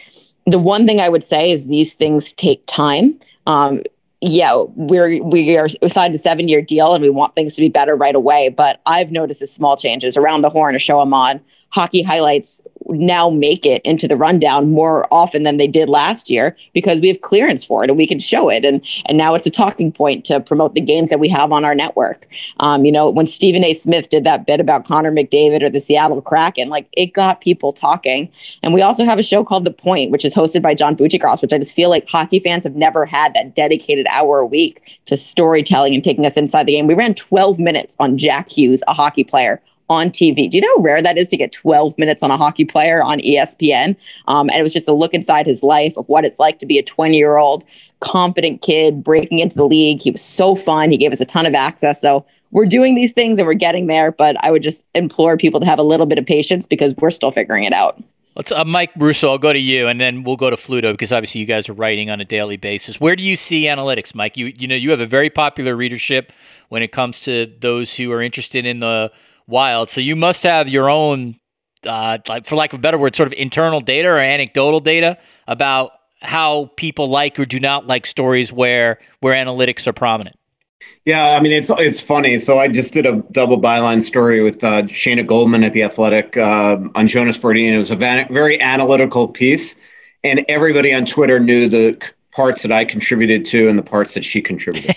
the 0.46 0.58
one 0.58 0.86
thing 0.86 1.00
I 1.00 1.08
would 1.08 1.22
say 1.22 1.50
is 1.50 1.66
these 1.66 1.94
things 1.94 2.32
take 2.32 2.64
time 2.66 3.18
um, 3.46 3.82
yeah, 4.20 4.54
we're 4.76 5.22
we 5.22 5.56
are 5.58 5.68
signed 5.68 6.14
a 6.14 6.18
seven 6.18 6.48
year 6.48 6.62
deal 6.62 6.94
and 6.94 7.02
we 7.02 7.10
want 7.10 7.34
things 7.34 7.54
to 7.56 7.60
be 7.60 7.68
better 7.68 7.96
right 7.96 8.14
away. 8.14 8.48
But 8.48 8.80
I've 8.86 9.10
noticed 9.10 9.40
the 9.40 9.48
small 9.48 9.76
changes 9.76 10.16
around 10.16 10.42
the 10.42 10.50
horn, 10.50 10.76
a 10.76 10.78
show 10.78 11.00
I'm 11.00 11.12
on, 11.12 11.40
hockey 11.70 12.02
highlights 12.02 12.60
now 12.88 13.30
make 13.30 13.64
it 13.66 13.82
into 13.82 14.08
the 14.08 14.16
rundown 14.16 14.70
more 14.70 15.06
often 15.12 15.42
than 15.42 15.56
they 15.56 15.66
did 15.66 15.88
last 15.88 16.30
year 16.30 16.56
because 16.72 17.00
we 17.00 17.08
have 17.08 17.20
clearance 17.20 17.64
for 17.64 17.84
it 17.84 17.90
and 17.90 17.96
we 17.96 18.06
can 18.06 18.18
show 18.18 18.48
it. 18.48 18.64
And 18.64 18.84
and 19.06 19.18
now 19.18 19.34
it's 19.34 19.46
a 19.46 19.50
talking 19.50 19.92
point 19.92 20.24
to 20.26 20.40
promote 20.40 20.74
the 20.74 20.80
games 20.80 21.10
that 21.10 21.20
we 21.20 21.28
have 21.28 21.52
on 21.52 21.64
our 21.64 21.74
network. 21.74 22.26
Um, 22.60 22.84
you 22.84 22.92
know, 22.92 23.08
when 23.08 23.26
Stephen 23.26 23.64
A. 23.64 23.74
Smith 23.74 24.08
did 24.08 24.24
that 24.24 24.46
bit 24.46 24.60
about 24.60 24.86
Connor 24.86 25.12
McDavid 25.12 25.62
or 25.62 25.70
the 25.70 25.80
Seattle 25.80 26.20
Kraken, 26.22 26.68
like 26.68 26.88
it 26.92 27.12
got 27.12 27.40
people 27.40 27.72
talking. 27.72 28.30
And 28.62 28.74
we 28.74 28.82
also 28.82 29.04
have 29.04 29.18
a 29.18 29.22
show 29.22 29.44
called 29.44 29.64
The 29.64 29.72
Point, 29.72 30.10
which 30.10 30.24
is 30.24 30.34
hosted 30.34 30.62
by 30.62 30.74
John 30.74 30.96
Buccigross, 30.96 31.42
which 31.42 31.52
I 31.52 31.58
just 31.58 31.74
feel 31.74 31.90
like 31.90 32.08
hockey 32.08 32.38
fans 32.38 32.64
have 32.64 32.76
never 32.76 33.04
had 33.04 33.34
that 33.34 33.54
dedicated 33.54 34.06
hour 34.08 34.38
a 34.38 34.46
week 34.46 34.98
to 35.06 35.16
storytelling 35.16 35.94
and 35.94 36.04
taking 36.04 36.26
us 36.26 36.36
inside 36.36 36.66
the 36.66 36.72
game. 36.72 36.86
We 36.86 36.94
ran 36.94 37.14
12 37.14 37.58
minutes 37.58 37.96
on 37.98 38.18
Jack 38.18 38.48
Hughes, 38.48 38.82
a 38.86 38.94
hockey 38.94 39.24
player 39.24 39.60
on 39.92 40.10
TV. 40.10 40.50
Do 40.50 40.56
you 40.56 40.62
know 40.62 40.76
how 40.76 40.82
rare 40.82 41.02
that 41.02 41.16
is 41.16 41.28
to 41.28 41.36
get 41.36 41.52
12 41.52 41.96
minutes 41.98 42.22
on 42.22 42.30
a 42.30 42.36
hockey 42.36 42.64
player 42.64 43.02
on 43.02 43.20
ESPN? 43.20 43.96
Um, 44.26 44.48
and 44.50 44.58
it 44.58 44.62
was 44.62 44.72
just 44.72 44.88
a 44.88 44.92
look 44.92 45.14
inside 45.14 45.46
his 45.46 45.62
life 45.62 45.96
of 45.96 46.08
what 46.08 46.24
it's 46.24 46.38
like 46.38 46.58
to 46.60 46.66
be 46.66 46.78
a 46.78 46.82
20 46.82 47.16
year 47.16 47.36
old 47.36 47.64
confident 48.00 48.62
kid 48.62 49.04
breaking 49.04 49.38
into 49.38 49.54
the 49.54 49.66
league. 49.66 50.00
He 50.00 50.10
was 50.10 50.22
so 50.22 50.56
fun. 50.56 50.90
He 50.90 50.96
gave 50.96 51.12
us 51.12 51.20
a 51.20 51.24
ton 51.24 51.46
of 51.46 51.54
access. 51.54 52.00
So 52.00 52.26
we're 52.50 52.66
doing 52.66 52.94
these 52.94 53.12
things 53.12 53.38
and 53.38 53.46
we're 53.46 53.54
getting 53.54 53.86
there. 53.86 54.10
But 54.12 54.42
I 54.44 54.50
would 54.50 54.62
just 54.62 54.84
implore 54.94 55.36
people 55.36 55.60
to 55.60 55.66
have 55.66 55.78
a 55.78 55.84
little 55.84 56.06
bit 56.06 56.18
of 56.18 56.26
patience 56.26 56.66
because 56.66 56.94
we're 56.96 57.10
still 57.10 57.30
figuring 57.30 57.64
it 57.64 57.72
out. 57.72 58.02
Let's, 58.34 58.50
uh, 58.50 58.64
Mike 58.64 58.92
Russo, 58.96 59.28
I'll 59.28 59.38
go 59.38 59.52
to 59.52 59.58
you, 59.58 59.88
and 59.88 60.00
then 60.00 60.24
we'll 60.24 60.38
go 60.38 60.48
to 60.48 60.56
Fluto 60.56 60.92
because 60.92 61.12
obviously 61.12 61.42
you 61.42 61.46
guys 61.46 61.68
are 61.68 61.74
writing 61.74 62.08
on 62.08 62.18
a 62.18 62.24
daily 62.24 62.56
basis. 62.56 62.98
Where 62.98 63.14
do 63.14 63.22
you 63.22 63.36
see 63.36 63.64
analytics, 63.64 64.14
Mike? 64.14 64.38
You 64.38 64.46
you 64.46 64.66
know 64.66 64.74
you 64.74 64.90
have 64.90 65.00
a 65.00 65.06
very 65.06 65.28
popular 65.28 65.76
readership 65.76 66.32
when 66.70 66.82
it 66.82 66.92
comes 66.92 67.20
to 67.20 67.52
those 67.60 67.94
who 67.94 68.10
are 68.10 68.22
interested 68.22 68.64
in 68.64 68.80
the 68.80 69.12
wild. 69.46 69.90
So 69.90 70.00
you 70.00 70.16
must 70.16 70.42
have 70.42 70.68
your 70.68 70.90
own, 70.90 71.36
uh, 71.86 72.18
like 72.28 72.46
for 72.46 72.56
lack 72.56 72.72
of 72.72 72.78
a 72.78 72.82
better 72.82 72.98
word, 72.98 73.16
sort 73.16 73.26
of 73.26 73.32
internal 73.34 73.80
data 73.80 74.08
or 74.08 74.18
anecdotal 74.18 74.80
data 74.80 75.18
about 75.48 75.92
how 76.20 76.70
people 76.76 77.08
like 77.08 77.38
or 77.38 77.44
do 77.44 77.58
not 77.58 77.86
like 77.86 78.06
stories 78.06 78.52
where 78.52 78.98
where 79.20 79.34
analytics 79.34 79.86
are 79.86 79.92
prominent. 79.92 80.36
Yeah, 81.04 81.32
I 81.32 81.40
mean 81.40 81.52
it's 81.52 81.70
it's 81.78 82.00
funny. 82.00 82.38
So 82.38 82.58
I 82.58 82.68
just 82.68 82.92
did 82.92 83.06
a 83.06 83.22
double 83.32 83.60
byline 83.60 84.02
story 84.02 84.40
with 84.40 84.62
uh, 84.62 84.82
Shayna 84.82 85.26
Goldman 85.26 85.64
at 85.64 85.72
the 85.72 85.82
Athletic 85.82 86.36
uh, 86.36 86.78
on 86.94 87.08
Jonas 87.08 87.38
Brodin. 87.38 87.72
It 87.72 87.76
was 87.76 87.90
a 87.90 87.96
very 87.96 88.60
analytical 88.60 89.28
piece, 89.28 89.74
and 90.22 90.44
everybody 90.48 90.94
on 90.94 91.04
Twitter 91.04 91.40
knew 91.40 91.68
the 91.68 92.00
parts 92.32 92.62
that 92.62 92.72
I 92.72 92.84
contributed 92.84 93.44
to 93.46 93.68
and 93.68 93.78
the 93.78 93.82
parts 93.82 94.14
that 94.14 94.24
she 94.24 94.40
contributed. 94.40 94.94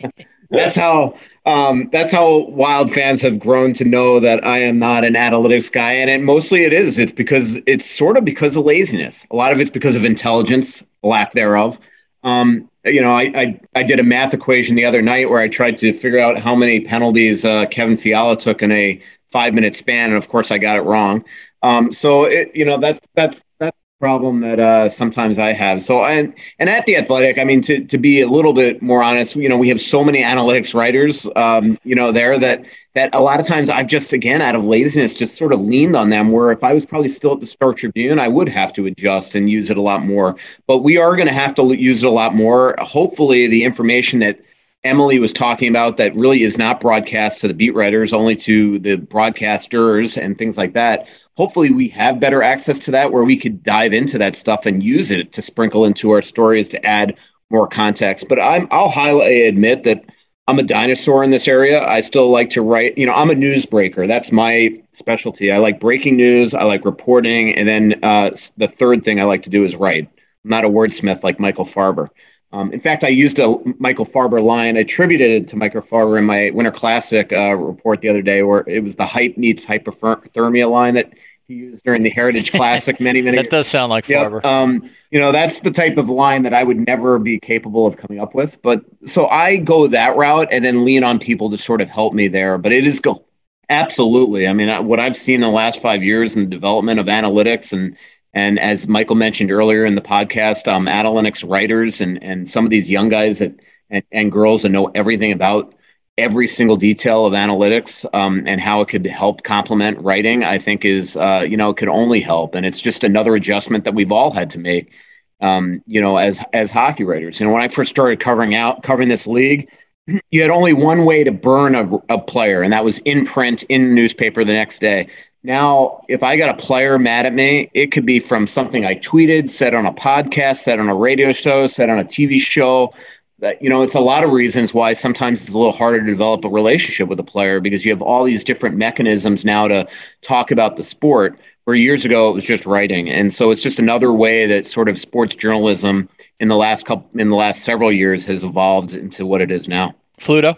That's 0.56 0.76
how 0.76 1.16
um, 1.46 1.90
that's 1.92 2.12
how 2.12 2.46
wild 2.48 2.92
fans 2.92 3.20
have 3.22 3.38
grown 3.38 3.74
to 3.74 3.84
know 3.84 4.18
that 4.20 4.44
I 4.46 4.58
am 4.58 4.78
not 4.78 5.04
an 5.04 5.14
analytics 5.14 5.70
guy. 5.70 5.92
And 5.92 6.08
it, 6.08 6.22
mostly 6.22 6.64
it 6.64 6.72
is. 6.72 6.98
It's 6.98 7.12
because 7.12 7.60
it's 7.66 7.88
sort 7.88 8.16
of 8.16 8.24
because 8.24 8.56
of 8.56 8.64
laziness. 8.64 9.26
A 9.30 9.36
lot 9.36 9.52
of 9.52 9.60
it's 9.60 9.70
because 9.70 9.96
of 9.96 10.04
intelligence, 10.04 10.82
lack 11.02 11.32
thereof. 11.32 11.78
Um, 12.22 12.70
you 12.86 13.00
know, 13.00 13.12
I, 13.12 13.22
I, 13.34 13.60
I 13.74 13.82
did 13.82 13.98
a 13.98 14.02
math 14.02 14.34
equation 14.34 14.76
the 14.76 14.84
other 14.84 15.02
night 15.02 15.30
where 15.30 15.40
I 15.40 15.48
tried 15.48 15.78
to 15.78 15.92
figure 15.92 16.18
out 16.18 16.38
how 16.38 16.54
many 16.54 16.80
penalties 16.80 17.44
uh, 17.44 17.66
Kevin 17.66 17.96
Fiala 17.96 18.36
took 18.36 18.62
in 18.62 18.72
a 18.72 19.00
five 19.30 19.52
minute 19.54 19.74
span, 19.76 20.10
and 20.10 20.16
of 20.16 20.28
course 20.28 20.50
I 20.50 20.58
got 20.58 20.78
it 20.78 20.82
wrong. 20.82 21.24
Um, 21.62 21.92
so 21.92 22.24
it, 22.24 22.54
you 22.54 22.64
know 22.64 22.78
that's 22.78 23.00
that's 23.14 23.44
that's 23.58 23.76
problem 24.00 24.40
that 24.40 24.60
uh, 24.60 24.88
sometimes 24.88 25.38
I 25.38 25.52
have. 25.52 25.82
So 25.82 26.04
and 26.04 26.34
and 26.58 26.68
at 26.68 26.84
the 26.86 26.96
Athletic, 26.96 27.38
I 27.38 27.44
mean, 27.44 27.60
to 27.62 27.84
to 27.84 27.98
be 27.98 28.20
a 28.20 28.28
little 28.28 28.52
bit 28.52 28.82
more 28.82 29.02
honest, 29.02 29.36
you 29.36 29.48
know, 29.48 29.56
we 29.56 29.68
have 29.68 29.80
so 29.80 30.04
many 30.04 30.20
analytics 30.20 30.74
writers, 30.74 31.28
um, 31.36 31.78
you 31.84 31.94
know, 31.94 32.12
there 32.12 32.38
that 32.38 32.64
that 32.94 33.14
a 33.14 33.20
lot 33.20 33.40
of 33.40 33.46
times 33.46 33.70
I've 33.70 33.86
just 33.86 34.12
again 34.12 34.42
out 34.42 34.56
of 34.56 34.64
laziness 34.64 35.14
just 35.14 35.36
sort 35.36 35.52
of 35.52 35.60
leaned 35.60 35.96
on 35.96 36.10
them. 36.10 36.32
Where 36.32 36.50
if 36.52 36.64
I 36.64 36.74
was 36.74 36.84
probably 36.84 37.08
still 37.08 37.32
at 37.32 37.40
the 37.40 37.46
Star 37.46 37.72
Tribune, 37.72 38.18
I 38.18 38.28
would 38.28 38.48
have 38.48 38.72
to 38.74 38.86
adjust 38.86 39.34
and 39.34 39.48
use 39.48 39.70
it 39.70 39.78
a 39.78 39.82
lot 39.82 40.04
more. 40.04 40.36
But 40.66 40.78
we 40.78 40.96
are 40.98 41.16
going 41.16 41.28
to 41.28 41.34
have 41.34 41.54
to 41.54 41.74
use 41.74 42.02
it 42.02 42.06
a 42.06 42.10
lot 42.10 42.34
more. 42.34 42.74
Hopefully, 42.80 43.46
the 43.46 43.64
information 43.64 44.18
that 44.20 44.40
Emily 44.84 45.18
was 45.18 45.32
talking 45.32 45.68
about 45.68 45.96
that 45.96 46.14
really 46.14 46.42
is 46.42 46.58
not 46.58 46.80
broadcast 46.80 47.40
to 47.40 47.48
the 47.48 47.54
beat 47.54 47.74
writers, 47.74 48.12
only 48.12 48.36
to 48.36 48.78
the 48.78 48.96
broadcasters 48.96 50.20
and 50.20 50.36
things 50.36 50.58
like 50.58 50.74
that. 50.74 51.08
Hopefully, 51.36 51.70
we 51.70 51.88
have 51.88 52.20
better 52.20 52.42
access 52.42 52.78
to 52.80 52.90
that 52.90 53.10
where 53.10 53.24
we 53.24 53.36
could 53.36 53.62
dive 53.62 53.92
into 53.92 54.18
that 54.18 54.36
stuff 54.36 54.66
and 54.66 54.82
use 54.82 55.10
it 55.10 55.32
to 55.32 55.42
sprinkle 55.42 55.84
into 55.84 56.10
our 56.10 56.22
stories 56.22 56.68
to 56.68 56.86
add 56.86 57.16
more 57.50 57.66
context. 57.66 58.26
But 58.28 58.38
I'm, 58.38 58.68
I'll 58.70 58.90
highly 58.90 59.46
admit 59.46 59.84
that 59.84 60.04
I'm 60.46 60.58
a 60.58 60.62
dinosaur 60.62 61.24
in 61.24 61.30
this 61.30 61.48
area. 61.48 61.82
I 61.82 62.02
still 62.02 62.30
like 62.30 62.50
to 62.50 62.60
write, 62.60 62.98
you 62.98 63.06
know, 63.06 63.14
I'm 63.14 63.30
a 63.30 63.34
newsbreaker. 63.34 64.06
That's 64.06 64.30
my 64.30 64.82
specialty. 64.92 65.50
I 65.50 65.56
like 65.58 65.80
breaking 65.80 66.16
news, 66.16 66.52
I 66.52 66.64
like 66.64 66.84
reporting. 66.84 67.54
And 67.54 67.66
then 67.66 67.98
uh, 68.02 68.30
the 68.58 68.68
third 68.68 69.02
thing 69.02 69.20
I 69.20 69.24
like 69.24 69.42
to 69.44 69.50
do 69.50 69.64
is 69.64 69.76
write. 69.76 70.10
I'm 70.44 70.50
not 70.50 70.64
a 70.64 70.68
wordsmith 70.68 71.22
like 71.22 71.40
Michael 71.40 71.64
Farber. 71.64 72.08
Um, 72.54 72.70
in 72.70 72.78
fact, 72.78 73.02
I 73.02 73.08
used 73.08 73.40
a 73.40 73.56
Michael 73.80 74.06
Farber 74.06 74.40
line 74.40 74.76
attributed 74.76 75.42
it 75.42 75.48
to 75.48 75.56
Michael 75.56 75.82
Farber 75.82 76.16
in 76.18 76.24
my 76.24 76.50
Winter 76.50 76.70
Classic 76.70 77.32
uh, 77.32 77.56
report 77.56 78.00
the 78.00 78.08
other 78.08 78.22
day, 78.22 78.44
where 78.44 78.62
it 78.68 78.80
was 78.80 78.94
the 78.94 79.04
hype 79.04 79.36
meets 79.36 79.66
hyperthermia 79.66 80.70
line 80.70 80.94
that 80.94 81.14
he 81.48 81.54
used 81.54 81.82
during 81.82 82.04
the 82.04 82.10
Heritage 82.10 82.52
Classic 82.52 83.00
many, 83.00 83.22
many. 83.22 83.38
that 83.38 83.50
does 83.50 83.66
sound 83.66 83.90
like 83.90 84.06
Farber. 84.06 84.44
Um, 84.44 84.88
you 85.10 85.20
know, 85.20 85.32
that's 85.32 85.60
the 85.60 85.72
type 85.72 85.98
of 85.98 86.08
line 86.08 86.44
that 86.44 86.54
I 86.54 86.62
would 86.62 86.78
never 86.78 87.18
be 87.18 87.40
capable 87.40 87.88
of 87.88 87.96
coming 87.96 88.20
up 88.20 88.36
with. 88.36 88.62
But 88.62 88.84
so 89.04 89.26
I 89.26 89.56
go 89.56 89.88
that 89.88 90.16
route 90.16 90.46
and 90.52 90.64
then 90.64 90.84
lean 90.84 91.02
on 91.02 91.18
people 91.18 91.50
to 91.50 91.58
sort 91.58 91.80
of 91.80 91.88
help 91.88 92.14
me 92.14 92.28
there. 92.28 92.56
But 92.56 92.70
it 92.70 92.86
is 92.86 93.00
go 93.00 93.24
absolutely. 93.68 94.46
I 94.46 94.52
mean, 94.52 94.86
what 94.86 95.00
I've 95.00 95.16
seen 95.16 95.36
in 95.36 95.40
the 95.40 95.48
last 95.48 95.82
five 95.82 96.04
years 96.04 96.36
in 96.36 96.44
the 96.44 96.50
development 96.50 97.00
of 97.00 97.06
analytics 97.06 97.72
and 97.72 97.96
and 98.34 98.58
as 98.58 98.88
Michael 98.88 99.16
mentioned 99.16 99.50
earlier 99.50 99.84
in 99.84 99.94
the 99.94 100.00
podcast, 100.00 100.66
um, 100.70 100.86
analytics 100.86 101.48
writers 101.48 102.00
and 102.00 102.22
and 102.22 102.48
some 102.48 102.64
of 102.64 102.70
these 102.70 102.90
young 102.90 103.08
guys 103.08 103.38
that 103.38 103.54
and, 103.90 104.02
and 104.12 104.32
girls 104.32 104.62
that 104.62 104.70
know 104.70 104.90
everything 104.94 105.32
about 105.32 105.74
every 106.16 106.46
single 106.46 106.76
detail 106.76 107.26
of 107.26 107.32
analytics 107.32 108.04
um, 108.14 108.44
and 108.46 108.60
how 108.60 108.80
it 108.80 108.88
could 108.88 109.04
help 109.06 109.42
complement 109.42 109.98
writing, 110.00 110.44
I 110.44 110.58
think 110.58 110.84
is 110.84 111.16
uh, 111.16 111.44
you 111.48 111.56
know 111.56 111.72
could 111.74 111.88
only 111.88 112.20
help, 112.20 112.54
and 112.54 112.66
it's 112.66 112.80
just 112.80 113.04
another 113.04 113.34
adjustment 113.34 113.84
that 113.84 113.94
we've 113.94 114.12
all 114.12 114.30
had 114.30 114.50
to 114.50 114.58
make. 114.58 114.92
Um, 115.40 115.82
you 115.86 116.00
know, 116.00 116.16
as 116.16 116.40
as 116.52 116.70
hockey 116.70 117.04
writers, 117.04 117.38
you 117.38 117.46
know, 117.46 117.52
when 117.52 117.62
I 117.62 117.68
first 117.68 117.90
started 117.90 118.20
covering 118.20 118.54
out 118.54 118.82
covering 118.82 119.08
this 119.08 119.26
league, 119.26 119.68
you 120.30 120.42
had 120.42 120.50
only 120.50 120.72
one 120.72 121.04
way 121.04 121.24
to 121.24 121.32
burn 121.32 121.74
a, 121.74 121.88
a 122.08 122.18
player, 122.18 122.62
and 122.62 122.72
that 122.72 122.84
was 122.84 122.98
in 123.00 123.24
print 123.24 123.62
in 123.64 123.88
the 123.88 123.94
newspaper 123.94 124.44
the 124.44 124.52
next 124.52 124.80
day. 124.80 125.08
Now, 125.44 126.02
if 126.08 126.22
I 126.22 126.38
got 126.38 126.48
a 126.48 126.54
player 126.54 126.98
mad 126.98 127.26
at 127.26 127.34
me, 127.34 127.70
it 127.74 127.92
could 127.92 128.06
be 128.06 128.18
from 128.18 128.46
something 128.46 128.86
I 128.86 128.94
tweeted, 128.94 129.50
said 129.50 129.74
on 129.74 129.84
a 129.84 129.92
podcast, 129.92 130.58
said 130.58 130.80
on 130.80 130.88
a 130.88 130.94
radio 130.94 131.32
show, 131.32 131.66
said 131.66 131.90
on 131.90 131.98
a 131.98 132.04
TV 132.04 132.40
show. 132.40 132.94
That 133.40 133.60
you 133.60 133.68
know, 133.68 133.82
it's 133.82 133.94
a 133.94 134.00
lot 134.00 134.24
of 134.24 134.30
reasons 134.30 134.72
why 134.72 134.94
sometimes 134.94 135.42
it's 135.42 135.52
a 135.52 135.58
little 135.58 135.72
harder 135.72 136.00
to 136.00 136.06
develop 136.06 136.46
a 136.46 136.48
relationship 136.48 137.08
with 137.08 137.20
a 137.20 137.24
player 137.24 137.60
because 137.60 137.84
you 137.84 137.90
have 137.90 138.00
all 138.00 138.24
these 138.24 138.42
different 138.42 138.76
mechanisms 138.76 139.44
now 139.44 139.68
to 139.68 139.86
talk 140.22 140.50
about 140.50 140.76
the 140.76 140.82
sport. 140.82 141.38
Where 141.64 141.76
years 141.76 142.04
ago 142.04 142.30
it 142.30 142.34
was 142.34 142.44
just 142.44 142.66
writing, 142.66 143.10
and 143.10 143.32
so 143.32 143.50
it's 143.50 143.62
just 143.62 143.78
another 143.78 144.12
way 144.12 144.46
that 144.46 144.66
sort 144.66 144.88
of 144.88 144.98
sports 144.98 145.34
journalism 145.34 146.08
in 146.38 146.48
the 146.48 146.56
last 146.56 146.86
couple 146.86 147.08
in 147.18 147.28
the 147.28 147.36
last 147.36 147.62
several 147.62 147.90
years 147.90 148.24
has 148.26 148.44
evolved 148.44 148.94
into 148.94 149.26
what 149.26 149.40
it 149.40 149.50
is 149.50 149.66
now. 149.66 149.94
Fluto, 150.20 150.56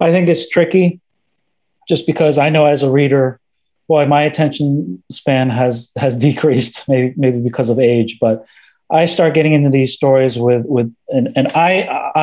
I 0.00 0.10
think 0.10 0.28
it's 0.28 0.48
tricky, 0.48 1.00
just 1.88 2.06
because 2.06 2.38
I 2.38 2.50
know 2.50 2.66
as 2.66 2.82
a 2.82 2.90
reader 2.90 3.40
boy, 3.92 4.06
my 4.06 4.22
attention 4.22 5.02
span 5.10 5.50
has 5.50 5.90
has 5.96 6.16
decreased, 6.28 6.76
maybe 6.88 7.12
maybe 7.16 7.40
because 7.48 7.68
of 7.70 7.78
age, 7.78 8.12
but 8.20 8.36
I 9.00 9.06
start 9.06 9.34
getting 9.34 9.54
into 9.58 9.70
these 9.78 9.92
stories 10.00 10.34
with 10.46 10.64
with 10.76 10.88
and, 11.16 11.26
and 11.36 11.46
I 11.48 11.70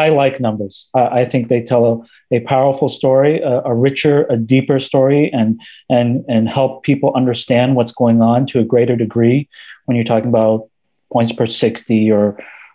I 0.04 0.10
like 0.22 0.40
numbers. 0.48 0.76
I, 1.02 1.04
I 1.20 1.26
think 1.26 1.48
they 1.48 1.62
tell 1.62 1.84
a, 1.94 1.96
a 2.38 2.40
powerful 2.54 2.90
story, 2.90 3.34
a, 3.42 3.56
a, 3.72 3.74
richer, 3.88 4.18
a 4.36 4.38
deeper 4.54 4.80
story, 4.80 5.32
and 5.40 5.50
and 5.98 6.10
and 6.28 6.50
help 6.58 6.72
people 6.90 7.10
understand 7.22 7.76
what's 7.76 7.96
going 8.02 8.20
on 8.32 8.48
to 8.48 8.60
a 8.60 8.70
greater 8.74 8.96
degree. 9.06 9.40
When 9.86 9.96
you're 9.96 10.12
talking 10.14 10.30
about 10.30 10.70
points 11.14 11.34
per 11.34 11.48
sixty 11.48 12.12
or 12.12 12.26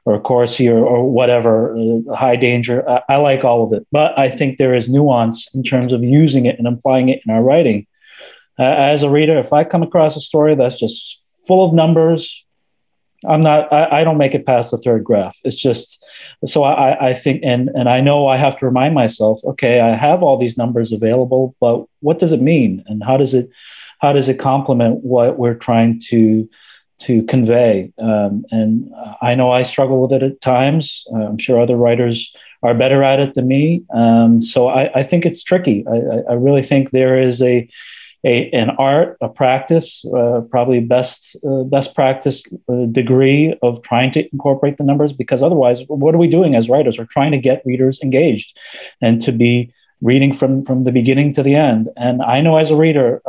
or 0.06 0.20
Corsi 0.20 0.68
or, 0.68 0.82
or 0.92 1.10
whatever, 1.18 1.74
uh, 1.76 2.14
high 2.14 2.36
danger. 2.36 2.76
I, 2.94 2.98
I 3.14 3.16
like 3.16 3.42
all 3.42 3.64
of 3.64 3.72
it, 3.72 3.86
but 3.90 4.10
I 4.18 4.28
think 4.28 4.50
there 4.58 4.74
is 4.74 4.86
nuance 4.88 5.38
in 5.54 5.62
terms 5.62 5.92
of 5.94 6.04
using 6.04 6.44
it 6.44 6.58
and 6.58 6.68
applying 6.68 7.08
it 7.08 7.22
in 7.24 7.32
our 7.34 7.42
writing 7.42 7.86
uh, 8.58 8.62
as 8.62 9.02
a 9.02 9.10
reader, 9.10 9.38
if 9.38 9.52
I 9.52 9.64
come 9.64 9.82
across 9.82 10.16
a 10.16 10.20
story 10.20 10.54
that's 10.54 10.78
just 10.78 11.20
full 11.46 11.64
of 11.64 11.72
numbers, 11.72 12.44
I'm 13.26 13.42
not. 13.42 13.72
I, 13.72 14.00
I, 14.00 14.04
don't 14.04 14.18
make 14.18 14.34
it 14.34 14.46
past 14.46 14.70
the 14.70 14.78
third 14.78 15.02
graph. 15.02 15.38
It's 15.44 15.56
just 15.56 16.04
so 16.44 16.62
I, 16.62 17.08
I 17.08 17.14
think, 17.14 17.40
and 17.42 17.70
and 17.70 17.88
I 17.88 18.00
know 18.00 18.26
I 18.26 18.36
have 18.36 18.58
to 18.58 18.66
remind 18.66 18.94
myself. 18.94 19.40
Okay, 19.44 19.80
I 19.80 19.96
have 19.96 20.22
all 20.22 20.38
these 20.38 20.58
numbers 20.58 20.92
available, 20.92 21.56
but 21.60 21.86
what 22.00 22.18
does 22.18 22.32
it 22.32 22.42
mean, 22.42 22.84
and 22.86 23.02
how 23.02 23.16
does 23.16 23.32
it 23.34 23.48
how 24.00 24.12
does 24.12 24.28
it 24.28 24.38
complement 24.38 25.02
what 25.02 25.38
we're 25.38 25.54
trying 25.54 26.00
to 26.08 26.48
to 26.98 27.22
convey? 27.24 27.92
Um, 27.98 28.44
and 28.50 28.92
I 29.22 29.34
know 29.34 29.50
I 29.50 29.62
struggle 29.62 30.02
with 30.02 30.12
it 30.12 30.22
at 30.22 30.40
times. 30.40 31.04
I'm 31.14 31.38
sure 31.38 31.60
other 31.60 31.76
writers 31.76 32.34
are 32.62 32.74
better 32.74 33.02
at 33.02 33.20
it 33.20 33.34
than 33.34 33.46
me. 33.46 33.84
Um, 33.92 34.40
so 34.40 34.68
I, 34.68 34.90
I, 35.00 35.02
think 35.02 35.26
it's 35.26 35.42
tricky. 35.42 35.84
I, 35.86 36.32
I 36.32 36.34
really 36.34 36.62
think 36.62 36.90
there 36.90 37.20
is 37.20 37.42
a 37.42 37.68
a, 38.24 38.50
an 38.50 38.70
art, 38.70 39.16
a 39.20 39.28
practice, 39.28 40.04
uh, 40.06 40.40
probably 40.50 40.80
best 40.80 41.36
uh, 41.46 41.64
best 41.64 41.94
practice 41.94 42.42
uh, 42.68 42.86
degree 42.86 43.54
of 43.62 43.82
trying 43.82 44.10
to 44.12 44.28
incorporate 44.32 44.78
the 44.78 44.84
numbers. 44.84 45.12
Because 45.12 45.42
otherwise, 45.42 45.82
what 45.88 46.14
are 46.14 46.18
we 46.18 46.28
doing 46.28 46.54
as 46.54 46.68
writers? 46.68 46.98
We're 46.98 47.04
trying 47.04 47.32
to 47.32 47.38
get 47.38 47.64
readers 47.64 48.00
engaged 48.02 48.58
and 49.00 49.20
to 49.22 49.32
be 49.32 49.72
reading 50.00 50.32
from 50.32 50.64
from 50.64 50.84
the 50.84 50.92
beginning 50.92 51.32
to 51.34 51.42
the 51.42 51.54
end. 51.54 51.88
And 51.96 52.22
I 52.22 52.40
know 52.40 52.56
as 52.56 52.70
a 52.70 52.76
reader, 52.76 53.22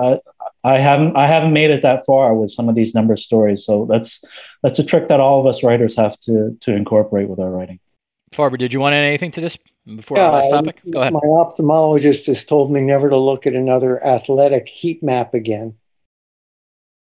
I 0.66 0.80
haven't 0.80 1.16
I 1.16 1.28
haven't 1.28 1.54
made 1.54 1.70
it 1.70 1.84
that 1.84 2.06
far 2.06 2.34
with 2.34 2.52
some 2.52 2.70
of 2.70 2.76
these 2.76 2.96
number 2.96 3.16
stories. 3.18 3.66
So 3.66 3.86
that's 3.90 4.24
that's 4.64 4.80
a 4.80 4.84
trick 4.84 5.10
that 5.10 5.20
all 5.20 5.40
of 5.40 5.46
us 5.46 5.64
writers 5.64 5.96
have 5.96 6.18
to 6.22 6.58
to 6.62 6.74
incorporate 6.74 7.30
with 7.30 7.40
our 7.40 7.50
writing. 7.50 7.80
Farber, 8.32 8.58
did 8.58 8.74
you 8.74 8.80
want 8.80 8.94
to 8.94 8.98
add 8.98 9.06
anything 9.06 9.32
to 9.32 9.42
this 9.42 9.58
before 9.86 10.18
yeah, 10.18 10.26
our 10.26 10.42
last 10.42 10.50
topic? 10.50 10.82
Go 10.90 11.02
ahead. 11.02 11.14
My 11.14 11.20
ophthalmologist 11.20 12.28
has 12.28 12.44
told 12.44 12.72
me 12.72 12.82
never 12.82 13.10
to 13.10 13.18
look 13.18 13.48
at 13.48 13.54
another 13.54 14.04
athletic 14.06 14.68
heat 14.68 15.02
map 15.04 15.34
again 15.34 15.76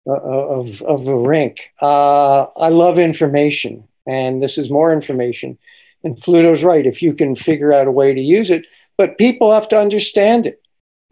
uh, 0.07 0.13
uh, 0.13 0.17
of, 0.17 0.83
of 0.83 1.09
a 1.09 1.17
rink. 1.17 1.73
Uh, 1.81 2.45
I 2.57 2.69
love 2.69 2.99
information, 2.99 3.89
and 4.07 4.43
this 4.43 4.59
is 4.59 4.71
more 4.71 4.93
information. 4.93 5.59
And 6.05 6.17
Fluto's 6.17 6.63
right. 6.63 6.87
If 6.87 7.03
you 7.03 7.13
can 7.15 7.35
figure 7.35 7.73
out 7.73 7.89
a 7.89 7.93
way 7.93 8.15
to 8.15 8.21
use 8.21 8.51
it, 8.51 8.67
but 8.97 9.19
people 9.19 9.53
have 9.53 9.69
to 9.69 9.81
understand 9.81 10.47
it. 10.47 10.61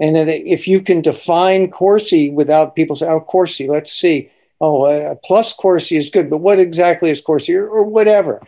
And 0.01 0.17
if 0.29 0.67
you 0.67 0.81
can 0.81 1.03
define 1.03 1.71
Corsi 1.71 2.31
without 2.31 2.75
people 2.75 2.97
saying, 2.97 3.13
oh, 3.13 3.21
Corsi, 3.21 3.69
let's 3.69 3.93
see. 3.93 4.31
Oh, 4.61 4.83
uh, 4.83 5.15
plus 5.25 5.53
Corsi 5.53 5.97
is 5.97 6.11
good, 6.11 6.31
but 6.31 6.39
what 6.39 6.59
exactly 6.59 7.11
is 7.11 7.21
Corsi 7.21 7.55
or, 7.55 7.69
or 7.69 7.85
whatever? 7.85 8.41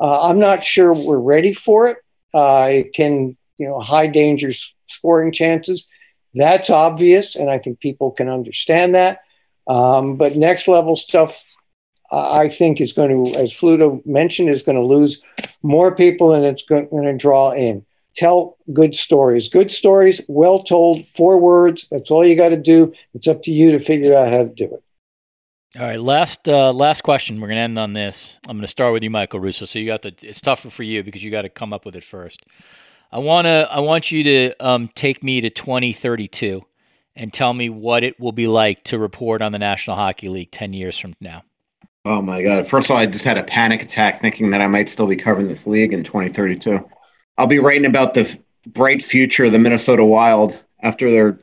Uh, 0.00 0.28
I'm 0.28 0.38
not 0.38 0.64
sure 0.64 0.92
we're 0.92 1.18
ready 1.18 1.52
for 1.52 1.88
it. 1.88 1.98
Uh, 2.32 2.68
it 2.70 2.92
can, 2.94 3.36
you 3.58 3.68
know, 3.68 3.80
high 3.80 4.06
danger 4.06 4.50
scoring 4.86 5.30
chances. 5.32 5.88
That's 6.34 6.70
obvious, 6.70 7.36
and 7.36 7.50
I 7.50 7.58
think 7.58 7.80
people 7.80 8.10
can 8.12 8.28
understand 8.28 8.94
that. 8.94 9.20
Um, 9.66 10.16
but 10.16 10.36
next 10.36 10.68
level 10.68 10.96
stuff, 10.96 11.44
I 12.10 12.48
think, 12.48 12.80
is 12.80 12.92
going 12.92 13.10
to, 13.10 13.38
as 13.38 13.52
Fluto 13.52 14.04
mentioned, 14.06 14.48
is 14.48 14.62
going 14.62 14.76
to 14.76 14.82
lose 14.82 15.22
more 15.62 15.94
people, 15.94 16.34
and 16.34 16.44
it's 16.44 16.62
going 16.62 16.88
to 16.90 17.16
draw 17.16 17.50
in. 17.50 17.84
Tell 18.16 18.56
good 18.72 18.94
stories. 18.94 19.48
Good 19.48 19.70
stories, 19.70 20.20
well 20.28 20.62
told, 20.62 21.06
four 21.06 21.38
words. 21.38 21.86
That's 21.90 22.10
all 22.10 22.26
you 22.26 22.36
got 22.36 22.48
to 22.48 22.56
do. 22.56 22.92
It's 23.14 23.28
up 23.28 23.42
to 23.42 23.52
you 23.52 23.72
to 23.72 23.78
figure 23.78 24.16
out 24.16 24.32
how 24.32 24.38
to 24.38 24.48
do 24.48 24.64
it. 24.64 24.82
All 25.78 25.82
right, 25.82 26.00
last 26.00 26.48
uh, 26.48 26.72
last 26.72 27.02
question. 27.02 27.40
We're 27.40 27.46
gonna 27.46 27.60
end 27.60 27.78
on 27.78 27.92
this. 27.92 28.40
I'm 28.48 28.56
gonna 28.56 28.66
start 28.66 28.92
with 28.92 29.04
you, 29.04 29.10
Michael 29.10 29.38
Russo. 29.38 29.66
So 29.66 29.78
you 29.78 29.86
got 29.86 30.02
the. 30.02 30.12
It's 30.20 30.40
tougher 30.40 30.68
for 30.68 30.82
you 30.82 31.04
because 31.04 31.22
you 31.22 31.30
got 31.30 31.42
to 31.42 31.48
come 31.48 31.72
up 31.72 31.84
with 31.84 31.94
it 31.94 32.02
first. 32.02 32.44
I 33.12 33.18
wanna. 33.18 33.68
I 33.70 33.78
want 33.78 34.10
you 34.10 34.24
to 34.24 34.54
um, 34.58 34.90
take 34.96 35.22
me 35.22 35.40
to 35.40 35.48
2032 35.48 36.64
and 37.14 37.32
tell 37.32 37.54
me 37.54 37.68
what 37.68 38.02
it 38.02 38.18
will 38.18 38.32
be 38.32 38.48
like 38.48 38.82
to 38.84 38.98
report 38.98 39.42
on 39.42 39.52
the 39.52 39.60
National 39.60 39.94
Hockey 39.94 40.28
League 40.28 40.50
10 40.50 40.72
years 40.72 40.98
from 40.98 41.14
now. 41.20 41.42
Oh 42.04 42.20
my 42.20 42.42
God! 42.42 42.66
First 42.66 42.86
of 42.86 42.92
all, 42.92 42.96
I 42.96 43.06
just 43.06 43.24
had 43.24 43.38
a 43.38 43.44
panic 43.44 43.80
attack 43.82 44.20
thinking 44.20 44.50
that 44.50 44.60
I 44.60 44.66
might 44.66 44.88
still 44.88 45.06
be 45.06 45.16
covering 45.16 45.46
this 45.46 45.68
league 45.68 45.92
in 45.92 46.02
2032. 46.02 46.84
I'll 47.38 47.46
be 47.46 47.60
writing 47.60 47.86
about 47.86 48.14
the 48.14 48.36
bright 48.66 49.02
future 49.02 49.44
of 49.44 49.52
the 49.52 49.58
Minnesota 49.60 50.04
Wild 50.04 50.60
after 50.82 51.12
their 51.12 51.38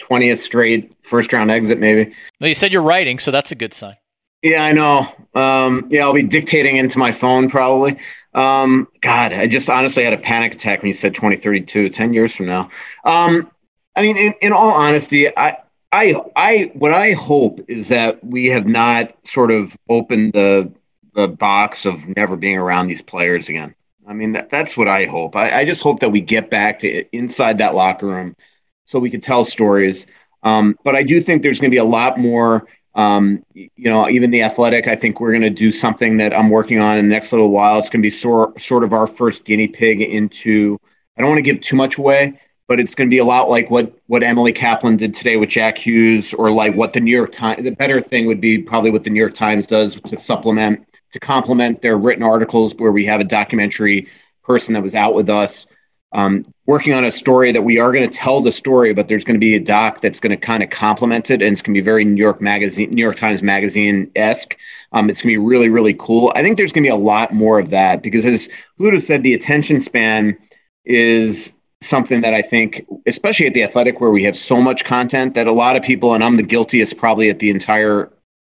20th 0.00 0.38
straight 0.38 0.92
first 1.02 1.32
round 1.32 1.50
exit, 1.50 1.78
maybe. 1.78 2.14
Well, 2.40 2.48
you 2.48 2.54
said 2.54 2.72
you're 2.72 2.82
writing, 2.82 3.18
so 3.18 3.30
that's 3.30 3.52
a 3.52 3.54
good 3.54 3.74
sign. 3.74 3.96
Yeah, 4.42 4.62
I 4.62 4.72
know. 4.72 5.10
Um, 5.34 5.86
yeah, 5.90 6.02
I'll 6.02 6.12
be 6.12 6.22
dictating 6.22 6.76
into 6.76 6.98
my 6.98 7.12
phone 7.12 7.48
probably. 7.48 7.98
Um, 8.34 8.88
God, 9.00 9.32
I 9.32 9.46
just 9.46 9.70
honestly 9.70 10.04
had 10.04 10.12
a 10.12 10.18
panic 10.18 10.54
attack 10.54 10.82
when 10.82 10.88
you 10.88 10.94
said 10.94 11.14
2032, 11.14 11.88
10 11.88 12.12
years 12.12 12.34
from 12.34 12.46
now. 12.46 12.68
Um, 13.04 13.50
I 13.96 14.02
mean, 14.02 14.18
in, 14.18 14.34
in 14.42 14.52
all 14.52 14.70
honesty, 14.70 15.34
I, 15.34 15.56
I, 15.92 16.16
I, 16.36 16.72
what 16.74 16.92
I 16.92 17.12
hope 17.12 17.60
is 17.68 17.88
that 17.88 18.22
we 18.22 18.46
have 18.46 18.66
not 18.66 19.14
sort 19.24 19.50
of 19.50 19.76
opened 19.88 20.34
the, 20.34 20.70
the 21.14 21.28
box 21.28 21.86
of 21.86 22.06
never 22.16 22.36
being 22.36 22.58
around 22.58 22.88
these 22.88 23.02
players 23.02 23.48
again. 23.48 23.74
I 24.06 24.12
mean, 24.12 24.32
that, 24.32 24.50
that's 24.50 24.76
what 24.76 24.88
I 24.88 25.06
hope. 25.06 25.36
I, 25.36 25.60
I 25.60 25.64
just 25.64 25.80
hope 25.80 26.00
that 26.00 26.10
we 26.10 26.20
get 26.20 26.50
back 26.50 26.80
to 26.80 27.16
inside 27.16 27.58
that 27.58 27.74
locker 27.74 28.06
room 28.06 28.36
so 28.84 28.98
we 28.98 29.10
could 29.10 29.22
tell 29.22 29.44
stories. 29.44 30.06
Um, 30.42 30.78
but 30.84 30.94
I 30.94 31.02
do 31.02 31.22
think 31.22 31.42
there's 31.42 31.58
going 31.58 31.70
to 31.70 31.74
be 31.74 31.78
a 31.78 31.84
lot 31.84 32.18
more. 32.18 32.66
Um, 32.94 33.44
you 33.54 33.70
know, 33.76 34.08
even 34.08 34.30
the 34.30 34.42
athletic, 34.42 34.86
I 34.86 34.94
think 34.94 35.18
we're 35.18 35.32
going 35.32 35.42
to 35.42 35.50
do 35.50 35.72
something 35.72 36.16
that 36.18 36.32
I'm 36.32 36.48
working 36.48 36.78
on 36.78 36.98
in 36.98 37.08
the 37.08 37.14
next 37.14 37.32
little 37.32 37.50
while. 37.50 37.78
It's 37.78 37.88
going 37.88 38.02
to 38.02 38.06
be 38.06 38.10
sort 38.10 38.60
sort 38.60 38.84
of 38.84 38.92
our 38.92 39.06
first 39.06 39.44
guinea 39.44 39.66
pig 39.66 40.00
into. 40.00 40.78
I 41.16 41.20
don't 41.20 41.30
want 41.30 41.38
to 41.38 41.42
give 41.42 41.60
too 41.60 41.76
much 41.76 41.98
away, 41.98 42.40
but 42.68 42.78
it's 42.78 42.94
going 42.94 43.08
to 43.08 43.14
be 43.14 43.18
a 43.18 43.24
lot 43.24 43.48
like 43.48 43.70
what 43.70 43.98
what 44.06 44.22
Emily 44.22 44.52
Kaplan 44.52 44.96
did 44.96 45.12
today 45.12 45.36
with 45.36 45.48
Jack 45.48 45.76
Hughes, 45.76 46.32
or 46.34 46.52
like 46.52 46.76
what 46.76 46.92
the 46.92 47.00
New 47.00 47.14
York 47.14 47.32
Times. 47.32 47.64
The 47.64 47.72
better 47.72 48.00
thing 48.00 48.26
would 48.26 48.40
be 48.40 48.58
probably 48.58 48.90
what 48.90 49.02
the 49.02 49.10
New 49.10 49.20
York 49.20 49.34
Times 49.34 49.66
does 49.66 50.00
to 50.02 50.16
supplement 50.16 50.86
to 51.10 51.18
complement 51.18 51.82
their 51.82 51.96
written 51.96 52.22
articles, 52.22 52.74
where 52.76 52.92
we 52.92 53.04
have 53.06 53.20
a 53.20 53.24
documentary 53.24 54.08
person 54.44 54.74
that 54.74 54.82
was 54.82 54.94
out 54.94 55.14
with 55.14 55.28
us 55.30 55.66
um, 56.14 56.44
working 56.66 56.94
on 56.94 57.04
a 57.04 57.10
story 57.10 57.50
that 57.50 57.62
we 57.62 57.78
are 57.78 57.92
going 57.92 58.08
to 58.08 58.16
tell 58.16 58.40
the 58.40 58.52
story, 58.52 58.94
but 58.94 59.08
there's 59.08 59.24
going 59.24 59.34
to 59.34 59.40
be 59.40 59.56
a 59.56 59.60
doc 59.60 60.00
that's 60.00 60.20
going 60.20 60.30
to 60.30 60.36
kind 60.36 60.62
of 60.62 60.70
complement 60.70 61.28
it, 61.28 61.42
and 61.42 61.52
it's 61.52 61.60
going 61.60 61.74
to 61.74 61.80
be 61.80 61.84
very 61.84 62.04
New 62.04 62.22
York 62.22 62.40
Magazine, 62.40 62.90
New 62.90 63.02
York 63.02 63.16
Times 63.16 63.42
Magazine 63.42 64.10
esque. 64.14 64.56
Um, 64.92 65.10
it's 65.10 65.20
going 65.20 65.34
to 65.34 65.40
be 65.40 65.44
really, 65.44 65.68
really 65.68 65.94
cool. 65.94 66.32
I 66.36 66.42
think 66.42 66.56
there's 66.56 66.72
going 66.72 66.84
to 66.84 66.88
be 66.88 66.92
a 66.92 66.96
lot 66.96 67.34
more 67.34 67.58
of 67.58 67.70
that 67.70 68.00
because, 68.00 68.24
as 68.24 68.48
Fluto 68.78 69.02
said, 69.02 69.24
the 69.24 69.34
attention 69.34 69.80
span 69.80 70.38
is 70.84 71.52
something 71.80 72.20
that 72.20 72.32
I 72.32 72.42
think, 72.42 72.86
especially 73.06 73.48
at 73.48 73.54
the 73.54 73.64
Athletic, 73.64 74.00
where 74.00 74.12
we 74.12 74.22
have 74.22 74.36
so 74.36 74.60
much 74.60 74.84
content 74.84 75.34
that 75.34 75.48
a 75.48 75.52
lot 75.52 75.74
of 75.74 75.82
people, 75.82 76.14
and 76.14 76.22
I'm 76.22 76.36
the 76.36 76.44
guiltiest 76.44 76.96
probably 76.96 77.28
at 77.28 77.40
the 77.40 77.50
entire 77.50 78.12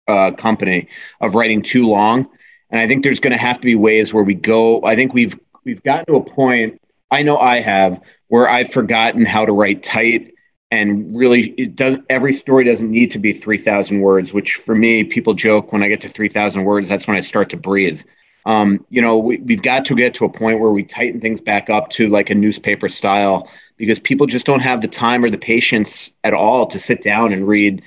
uh, 0.07 0.31
company 0.31 0.87
of 1.21 1.33
writing 1.33 1.63
too 1.63 1.87
long. 1.87 2.29
And 2.69 2.79
I 2.79 2.87
think 2.87 3.03
there's 3.03 3.19
going 3.19 3.31
to 3.31 3.39
have 3.39 3.59
to 3.59 3.65
be 3.65 3.75
ways 3.75 4.13
where 4.13 4.23
we 4.23 4.35
go. 4.35 4.83
I 4.83 4.95
think 4.95 5.15
we've 5.15 5.37
we've 5.63 5.81
gotten 5.81 6.05
to 6.05 6.15
a 6.15 6.23
point 6.23 6.79
I 7.11 7.23
know 7.23 7.37
I 7.37 7.61
have 7.61 8.01
where 8.27 8.49
I've 8.49 8.71
forgotten 8.71 9.25
how 9.25 9.45
to 9.45 9.53
write 9.53 9.83
tight 9.83 10.33
and 10.71 11.15
really 11.17 11.49
it 11.51 11.75
does 11.75 11.97
every 12.09 12.33
story 12.33 12.65
doesn't 12.65 12.91
need 12.91 13.11
to 13.11 13.19
be 13.19 13.33
3000 13.33 14.01
words 14.01 14.33
which 14.33 14.55
for 14.55 14.75
me 14.75 15.03
people 15.03 15.33
joke 15.33 15.71
when 15.71 15.81
i 15.81 15.87
get 15.87 16.01
to 16.01 16.09
3000 16.09 16.63
words 16.63 16.89
that's 16.89 17.07
when 17.07 17.17
i 17.17 17.21
start 17.21 17.49
to 17.49 17.57
breathe. 17.57 18.01
Um, 18.45 18.85
you 18.89 19.01
know 19.01 19.17
we, 19.17 19.37
we've 19.37 19.61
got 19.61 19.85
to 19.85 19.95
get 19.95 20.13
to 20.15 20.25
a 20.25 20.29
point 20.29 20.59
where 20.59 20.71
we 20.71 20.83
tighten 20.83 21.19
things 21.19 21.41
back 21.41 21.69
up 21.69 21.89
to 21.91 22.07
like 22.09 22.29
a 22.29 22.35
newspaper 22.35 22.87
style 22.87 23.49
because 23.75 23.99
people 23.99 24.25
just 24.25 24.45
don't 24.45 24.61
have 24.61 24.81
the 24.81 24.87
time 24.87 25.23
or 25.23 25.29
the 25.29 25.37
patience 25.37 26.11
at 26.23 26.33
all 26.33 26.65
to 26.67 26.79
sit 26.79 27.01
down 27.01 27.33
and 27.33 27.47
read 27.47 27.81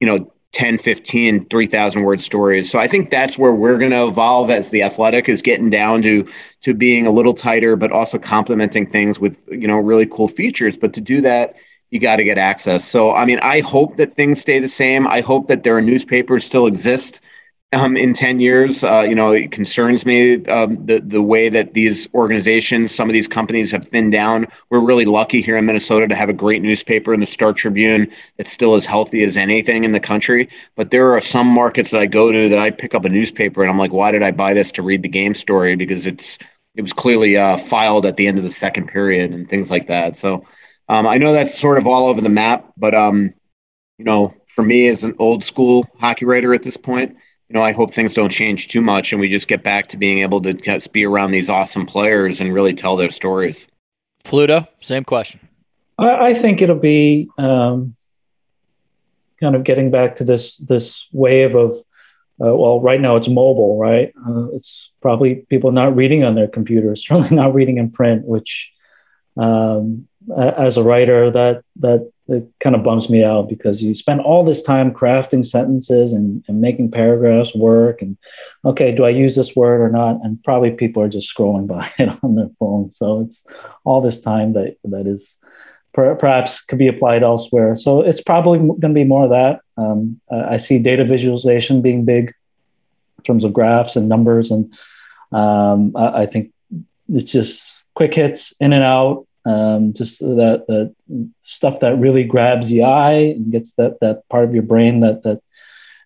you 0.00 0.06
know 0.06 0.32
10 0.56 0.78
15 0.78 1.44
3000 1.50 2.02
word 2.02 2.22
stories. 2.22 2.70
So 2.70 2.78
i 2.78 2.88
think 2.88 3.10
that's 3.10 3.36
where 3.36 3.52
we're 3.52 3.76
going 3.76 3.90
to 3.90 4.06
evolve 4.06 4.50
as 4.50 4.70
the 4.70 4.82
athletic 4.82 5.28
is 5.28 5.42
getting 5.42 5.68
down 5.68 6.00
to 6.02 6.26
to 6.62 6.72
being 6.72 7.06
a 7.06 7.10
little 7.10 7.34
tighter 7.34 7.76
but 7.76 7.92
also 7.92 8.18
complementing 8.18 8.86
things 8.86 9.20
with 9.20 9.36
you 9.48 9.68
know 9.68 9.76
really 9.76 10.06
cool 10.06 10.28
features. 10.28 10.78
But 10.78 10.94
to 10.94 11.02
do 11.02 11.20
that 11.20 11.56
you 11.90 12.00
got 12.00 12.16
to 12.16 12.24
get 12.24 12.38
access. 12.38 12.86
So 12.86 13.14
i 13.14 13.26
mean 13.26 13.38
i 13.40 13.60
hope 13.60 13.96
that 13.96 14.14
things 14.14 14.40
stay 14.40 14.58
the 14.58 14.68
same. 14.68 15.06
I 15.06 15.20
hope 15.20 15.48
that 15.48 15.62
there 15.62 15.76
are 15.76 15.82
newspapers 15.82 16.46
still 16.46 16.66
exist 16.66 17.20
um, 17.72 17.96
in 17.96 18.14
10 18.14 18.40
years. 18.40 18.84
Uh, 18.84 19.04
you 19.06 19.14
know, 19.14 19.32
it 19.32 19.50
concerns 19.50 20.06
me 20.06 20.44
um, 20.46 20.84
the, 20.86 21.00
the 21.00 21.22
way 21.22 21.48
that 21.48 21.74
these 21.74 22.08
organizations, 22.14 22.94
some 22.94 23.08
of 23.08 23.12
these 23.12 23.28
companies 23.28 23.70
have 23.70 23.88
thinned 23.88 24.12
down. 24.12 24.46
We're 24.70 24.80
really 24.80 25.04
lucky 25.04 25.42
here 25.42 25.56
in 25.56 25.66
Minnesota 25.66 26.06
to 26.08 26.14
have 26.14 26.28
a 26.28 26.34
great 26.34 26.62
newspaper 26.62 27.12
in 27.12 27.20
the 27.20 27.26
Star 27.26 27.52
Tribune 27.52 28.10
that's 28.36 28.52
still 28.52 28.74
as 28.74 28.86
healthy 28.86 29.24
as 29.24 29.36
anything 29.36 29.84
in 29.84 29.92
the 29.92 30.00
country. 30.00 30.48
But 30.76 30.90
there 30.90 31.12
are 31.12 31.20
some 31.20 31.48
markets 31.48 31.90
that 31.90 32.00
I 32.00 32.06
go 32.06 32.30
to 32.30 32.48
that 32.48 32.58
I 32.58 32.70
pick 32.70 32.94
up 32.94 33.04
a 33.04 33.08
newspaper 33.08 33.62
and 33.62 33.70
I'm 33.70 33.78
like, 33.78 33.92
why 33.92 34.12
did 34.12 34.22
I 34.22 34.30
buy 34.30 34.54
this 34.54 34.70
to 34.72 34.82
read 34.82 35.02
the 35.02 35.08
game 35.08 35.34
story? 35.34 35.76
Because 35.76 36.06
it's 36.06 36.38
it 36.76 36.82
was 36.82 36.92
clearly 36.92 37.38
uh, 37.38 37.56
filed 37.56 38.04
at 38.04 38.18
the 38.18 38.26
end 38.26 38.36
of 38.36 38.44
the 38.44 38.52
second 38.52 38.88
period 38.88 39.32
and 39.32 39.48
things 39.48 39.70
like 39.70 39.86
that. 39.86 40.14
So 40.16 40.44
um, 40.88 41.06
I 41.06 41.16
know 41.16 41.32
that's 41.32 41.58
sort 41.58 41.78
of 41.78 41.86
all 41.86 42.06
over 42.06 42.20
the 42.20 42.28
map, 42.28 42.70
but 42.76 42.94
um, 42.94 43.32
you 43.98 44.04
know, 44.04 44.34
for 44.46 44.62
me 44.62 44.88
as 44.88 45.02
an 45.02 45.14
old 45.18 45.42
school 45.42 45.86
hockey 45.98 46.26
writer 46.26 46.52
at 46.52 46.62
this 46.62 46.76
point, 46.76 47.16
you 47.48 47.54
know, 47.54 47.62
I 47.62 47.72
hope 47.72 47.94
things 47.94 48.14
don't 48.14 48.30
change 48.30 48.68
too 48.68 48.80
much 48.80 49.12
and 49.12 49.20
we 49.20 49.28
just 49.28 49.48
get 49.48 49.62
back 49.62 49.88
to 49.88 49.96
being 49.96 50.20
able 50.20 50.40
to 50.42 50.54
just 50.54 50.92
be 50.92 51.04
around 51.04 51.30
these 51.30 51.48
awesome 51.48 51.86
players 51.86 52.40
and 52.40 52.52
really 52.52 52.74
tell 52.74 52.96
their 52.96 53.10
stories. 53.10 53.66
Fluto, 54.24 54.66
same 54.80 55.04
question. 55.04 55.40
I, 55.98 56.28
I 56.28 56.34
think 56.34 56.60
it'll 56.60 56.76
be 56.76 57.28
um, 57.38 57.94
kind 59.40 59.54
of 59.54 59.64
getting 59.64 59.90
back 59.90 60.16
to 60.16 60.24
this 60.24 60.56
this 60.56 61.06
wave 61.12 61.54
of 61.54 61.76
uh, 62.38 62.54
well, 62.54 62.80
right 62.80 63.00
now 63.00 63.16
it's 63.16 63.28
mobile, 63.28 63.78
right? 63.78 64.12
Uh, 64.28 64.48
it's 64.52 64.90
probably 65.00 65.36
people 65.48 65.72
not 65.72 65.96
reading 65.96 66.22
on 66.22 66.34
their 66.34 66.48
computers, 66.48 67.02
certainly 67.06 67.34
not 67.34 67.54
reading 67.54 67.78
in 67.78 67.90
print, 67.90 68.24
which 68.24 68.72
um, 69.36 70.06
as 70.36 70.76
a 70.76 70.82
writer, 70.82 71.30
that 71.30 71.62
that 71.76 72.10
it 72.28 72.48
kind 72.60 72.74
of 72.74 72.82
bums 72.82 73.08
me 73.08 73.22
out 73.22 73.48
because 73.48 73.82
you 73.82 73.94
spend 73.94 74.20
all 74.20 74.44
this 74.44 74.62
time 74.62 74.92
crafting 74.92 75.46
sentences 75.46 76.12
and, 76.12 76.44
and 76.48 76.60
making 76.60 76.90
paragraphs 76.90 77.54
work 77.54 78.02
and 78.02 78.16
okay 78.64 78.92
do 78.92 79.04
i 79.04 79.08
use 79.08 79.36
this 79.36 79.54
word 79.54 79.80
or 79.80 79.90
not? 79.90 80.18
And 80.22 80.42
probably 80.42 80.70
people 80.70 81.02
are 81.02 81.08
just 81.08 81.34
scrolling 81.34 81.66
by 81.74 81.90
it 81.98 82.10
on 82.22 82.34
their 82.34 82.50
phone. 82.58 82.90
So 82.90 83.20
it's 83.20 83.44
all 83.84 84.00
this 84.00 84.20
time 84.20 84.52
that 84.54 84.76
that 84.84 85.06
is 85.06 85.38
per, 85.92 86.14
perhaps 86.14 86.62
could 86.62 86.78
be 86.78 86.88
applied 86.88 87.22
elsewhere. 87.22 87.76
So 87.76 88.02
it's 88.02 88.20
probably 88.20 88.58
going 88.58 88.80
to 88.80 88.88
be 88.88 89.04
more 89.04 89.24
of 89.24 89.30
that. 89.30 89.60
Um, 89.76 90.20
i 90.30 90.56
see 90.56 90.78
data 90.78 91.04
visualization 91.04 91.82
being 91.82 92.04
big 92.04 92.32
in 93.18 93.24
terms 93.24 93.44
of 93.44 93.52
graphs 93.52 93.94
and 93.94 94.08
numbers 94.08 94.50
and 94.50 94.72
um, 95.32 95.92
I, 95.96 96.22
I 96.22 96.26
think 96.26 96.52
it's 97.12 97.30
just 97.30 97.84
quick 97.94 98.14
hits 98.14 98.54
in 98.60 98.72
and 98.72 98.84
out 98.84 99.25
um, 99.46 99.92
just 99.92 100.18
that 100.18 100.94
stuff 101.40 101.80
that 101.80 101.96
really 101.98 102.24
grabs 102.24 102.68
the 102.68 102.82
eye 102.82 103.34
and 103.36 103.52
gets 103.52 103.72
that 103.74 104.00
that 104.00 104.28
part 104.28 104.44
of 104.44 104.52
your 104.52 104.64
brain 104.64 105.00
that 105.00 105.22
that 105.22 105.40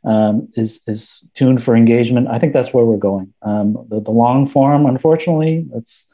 um, 0.05 0.49
is 0.55 0.81
is 0.87 1.23
tuned 1.35 1.63
for 1.63 1.75
engagement. 1.75 2.29
I 2.29 2.39
think 2.39 2.53
that's 2.53 2.73
where 2.73 2.85
we're 2.85 2.97
going. 2.97 3.33
Um, 3.43 3.87
the, 3.89 4.01
the, 4.01 4.11
long 4.11 4.47
form, 4.47 4.87
unfortunately, 4.87 5.67
that's 5.73 6.07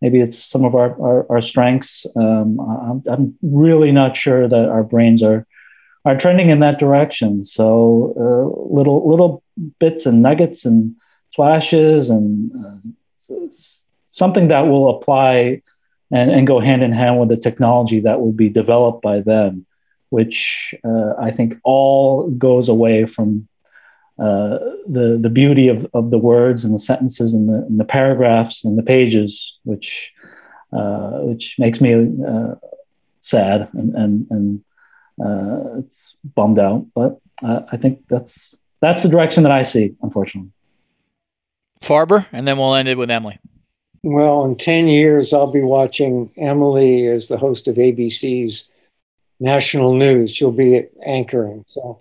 maybe 0.00 0.20
it's 0.20 0.44
some 0.44 0.64
of 0.64 0.74
our 0.74 1.00
our, 1.00 1.26
our 1.30 1.40
strengths. 1.40 2.06
Um, 2.16 2.60
I'm, 2.60 3.02
I'm, 3.06 3.38
really 3.42 3.92
not 3.92 4.16
sure 4.16 4.48
that 4.48 4.68
our 4.68 4.84
brains 4.84 5.22
are 5.22 5.46
are 6.04 6.16
trending 6.16 6.50
in 6.50 6.60
that 6.60 6.78
direction. 6.78 7.44
So 7.44 8.14
uh, 8.16 8.74
little 8.74 9.08
little 9.08 9.42
bits 9.78 10.06
and 10.06 10.22
nuggets 10.22 10.64
and 10.64 10.94
flashes 11.34 12.10
and 12.10 12.52
uh, 12.64 13.38
something 14.10 14.48
that 14.48 14.62
will 14.62 14.96
apply 14.96 15.62
and, 16.12 16.30
and 16.30 16.46
go 16.46 16.60
hand 16.60 16.82
in 16.82 16.92
hand 16.92 17.18
with 17.18 17.30
the 17.30 17.36
technology 17.36 18.00
that 18.00 18.20
will 18.20 18.32
be 18.32 18.48
developed 18.48 19.02
by 19.02 19.20
them, 19.20 19.66
which 20.10 20.74
uh, 20.84 21.14
I 21.18 21.30
think 21.30 21.56
all 21.64 22.30
goes 22.30 22.68
away 22.68 23.06
from 23.06 23.48
uh, 24.18 24.58
the 24.86 25.18
the 25.20 25.30
beauty 25.30 25.68
of, 25.68 25.86
of 25.94 26.10
the 26.10 26.18
words 26.18 26.64
and 26.64 26.74
the 26.74 26.78
sentences 26.78 27.32
and 27.32 27.48
the, 27.48 27.66
and 27.66 27.80
the 27.80 27.84
paragraphs 27.84 28.62
and 28.62 28.78
the 28.78 28.82
pages, 28.82 29.58
which 29.64 30.12
uh, 30.72 31.20
which 31.20 31.56
makes 31.58 31.80
me 31.80 31.94
uh, 31.94 32.54
sad 33.20 33.68
and 33.72 33.94
and, 33.94 34.26
and 34.30 34.64
uh, 35.24 35.78
it's 35.78 36.14
bummed 36.34 36.58
out. 36.58 36.86
But 36.94 37.18
uh, 37.42 37.62
I 37.72 37.78
think 37.78 38.06
that's 38.08 38.54
that's 38.80 39.02
the 39.02 39.08
direction 39.08 39.44
that 39.44 39.52
I 39.52 39.62
see, 39.62 39.94
unfortunately. 40.02 40.52
Farber, 41.80 42.26
and 42.32 42.46
then 42.46 42.58
we'll 42.58 42.74
end 42.74 42.88
it 42.88 42.98
with 42.98 43.10
Emily. 43.10 43.38
Well, 44.02 44.44
in 44.44 44.56
10 44.56 44.88
years, 44.88 45.32
I'll 45.32 45.50
be 45.50 45.60
watching 45.60 46.30
Emily 46.36 47.06
as 47.06 47.28
the 47.28 47.38
host 47.38 47.68
of 47.68 47.76
ABC's 47.76 48.68
national 49.38 49.94
news. 49.94 50.32
She'll 50.32 50.50
be 50.50 50.86
anchoring. 51.04 51.64
So 51.68 52.00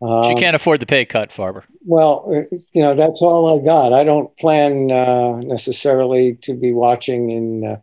um, 0.00 0.24
she 0.24 0.34
can't 0.34 0.56
afford 0.56 0.80
the 0.80 0.86
pay 0.86 1.04
cut, 1.04 1.30
Farber. 1.30 1.64
Well, 1.84 2.24
uh, 2.28 2.56
you 2.72 2.82
know, 2.82 2.94
that's 2.94 3.22
all 3.22 3.60
I 3.60 3.64
got. 3.64 3.92
I 3.92 4.02
don't 4.02 4.34
plan 4.38 4.90
uh, 4.90 5.36
necessarily 5.40 6.36
to 6.42 6.54
be 6.54 6.72
watching 6.72 7.30
in 7.30 7.64
uh, 7.64 7.76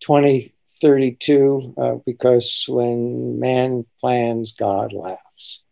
2032 0.00 1.74
uh, 1.76 1.94
because 2.06 2.64
when 2.68 3.40
man 3.40 3.84
plans, 4.00 4.52
God 4.52 4.92
laughs. 4.92 5.64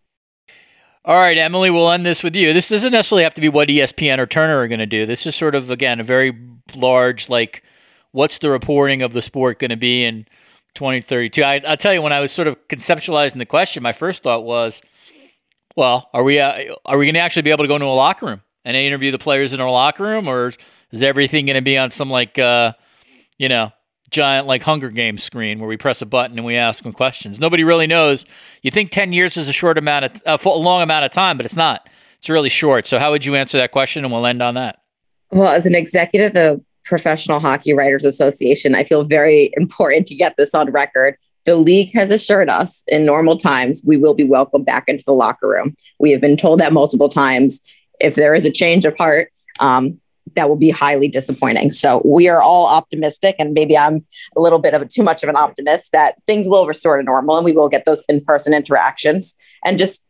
All 1.06 1.14
right, 1.14 1.38
Emily, 1.38 1.70
we'll 1.70 1.92
end 1.92 2.04
this 2.04 2.24
with 2.24 2.34
you. 2.34 2.52
This 2.52 2.68
doesn't 2.68 2.90
necessarily 2.90 3.22
have 3.22 3.34
to 3.34 3.40
be 3.40 3.48
what 3.48 3.68
ESPN 3.68 4.18
or 4.18 4.26
Turner 4.26 4.58
are 4.58 4.66
going 4.66 4.80
to 4.80 4.86
do. 4.86 5.06
This 5.06 5.24
is 5.24 5.36
sort 5.36 5.54
of, 5.54 5.70
again, 5.70 6.00
a 6.00 6.02
very 6.02 6.36
large, 6.74 7.28
like, 7.28 7.62
what's 8.10 8.38
the 8.38 8.50
reporting 8.50 9.02
of 9.02 9.12
the 9.12 9.22
sport 9.22 9.60
going 9.60 9.70
to 9.70 9.76
be 9.76 10.02
in 10.02 10.26
2032? 10.74 11.44
I, 11.44 11.60
will 11.64 11.76
tell 11.76 11.94
you, 11.94 12.02
when 12.02 12.12
I 12.12 12.18
was 12.18 12.32
sort 12.32 12.48
of 12.48 12.56
conceptualizing 12.66 13.38
the 13.38 13.46
question, 13.46 13.84
my 13.84 13.92
first 13.92 14.24
thought 14.24 14.42
was, 14.42 14.82
well, 15.76 16.10
are 16.12 16.24
we 16.24 16.40
uh, 16.40 16.74
are 16.84 16.98
we 16.98 17.06
going 17.06 17.14
to 17.14 17.20
actually 17.20 17.42
be 17.42 17.52
able 17.52 17.62
to 17.62 17.68
go 17.68 17.76
into 17.76 17.86
a 17.86 17.88
locker 17.88 18.26
room 18.26 18.42
and 18.64 18.76
interview 18.76 19.12
the 19.12 19.18
players 19.18 19.52
in 19.52 19.60
our 19.60 19.70
locker 19.70 20.02
room, 20.02 20.26
or 20.26 20.54
is 20.90 21.04
everything 21.04 21.46
going 21.46 21.54
to 21.54 21.62
be 21.62 21.78
on 21.78 21.92
some 21.92 22.10
like, 22.10 22.36
uh, 22.36 22.72
you 23.38 23.48
know, 23.48 23.70
giant 24.08 24.46
like 24.46 24.62
Hunger 24.62 24.90
Games 24.90 25.22
screen 25.22 25.58
where 25.58 25.68
we 25.68 25.76
press 25.76 26.02
a 26.02 26.06
button 26.06 26.38
and 26.38 26.46
we 26.46 26.56
ask 26.56 26.82
them 26.82 26.92
questions. 26.92 27.40
Nobody 27.40 27.64
really 27.64 27.86
knows. 27.86 28.24
You 28.62 28.70
think 28.70 28.90
10 28.90 29.12
years 29.12 29.36
is 29.36 29.48
a 29.48 29.52
short 29.52 29.78
amount 29.78 30.04
of 30.04 30.22
uh, 30.26 30.50
a 30.50 30.50
long 30.50 30.82
amount 30.82 31.04
of 31.04 31.12
time, 31.12 31.36
but 31.36 31.46
it's 31.46 31.56
not. 31.56 31.88
It's 32.18 32.28
really 32.28 32.48
short. 32.48 32.86
So 32.86 32.98
how 32.98 33.10
would 33.10 33.24
you 33.24 33.34
answer 33.34 33.58
that 33.58 33.72
question 33.72 34.04
and 34.04 34.12
we'll 34.12 34.26
end 34.26 34.42
on 34.42 34.54
that? 34.54 34.80
Well, 35.30 35.48
as 35.48 35.66
an 35.66 35.74
executive, 35.74 36.28
of 36.28 36.34
the 36.34 36.64
Professional 36.84 37.40
Hockey 37.40 37.74
Writers 37.74 38.04
Association, 38.04 38.74
I 38.74 38.84
feel 38.84 39.04
very 39.04 39.50
important 39.56 40.06
to 40.08 40.14
get 40.14 40.36
this 40.36 40.54
on 40.54 40.70
record. 40.70 41.16
The 41.44 41.56
league 41.56 41.92
has 41.92 42.10
assured 42.10 42.48
us 42.48 42.82
in 42.88 43.06
normal 43.06 43.36
times 43.36 43.82
we 43.84 43.96
will 43.96 44.14
be 44.14 44.24
welcomed 44.24 44.66
back 44.66 44.88
into 44.88 45.04
the 45.04 45.12
locker 45.12 45.48
room. 45.48 45.76
We 46.00 46.10
have 46.10 46.20
been 46.20 46.36
told 46.36 46.58
that 46.60 46.72
multiple 46.72 47.08
times. 47.08 47.60
If 48.00 48.14
there 48.14 48.34
is 48.34 48.44
a 48.44 48.50
change 48.50 48.84
of 48.84 48.96
heart, 48.98 49.30
um, 49.60 50.00
that 50.34 50.48
will 50.48 50.56
be 50.56 50.70
highly 50.70 51.08
disappointing. 51.08 51.70
So 51.70 52.02
we 52.04 52.28
are 52.28 52.42
all 52.42 52.66
optimistic, 52.66 53.36
and 53.38 53.54
maybe 53.54 53.78
I'm 53.78 54.04
a 54.36 54.40
little 54.40 54.58
bit 54.58 54.74
of 54.74 54.82
a, 54.82 54.86
too 54.86 55.02
much 55.02 55.22
of 55.22 55.28
an 55.28 55.36
optimist 55.36 55.92
that 55.92 56.16
things 56.26 56.48
will 56.48 56.66
restore 56.66 56.96
to 56.96 57.02
normal 57.02 57.36
and 57.36 57.44
we 57.44 57.52
will 57.52 57.68
get 57.68 57.84
those 57.86 58.02
in-person 58.08 58.52
interactions. 58.52 59.34
And 59.64 59.78
just, 59.78 60.04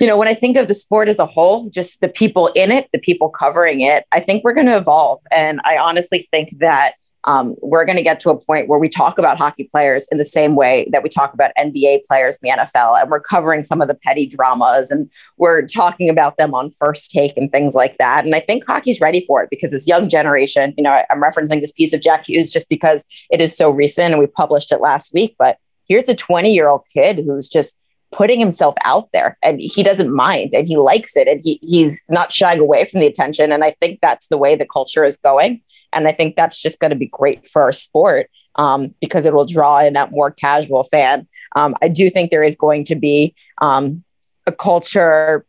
you 0.00 0.06
know, 0.06 0.16
when 0.16 0.28
I 0.28 0.34
think 0.34 0.56
of 0.56 0.66
the 0.66 0.74
sport 0.74 1.08
as 1.08 1.18
a 1.18 1.26
whole, 1.26 1.70
just 1.70 2.00
the 2.00 2.08
people 2.08 2.48
in 2.54 2.72
it, 2.72 2.88
the 2.92 2.98
people 2.98 3.28
covering 3.28 3.80
it, 3.80 4.06
I 4.12 4.20
think 4.20 4.42
we're 4.42 4.54
going 4.54 4.66
to 4.66 4.76
evolve. 4.76 5.20
And 5.30 5.60
I 5.64 5.78
honestly 5.78 6.26
think 6.30 6.58
that 6.58 6.94
um, 7.26 7.54
we're 7.62 7.84
going 7.84 7.96
to 7.96 8.02
get 8.02 8.20
to 8.20 8.30
a 8.30 8.38
point 8.38 8.68
where 8.68 8.78
we 8.78 8.88
talk 8.88 9.18
about 9.18 9.38
hockey 9.38 9.64
players 9.64 10.06
in 10.12 10.18
the 10.18 10.24
same 10.24 10.54
way 10.54 10.88
that 10.92 11.02
we 11.02 11.08
talk 11.08 11.32
about 11.32 11.52
NBA 11.58 12.04
players 12.04 12.38
in 12.42 12.50
the 12.50 12.62
NFL. 12.62 13.00
And 13.00 13.10
we're 13.10 13.20
covering 13.20 13.62
some 13.62 13.80
of 13.80 13.88
the 13.88 13.94
petty 13.94 14.26
dramas 14.26 14.90
and 14.90 15.10
we're 15.38 15.66
talking 15.66 16.10
about 16.10 16.36
them 16.36 16.54
on 16.54 16.70
first 16.70 17.10
take 17.10 17.36
and 17.36 17.50
things 17.50 17.74
like 17.74 17.96
that. 17.98 18.24
And 18.24 18.34
I 18.34 18.40
think 18.40 18.66
hockey's 18.66 19.00
ready 19.00 19.24
for 19.26 19.42
it 19.42 19.50
because 19.50 19.70
this 19.70 19.86
young 19.86 20.08
generation, 20.08 20.74
you 20.76 20.84
know, 20.84 21.02
I'm 21.10 21.22
referencing 21.22 21.60
this 21.60 21.72
piece 21.72 21.94
of 21.94 22.02
Jack 22.02 22.28
Hughes 22.28 22.52
just 22.52 22.68
because 22.68 23.06
it 23.30 23.40
is 23.40 23.56
so 23.56 23.70
recent 23.70 24.12
and 24.12 24.18
we 24.18 24.26
published 24.26 24.70
it 24.70 24.80
last 24.80 25.14
week. 25.14 25.34
But 25.38 25.58
here's 25.88 26.08
a 26.08 26.14
20 26.14 26.52
year 26.52 26.68
old 26.68 26.82
kid 26.92 27.18
who's 27.24 27.48
just 27.48 27.74
putting 28.12 28.38
himself 28.38 28.74
out 28.84 29.10
there 29.12 29.36
and 29.42 29.60
he 29.60 29.82
doesn't 29.82 30.14
mind 30.14 30.50
and 30.54 30.68
he 30.68 30.76
likes 30.76 31.16
it 31.16 31.26
and 31.26 31.40
he, 31.42 31.58
he's 31.62 32.02
not 32.08 32.30
shying 32.30 32.60
away 32.60 32.84
from 32.84 33.00
the 33.00 33.06
attention. 33.06 33.50
And 33.50 33.64
I 33.64 33.72
think 33.72 34.00
that's 34.00 34.28
the 34.28 34.38
way 34.38 34.54
the 34.54 34.66
culture 34.66 35.04
is 35.04 35.16
going. 35.16 35.60
And 35.94 36.06
I 36.06 36.12
think 36.12 36.36
that's 36.36 36.60
just 36.60 36.80
going 36.80 36.90
to 36.90 36.96
be 36.96 37.06
great 37.06 37.48
for 37.48 37.62
our 37.62 37.72
sport 37.72 38.30
um, 38.56 38.94
because 39.00 39.24
it 39.24 39.34
will 39.34 39.46
draw 39.46 39.80
in 39.80 39.94
that 39.94 40.10
more 40.12 40.30
casual 40.30 40.84
fan. 40.84 41.26
Um, 41.56 41.74
I 41.82 41.88
do 41.88 42.10
think 42.10 42.30
there 42.30 42.42
is 42.42 42.56
going 42.56 42.84
to 42.86 42.94
be 42.94 43.34
um, 43.60 44.04
a 44.46 44.52
culture 44.52 45.46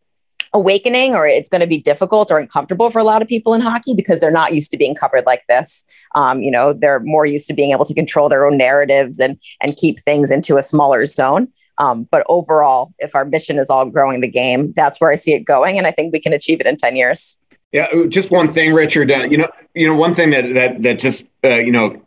awakening 0.54 1.16
or 1.16 1.28
it's 1.28 1.50
going 1.50 1.62
to 1.62 1.68
be 1.68 1.78
difficult 1.78 2.32
or 2.32 2.40
uncomfortable 2.40 2.90
for 2.90 3.00
a 3.00 3.04
lot 3.04 3.22
of 3.22 3.28
people 3.28 3.54
in 3.54 3.60
hockey 3.60 3.94
because 3.94 4.22
they're 4.22 4.32
not 4.32 4.54
used 4.54 4.72
to 4.72 4.78
being 4.78 4.96
covered 4.96 5.26
like 5.26 5.44
this 5.50 5.84
um, 6.16 6.42
you 6.42 6.50
know 6.50 6.72
they're 6.72 7.02
more 7.02 7.26
used 7.26 7.46
to 7.46 7.54
being 7.54 7.72
able 7.72 7.84
to 7.84 7.94
control 7.94 8.30
their 8.30 8.46
own 8.46 8.56
narratives 8.56 9.20
and 9.20 9.38
and 9.60 9.76
keep 9.76 10.00
things 10.00 10.32
into 10.32 10.56
a 10.56 10.62
smaller 10.62 11.06
zone 11.06 11.50
um, 11.78 12.08
but 12.10 12.26
overall, 12.30 12.94
if 13.00 13.16
our 13.16 13.26
mission 13.26 13.60
is 13.60 13.70
all 13.70 13.86
growing 13.86 14.22
the 14.22 14.28
game, 14.28 14.72
that's 14.76 15.02
where 15.02 15.12
I 15.12 15.16
see 15.16 15.34
it 15.34 15.42
going, 15.42 15.78
and 15.78 15.86
I 15.86 15.92
think 15.92 16.14
we 16.14 16.20
can 16.20 16.34
achieve 16.34 16.62
it 16.62 16.68
in 16.68 16.78
ten 16.78 16.96
years. 16.96 17.38
Yeah, 17.72 17.88
just 18.08 18.32
one 18.32 18.54
thing, 18.54 18.74
Richard. 18.74 19.12
Uh, 19.12 19.28
you 19.30 19.38
know, 19.38 19.50
you 19.74 19.88
know, 19.88 19.96
one 19.96 20.16
thing 20.16 20.30
that 20.32 20.54
that 20.54 20.82
that 20.84 21.00
just 21.00 21.26
uh, 21.44 21.56
you 21.56 21.72
know 21.72 22.02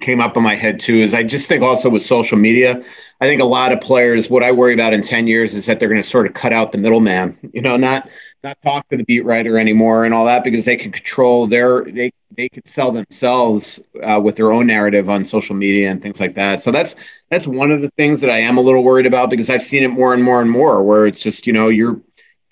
came 0.00 0.20
up 0.20 0.36
in 0.36 0.42
my 0.42 0.54
head 0.54 0.80
too 0.80 0.96
is 0.96 1.14
I 1.14 1.22
just 1.22 1.48
think 1.48 1.62
also 1.62 1.88
with 1.88 2.04
social 2.04 2.36
media, 2.36 2.82
I 3.20 3.26
think 3.26 3.40
a 3.40 3.44
lot 3.46 3.72
of 3.72 3.80
players. 3.80 4.28
What 4.28 4.42
I 4.42 4.52
worry 4.52 4.74
about 4.74 4.92
in 4.92 5.00
ten 5.00 5.26
years 5.26 5.54
is 5.54 5.64
that 5.66 5.80
they're 5.80 5.88
going 5.88 6.02
to 6.02 6.06
sort 6.08 6.26
of 6.26 6.34
cut 6.34 6.52
out 6.52 6.72
the 6.72 6.78
middleman. 6.78 7.38
You 7.54 7.62
know, 7.62 7.76
not 7.76 8.08
not 8.42 8.60
talk 8.62 8.86
to 8.90 8.96
the 8.98 9.04
beat 9.04 9.24
writer 9.24 9.56
anymore 9.58 10.04
and 10.04 10.12
all 10.12 10.26
that 10.26 10.44
because 10.44 10.64
they 10.66 10.76
can 10.76 10.92
control 10.92 11.46
their 11.46 11.84
they 11.84 12.12
they 12.36 12.48
could 12.48 12.66
sell 12.66 12.90
themselves 12.92 13.80
uh, 14.02 14.20
with 14.22 14.34
their 14.36 14.52
own 14.52 14.66
narrative 14.66 15.08
on 15.08 15.24
social 15.24 15.54
media 15.54 15.88
and 15.90 16.02
things 16.02 16.20
like 16.20 16.34
that. 16.34 16.60
So 16.60 16.70
that's 16.72 16.96
that's 17.30 17.46
one 17.46 17.70
of 17.70 17.80
the 17.80 17.90
things 17.96 18.20
that 18.20 18.28
I 18.30 18.40
am 18.40 18.58
a 18.58 18.60
little 18.60 18.82
worried 18.84 19.06
about 19.06 19.30
because 19.30 19.48
I've 19.48 19.62
seen 19.62 19.84
it 19.84 19.88
more 19.88 20.12
and 20.12 20.22
more 20.22 20.42
and 20.42 20.50
more 20.50 20.82
where 20.82 21.06
it's 21.06 21.22
just 21.22 21.46
you 21.46 21.52
know 21.52 21.68
you're 21.68 21.98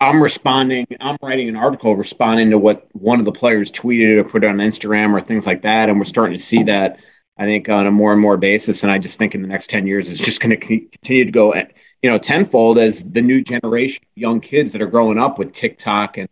I'm 0.02 0.22
responding 0.22 0.86
I'm 1.00 1.16
writing 1.22 1.48
an 1.48 1.56
article 1.56 1.94
responding 1.96 2.50
to 2.50 2.58
what 2.58 2.88
one 2.92 3.20
of 3.20 3.24
the 3.24 3.32
players 3.32 3.70
tweeted 3.70 4.18
or 4.18 4.24
put 4.24 4.44
on 4.44 4.56
Instagram 4.56 5.14
or 5.14 5.20
things 5.20 5.46
like 5.46 5.62
that 5.62 5.88
and 5.88 5.98
we're 5.98 6.04
starting 6.04 6.36
to 6.36 6.42
see 6.42 6.64
that 6.64 6.98
I 7.38 7.44
think 7.44 7.68
on 7.68 7.86
a 7.86 7.90
more 7.90 8.12
and 8.12 8.20
more 8.20 8.36
basis 8.36 8.82
and 8.82 8.90
I 8.90 8.98
just 8.98 9.18
think 9.18 9.34
in 9.34 9.42
the 9.42 9.48
next 9.48 9.70
10 9.70 9.86
years 9.86 10.10
it's 10.10 10.20
just 10.20 10.40
going 10.40 10.50
to 10.50 10.56
continue 10.56 11.24
to 11.24 11.30
go 11.30 11.54
you 11.54 12.10
know 12.10 12.18
tenfold 12.18 12.78
as 12.78 13.08
the 13.12 13.22
new 13.22 13.42
generation 13.42 14.04
young 14.16 14.40
kids 14.40 14.72
that 14.72 14.82
are 14.82 14.86
growing 14.86 15.18
up 15.18 15.38
with 15.38 15.52
TikTok 15.52 16.18
and 16.18 16.28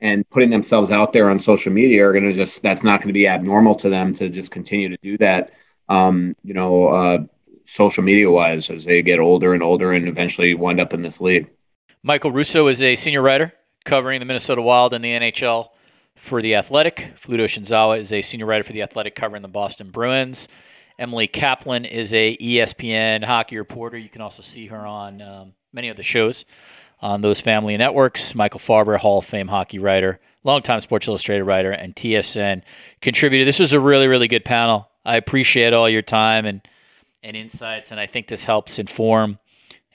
and 0.00 0.28
putting 0.30 0.50
themselves 0.50 0.90
out 0.90 1.12
there 1.12 1.30
on 1.30 1.38
social 1.38 1.72
media 1.72 2.04
are 2.04 2.12
going 2.12 2.24
to 2.24 2.32
just 2.32 2.60
that's 2.60 2.82
not 2.82 3.00
going 3.00 3.08
to 3.08 3.14
be 3.14 3.28
abnormal 3.28 3.76
to 3.76 3.88
them 3.88 4.12
to 4.14 4.28
just 4.28 4.50
continue 4.50 4.88
to 4.88 4.98
do 5.00 5.16
that 5.18 5.52
um, 5.88 6.34
you 6.42 6.54
know 6.54 6.88
uh, 6.88 7.18
social 7.66 8.02
media 8.02 8.28
wise 8.28 8.68
as 8.68 8.84
they 8.84 9.00
get 9.00 9.20
older 9.20 9.54
and 9.54 9.62
older 9.62 9.92
and 9.92 10.08
eventually 10.08 10.54
wind 10.54 10.80
up 10.80 10.92
in 10.92 11.02
this 11.02 11.20
league 11.20 11.48
michael 12.02 12.32
russo 12.32 12.66
is 12.68 12.82
a 12.82 12.94
senior 12.94 13.22
writer 13.22 13.52
covering 13.84 14.18
the 14.20 14.26
minnesota 14.26 14.62
wild 14.62 14.92
and 14.94 15.04
the 15.04 15.08
nhl 15.08 15.68
for 16.16 16.42
the 16.42 16.54
athletic 16.54 17.12
fluto 17.16 17.44
shinzawa 17.44 17.98
is 17.98 18.12
a 18.12 18.22
senior 18.22 18.46
writer 18.46 18.62
for 18.64 18.72
the 18.72 18.82
athletic 18.82 19.14
covering 19.14 19.42
the 19.42 19.48
boston 19.48 19.90
bruins 19.90 20.48
Emily 20.98 21.26
Kaplan 21.26 21.84
is 21.84 22.12
a 22.14 22.36
ESPN 22.36 23.24
hockey 23.24 23.58
reporter. 23.58 23.98
You 23.98 24.08
can 24.08 24.20
also 24.20 24.42
see 24.42 24.66
her 24.66 24.86
on 24.86 25.20
um, 25.20 25.52
many 25.72 25.88
of 25.88 25.96
the 25.96 26.02
shows 26.02 26.44
on 27.00 27.20
those 27.20 27.40
family 27.40 27.76
networks. 27.76 28.34
Michael 28.34 28.60
Farber, 28.60 28.96
Hall 28.98 29.18
of 29.18 29.26
Fame 29.26 29.48
hockey 29.48 29.78
writer, 29.78 30.20
longtime 30.44 30.80
Sports 30.80 31.08
Illustrated 31.08 31.44
writer, 31.44 31.72
and 31.72 31.96
TSN 31.96 32.62
contributor. 33.00 33.44
This 33.44 33.58
was 33.58 33.72
a 33.72 33.80
really, 33.80 34.06
really 34.06 34.28
good 34.28 34.44
panel. 34.44 34.88
I 35.04 35.16
appreciate 35.16 35.72
all 35.72 35.88
your 35.88 36.02
time 36.02 36.46
and 36.46 36.60
and 37.24 37.36
insights, 37.36 37.90
and 37.92 38.00
I 38.00 38.06
think 38.06 38.26
this 38.26 38.44
helps 38.44 38.78
inform 38.78 39.38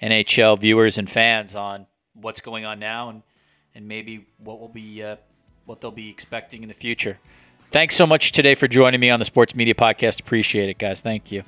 NHL 0.02 0.60
viewers 0.60 0.98
and 0.98 1.10
fans 1.10 1.56
on 1.56 1.88
what's 2.22 2.42
going 2.42 2.66
on 2.66 2.80
now 2.80 3.10
and 3.10 3.22
and 3.76 3.88
maybe 3.88 4.26
what 4.40 4.60
will 4.60 4.68
be 4.68 5.04
uh, 5.04 5.16
what 5.66 5.82
they'll 5.82 5.92
be 5.92 6.10
expecting 6.10 6.64
in 6.64 6.70
the 6.70 6.76
future. 6.76 7.18
Thanks 7.70 7.96
so 7.96 8.08
much 8.08 8.32
today 8.32 8.56
for 8.56 8.68
joining 8.68 9.00
me 9.00 9.10
on 9.10 9.20
the 9.20 9.26
Sports 9.26 9.54
Media 9.54 9.76
Podcast. 9.76 10.20
Appreciate 10.22 10.70
it, 10.70 10.78
guys. 10.78 11.02
Thank 11.02 11.32
you. 11.32 11.44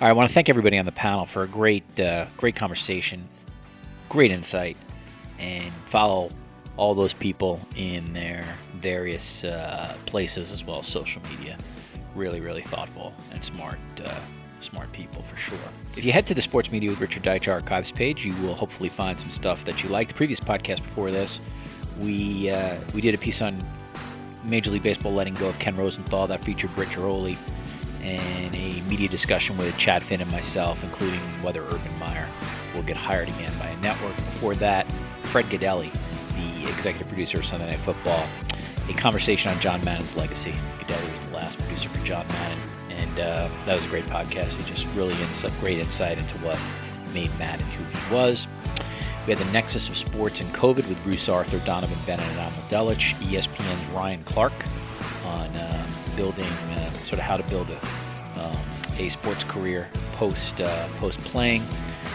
All 0.00 0.08
right, 0.08 0.10
I 0.10 0.12
want 0.12 0.28
to 0.28 0.34
thank 0.34 0.48
everybody 0.48 0.78
on 0.78 0.86
the 0.86 0.92
panel 0.92 1.26
for 1.26 1.42
a 1.42 1.48
great, 1.48 2.00
uh, 2.00 2.26
great 2.36 2.56
conversation, 2.56 3.28
great 4.08 4.30
insight, 4.30 4.76
and 5.38 5.72
follow 5.86 6.30
all 6.76 6.94
those 6.94 7.12
people 7.12 7.60
in 7.76 8.12
their 8.12 8.44
various 8.76 9.44
uh, 9.44 9.96
places 10.06 10.50
as 10.50 10.64
well 10.64 10.80
as 10.80 10.86
social 10.86 11.22
media. 11.30 11.56
Really, 12.14 12.40
really 12.40 12.62
thoughtful 12.62 13.14
and 13.30 13.44
smart 13.44 13.78
uh, 14.04 14.20
smart 14.64 14.90
people 14.92 15.22
for 15.22 15.36
sure. 15.36 15.58
If 15.96 16.04
you 16.04 16.12
head 16.12 16.26
to 16.26 16.34
the 16.34 16.42
Sports 16.42 16.72
Media 16.72 16.90
with 16.90 17.00
Richard 17.00 17.22
Deitsch 17.22 17.52
archives 17.52 17.92
page, 17.92 18.24
you 18.24 18.34
will 18.42 18.54
hopefully 18.54 18.88
find 18.88 19.18
some 19.18 19.30
stuff 19.30 19.64
that 19.64 19.82
you 19.82 19.88
like. 19.88 20.08
The 20.08 20.14
previous 20.14 20.40
podcast 20.40 20.82
before 20.82 21.10
this, 21.10 21.40
we 22.00 22.50
uh, 22.50 22.76
we 22.94 23.00
did 23.00 23.14
a 23.14 23.18
piece 23.18 23.42
on 23.42 23.56
Major 24.42 24.70
League 24.70 24.82
Baseball 24.82 25.12
letting 25.12 25.34
go 25.34 25.48
of 25.48 25.58
Ken 25.58 25.76
Rosenthal 25.76 26.26
that 26.26 26.42
featured 26.44 26.76
Rich 26.76 26.90
Giroli 26.90 27.36
and 28.02 28.54
a 28.54 28.80
media 28.82 29.08
discussion 29.08 29.56
with 29.56 29.76
Chad 29.78 30.02
Finn 30.02 30.20
and 30.20 30.30
myself, 30.30 30.82
including 30.84 31.20
whether 31.42 31.62
Urban 31.62 31.98
Meyer 31.98 32.28
will 32.74 32.82
get 32.82 32.96
hired 32.96 33.28
again 33.28 33.52
by 33.58 33.66
a 33.66 33.80
network. 33.80 34.16
Before 34.16 34.54
that, 34.56 34.86
Fred 35.24 35.46
Gaudelli, 35.46 35.90
the 36.34 36.68
executive 36.68 37.08
producer 37.08 37.38
of 37.38 37.46
Sunday 37.46 37.70
Night 37.70 37.80
Football, 37.80 38.26
a 38.88 38.92
conversation 38.94 39.50
on 39.50 39.58
John 39.60 39.82
Madden's 39.84 40.16
legacy. 40.16 40.54
Gaudelli 40.80 41.10
was 41.10 41.30
the 41.30 41.36
last 41.36 41.58
producer 41.58 41.88
for 41.88 42.04
John 42.04 42.26
Madden 42.28 42.58
and 43.04 43.20
uh, 43.20 43.48
that 43.66 43.74
was 43.74 43.84
a 43.84 43.88
great 43.88 44.06
podcast. 44.06 44.52
He 44.56 44.64
just 44.64 44.86
really 44.94 45.14
insight, 45.22 45.52
great 45.60 45.78
insight 45.78 46.18
into 46.18 46.36
what 46.38 46.58
made 47.12 47.30
Madden 47.38 47.66
who 47.66 47.84
he 47.84 48.14
was. 48.14 48.46
We 49.26 49.32
had 49.32 49.38
the 49.38 49.52
Nexus 49.52 49.88
of 49.88 49.96
Sports 49.96 50.40
and 50.40 50.52
COVID 50.54 50.88
with 50.88 51.02
Bruce 51.02 51.28
Arthur, 51.28 51.58
Donovan 51.60 51.98
Bennett, 52.06 52.26
and 52.26 52.38
Amal 52.38 52.52
Delich. 52.68 53.14
ESPN's 53.14 53.88
Ryan 53.90 54.22
Clark 54.24 54.52
on 55.24 55.48
uh, 55.48 55.86
building, 56.16 56.44
uh, 56.44 56.92
sort 57.04 57.14
of 57.14 57.20
how 57.20 57.36
to 57.36 57.42
build 57.44 57.70
a, 57.70 57.78
um, 58.40 58.58
a 58.98 59.08
sports 59.08 59.44
career 59.44 59.88
post 60.12 60.60
uh, 60.60 60.88
post 60.98 61.18
playing. 61.20 61.62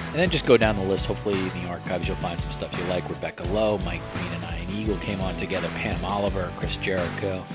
And 0.07 0.15
then 0.15 0.29
just 0.29 0.45
go 0.45 0.57
down 0.57 0.75
the 0.75 0.83
list. 0.83 1.05
Hopefully, 1.05 1.39
in 1.39 1.63
the 1.63 1.67
archives, 1.67 2.07
you'll 2.07 2.17
find 2.17 2.39
some 2.39 2.51
stuff 2.51 2.75
you 2.79 2.83
like. 2.85 3.07
Rebecca 3.09 3.43
Lowe, 3.45 3.77
Mike 3.79 4.01
Green, 4.13 4.43
and 4.43 4.69
Ian 4.69 4.79
Eagle 4.79 4.97
came 4.97 5.21
on 5.21 5.35
together. 5.37 5.67
Pam 5.75 6.03
Oliver, 6.03 6.51
Chris 6.57 6.77
Jericho. 6.77 7.45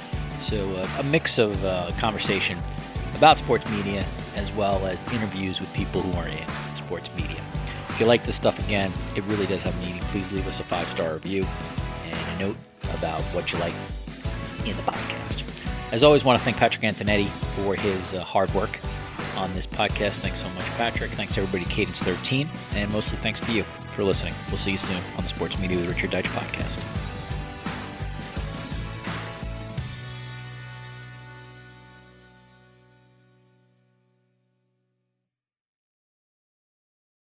So 0.40 0.70
uh, 0.76 0.88
a 0.98 1.02
mix 1.04 1.38
of 1.38 1.64
uh, 1.64 1.90
conversation 1.98 2.58
about 3.16 3.38
sports 3.38 3.68
media 3.70 4.04
as 4.36 4.50
well 4.52 4.86
as 4.86 5.02
interviews 5.12 5.60
with 5.60 5.72
people 5.72 6.00
who 6.00 6.18
are 6.18 6.28
in 6.28 6.46
sports 6.76 7.10
media. 7.16 7.42
If 7.88 8.00
you 8.00 8.06
like 8.06 8.24
this 8.24 8.36
stuff 8.36 8.58
again, 8.58 8.92
it 9.14 9.22
really 9.24 9.46
does 9.46 9.62
have 9.62 9.78
meaning. 9.80 10.00
Please 10.02 10.30
leave 10.32 10.46
us 10.48 10.60
a 10.60 10.64
five 10.64 10.88
star 10.88 11.14
review 11.14 11.46
and 12.04 12.14
a 12.14 12.38
note 12.46 12.56
about 12.94 13.20
what 13.34 13.52
you 13.52 13.58
like 13.58 13.74
in 14.66 14.76
the 14.76 14.82
podcast. 14.82 15.42
As 15.92 16.02
always, 16.02 16.24
want 16.24 16.38
to 16.38 16.44
thank 16.44 16.56
Patrick 16.56 16.82
Antonetti 16.82 17.28
for 17.54 17.76
his 17.76 18.14
uh, 18.14 18.24
hard 18.24 18.52
work 18.52 18.80
on 19.36 19.54
this 19.54 19.66
podcast. 19.66 20.12
Thanks 20.12 20.40
so 20.40 20.48
much, 20.50 20.64
Patrick. 20.76 21.10
Thanks 21.12 21.38
everybody, 21.38 21.64
Cadence 21.72 22.02
13, 22.02 22.48
and 22.74 22.90
mostly 22.90 23.16
thanks 23.18 23.40
to 23.42 23.52
you 23.52 23.62
for 23.62 24.02
listening. 24.02 24.34
We'll 24.48 24.58
see 24.58 24.72
you 24.72 24.78
soon 24.78 25.00
on 25.16 25.22
the 25.22 25.28
Sports 25.28 25.58
Media 25.58 25.76
with 25.76 25.88
Richard 25.88 26.10
Deitsch 26.10 26.26
podcast. 26.26 27.13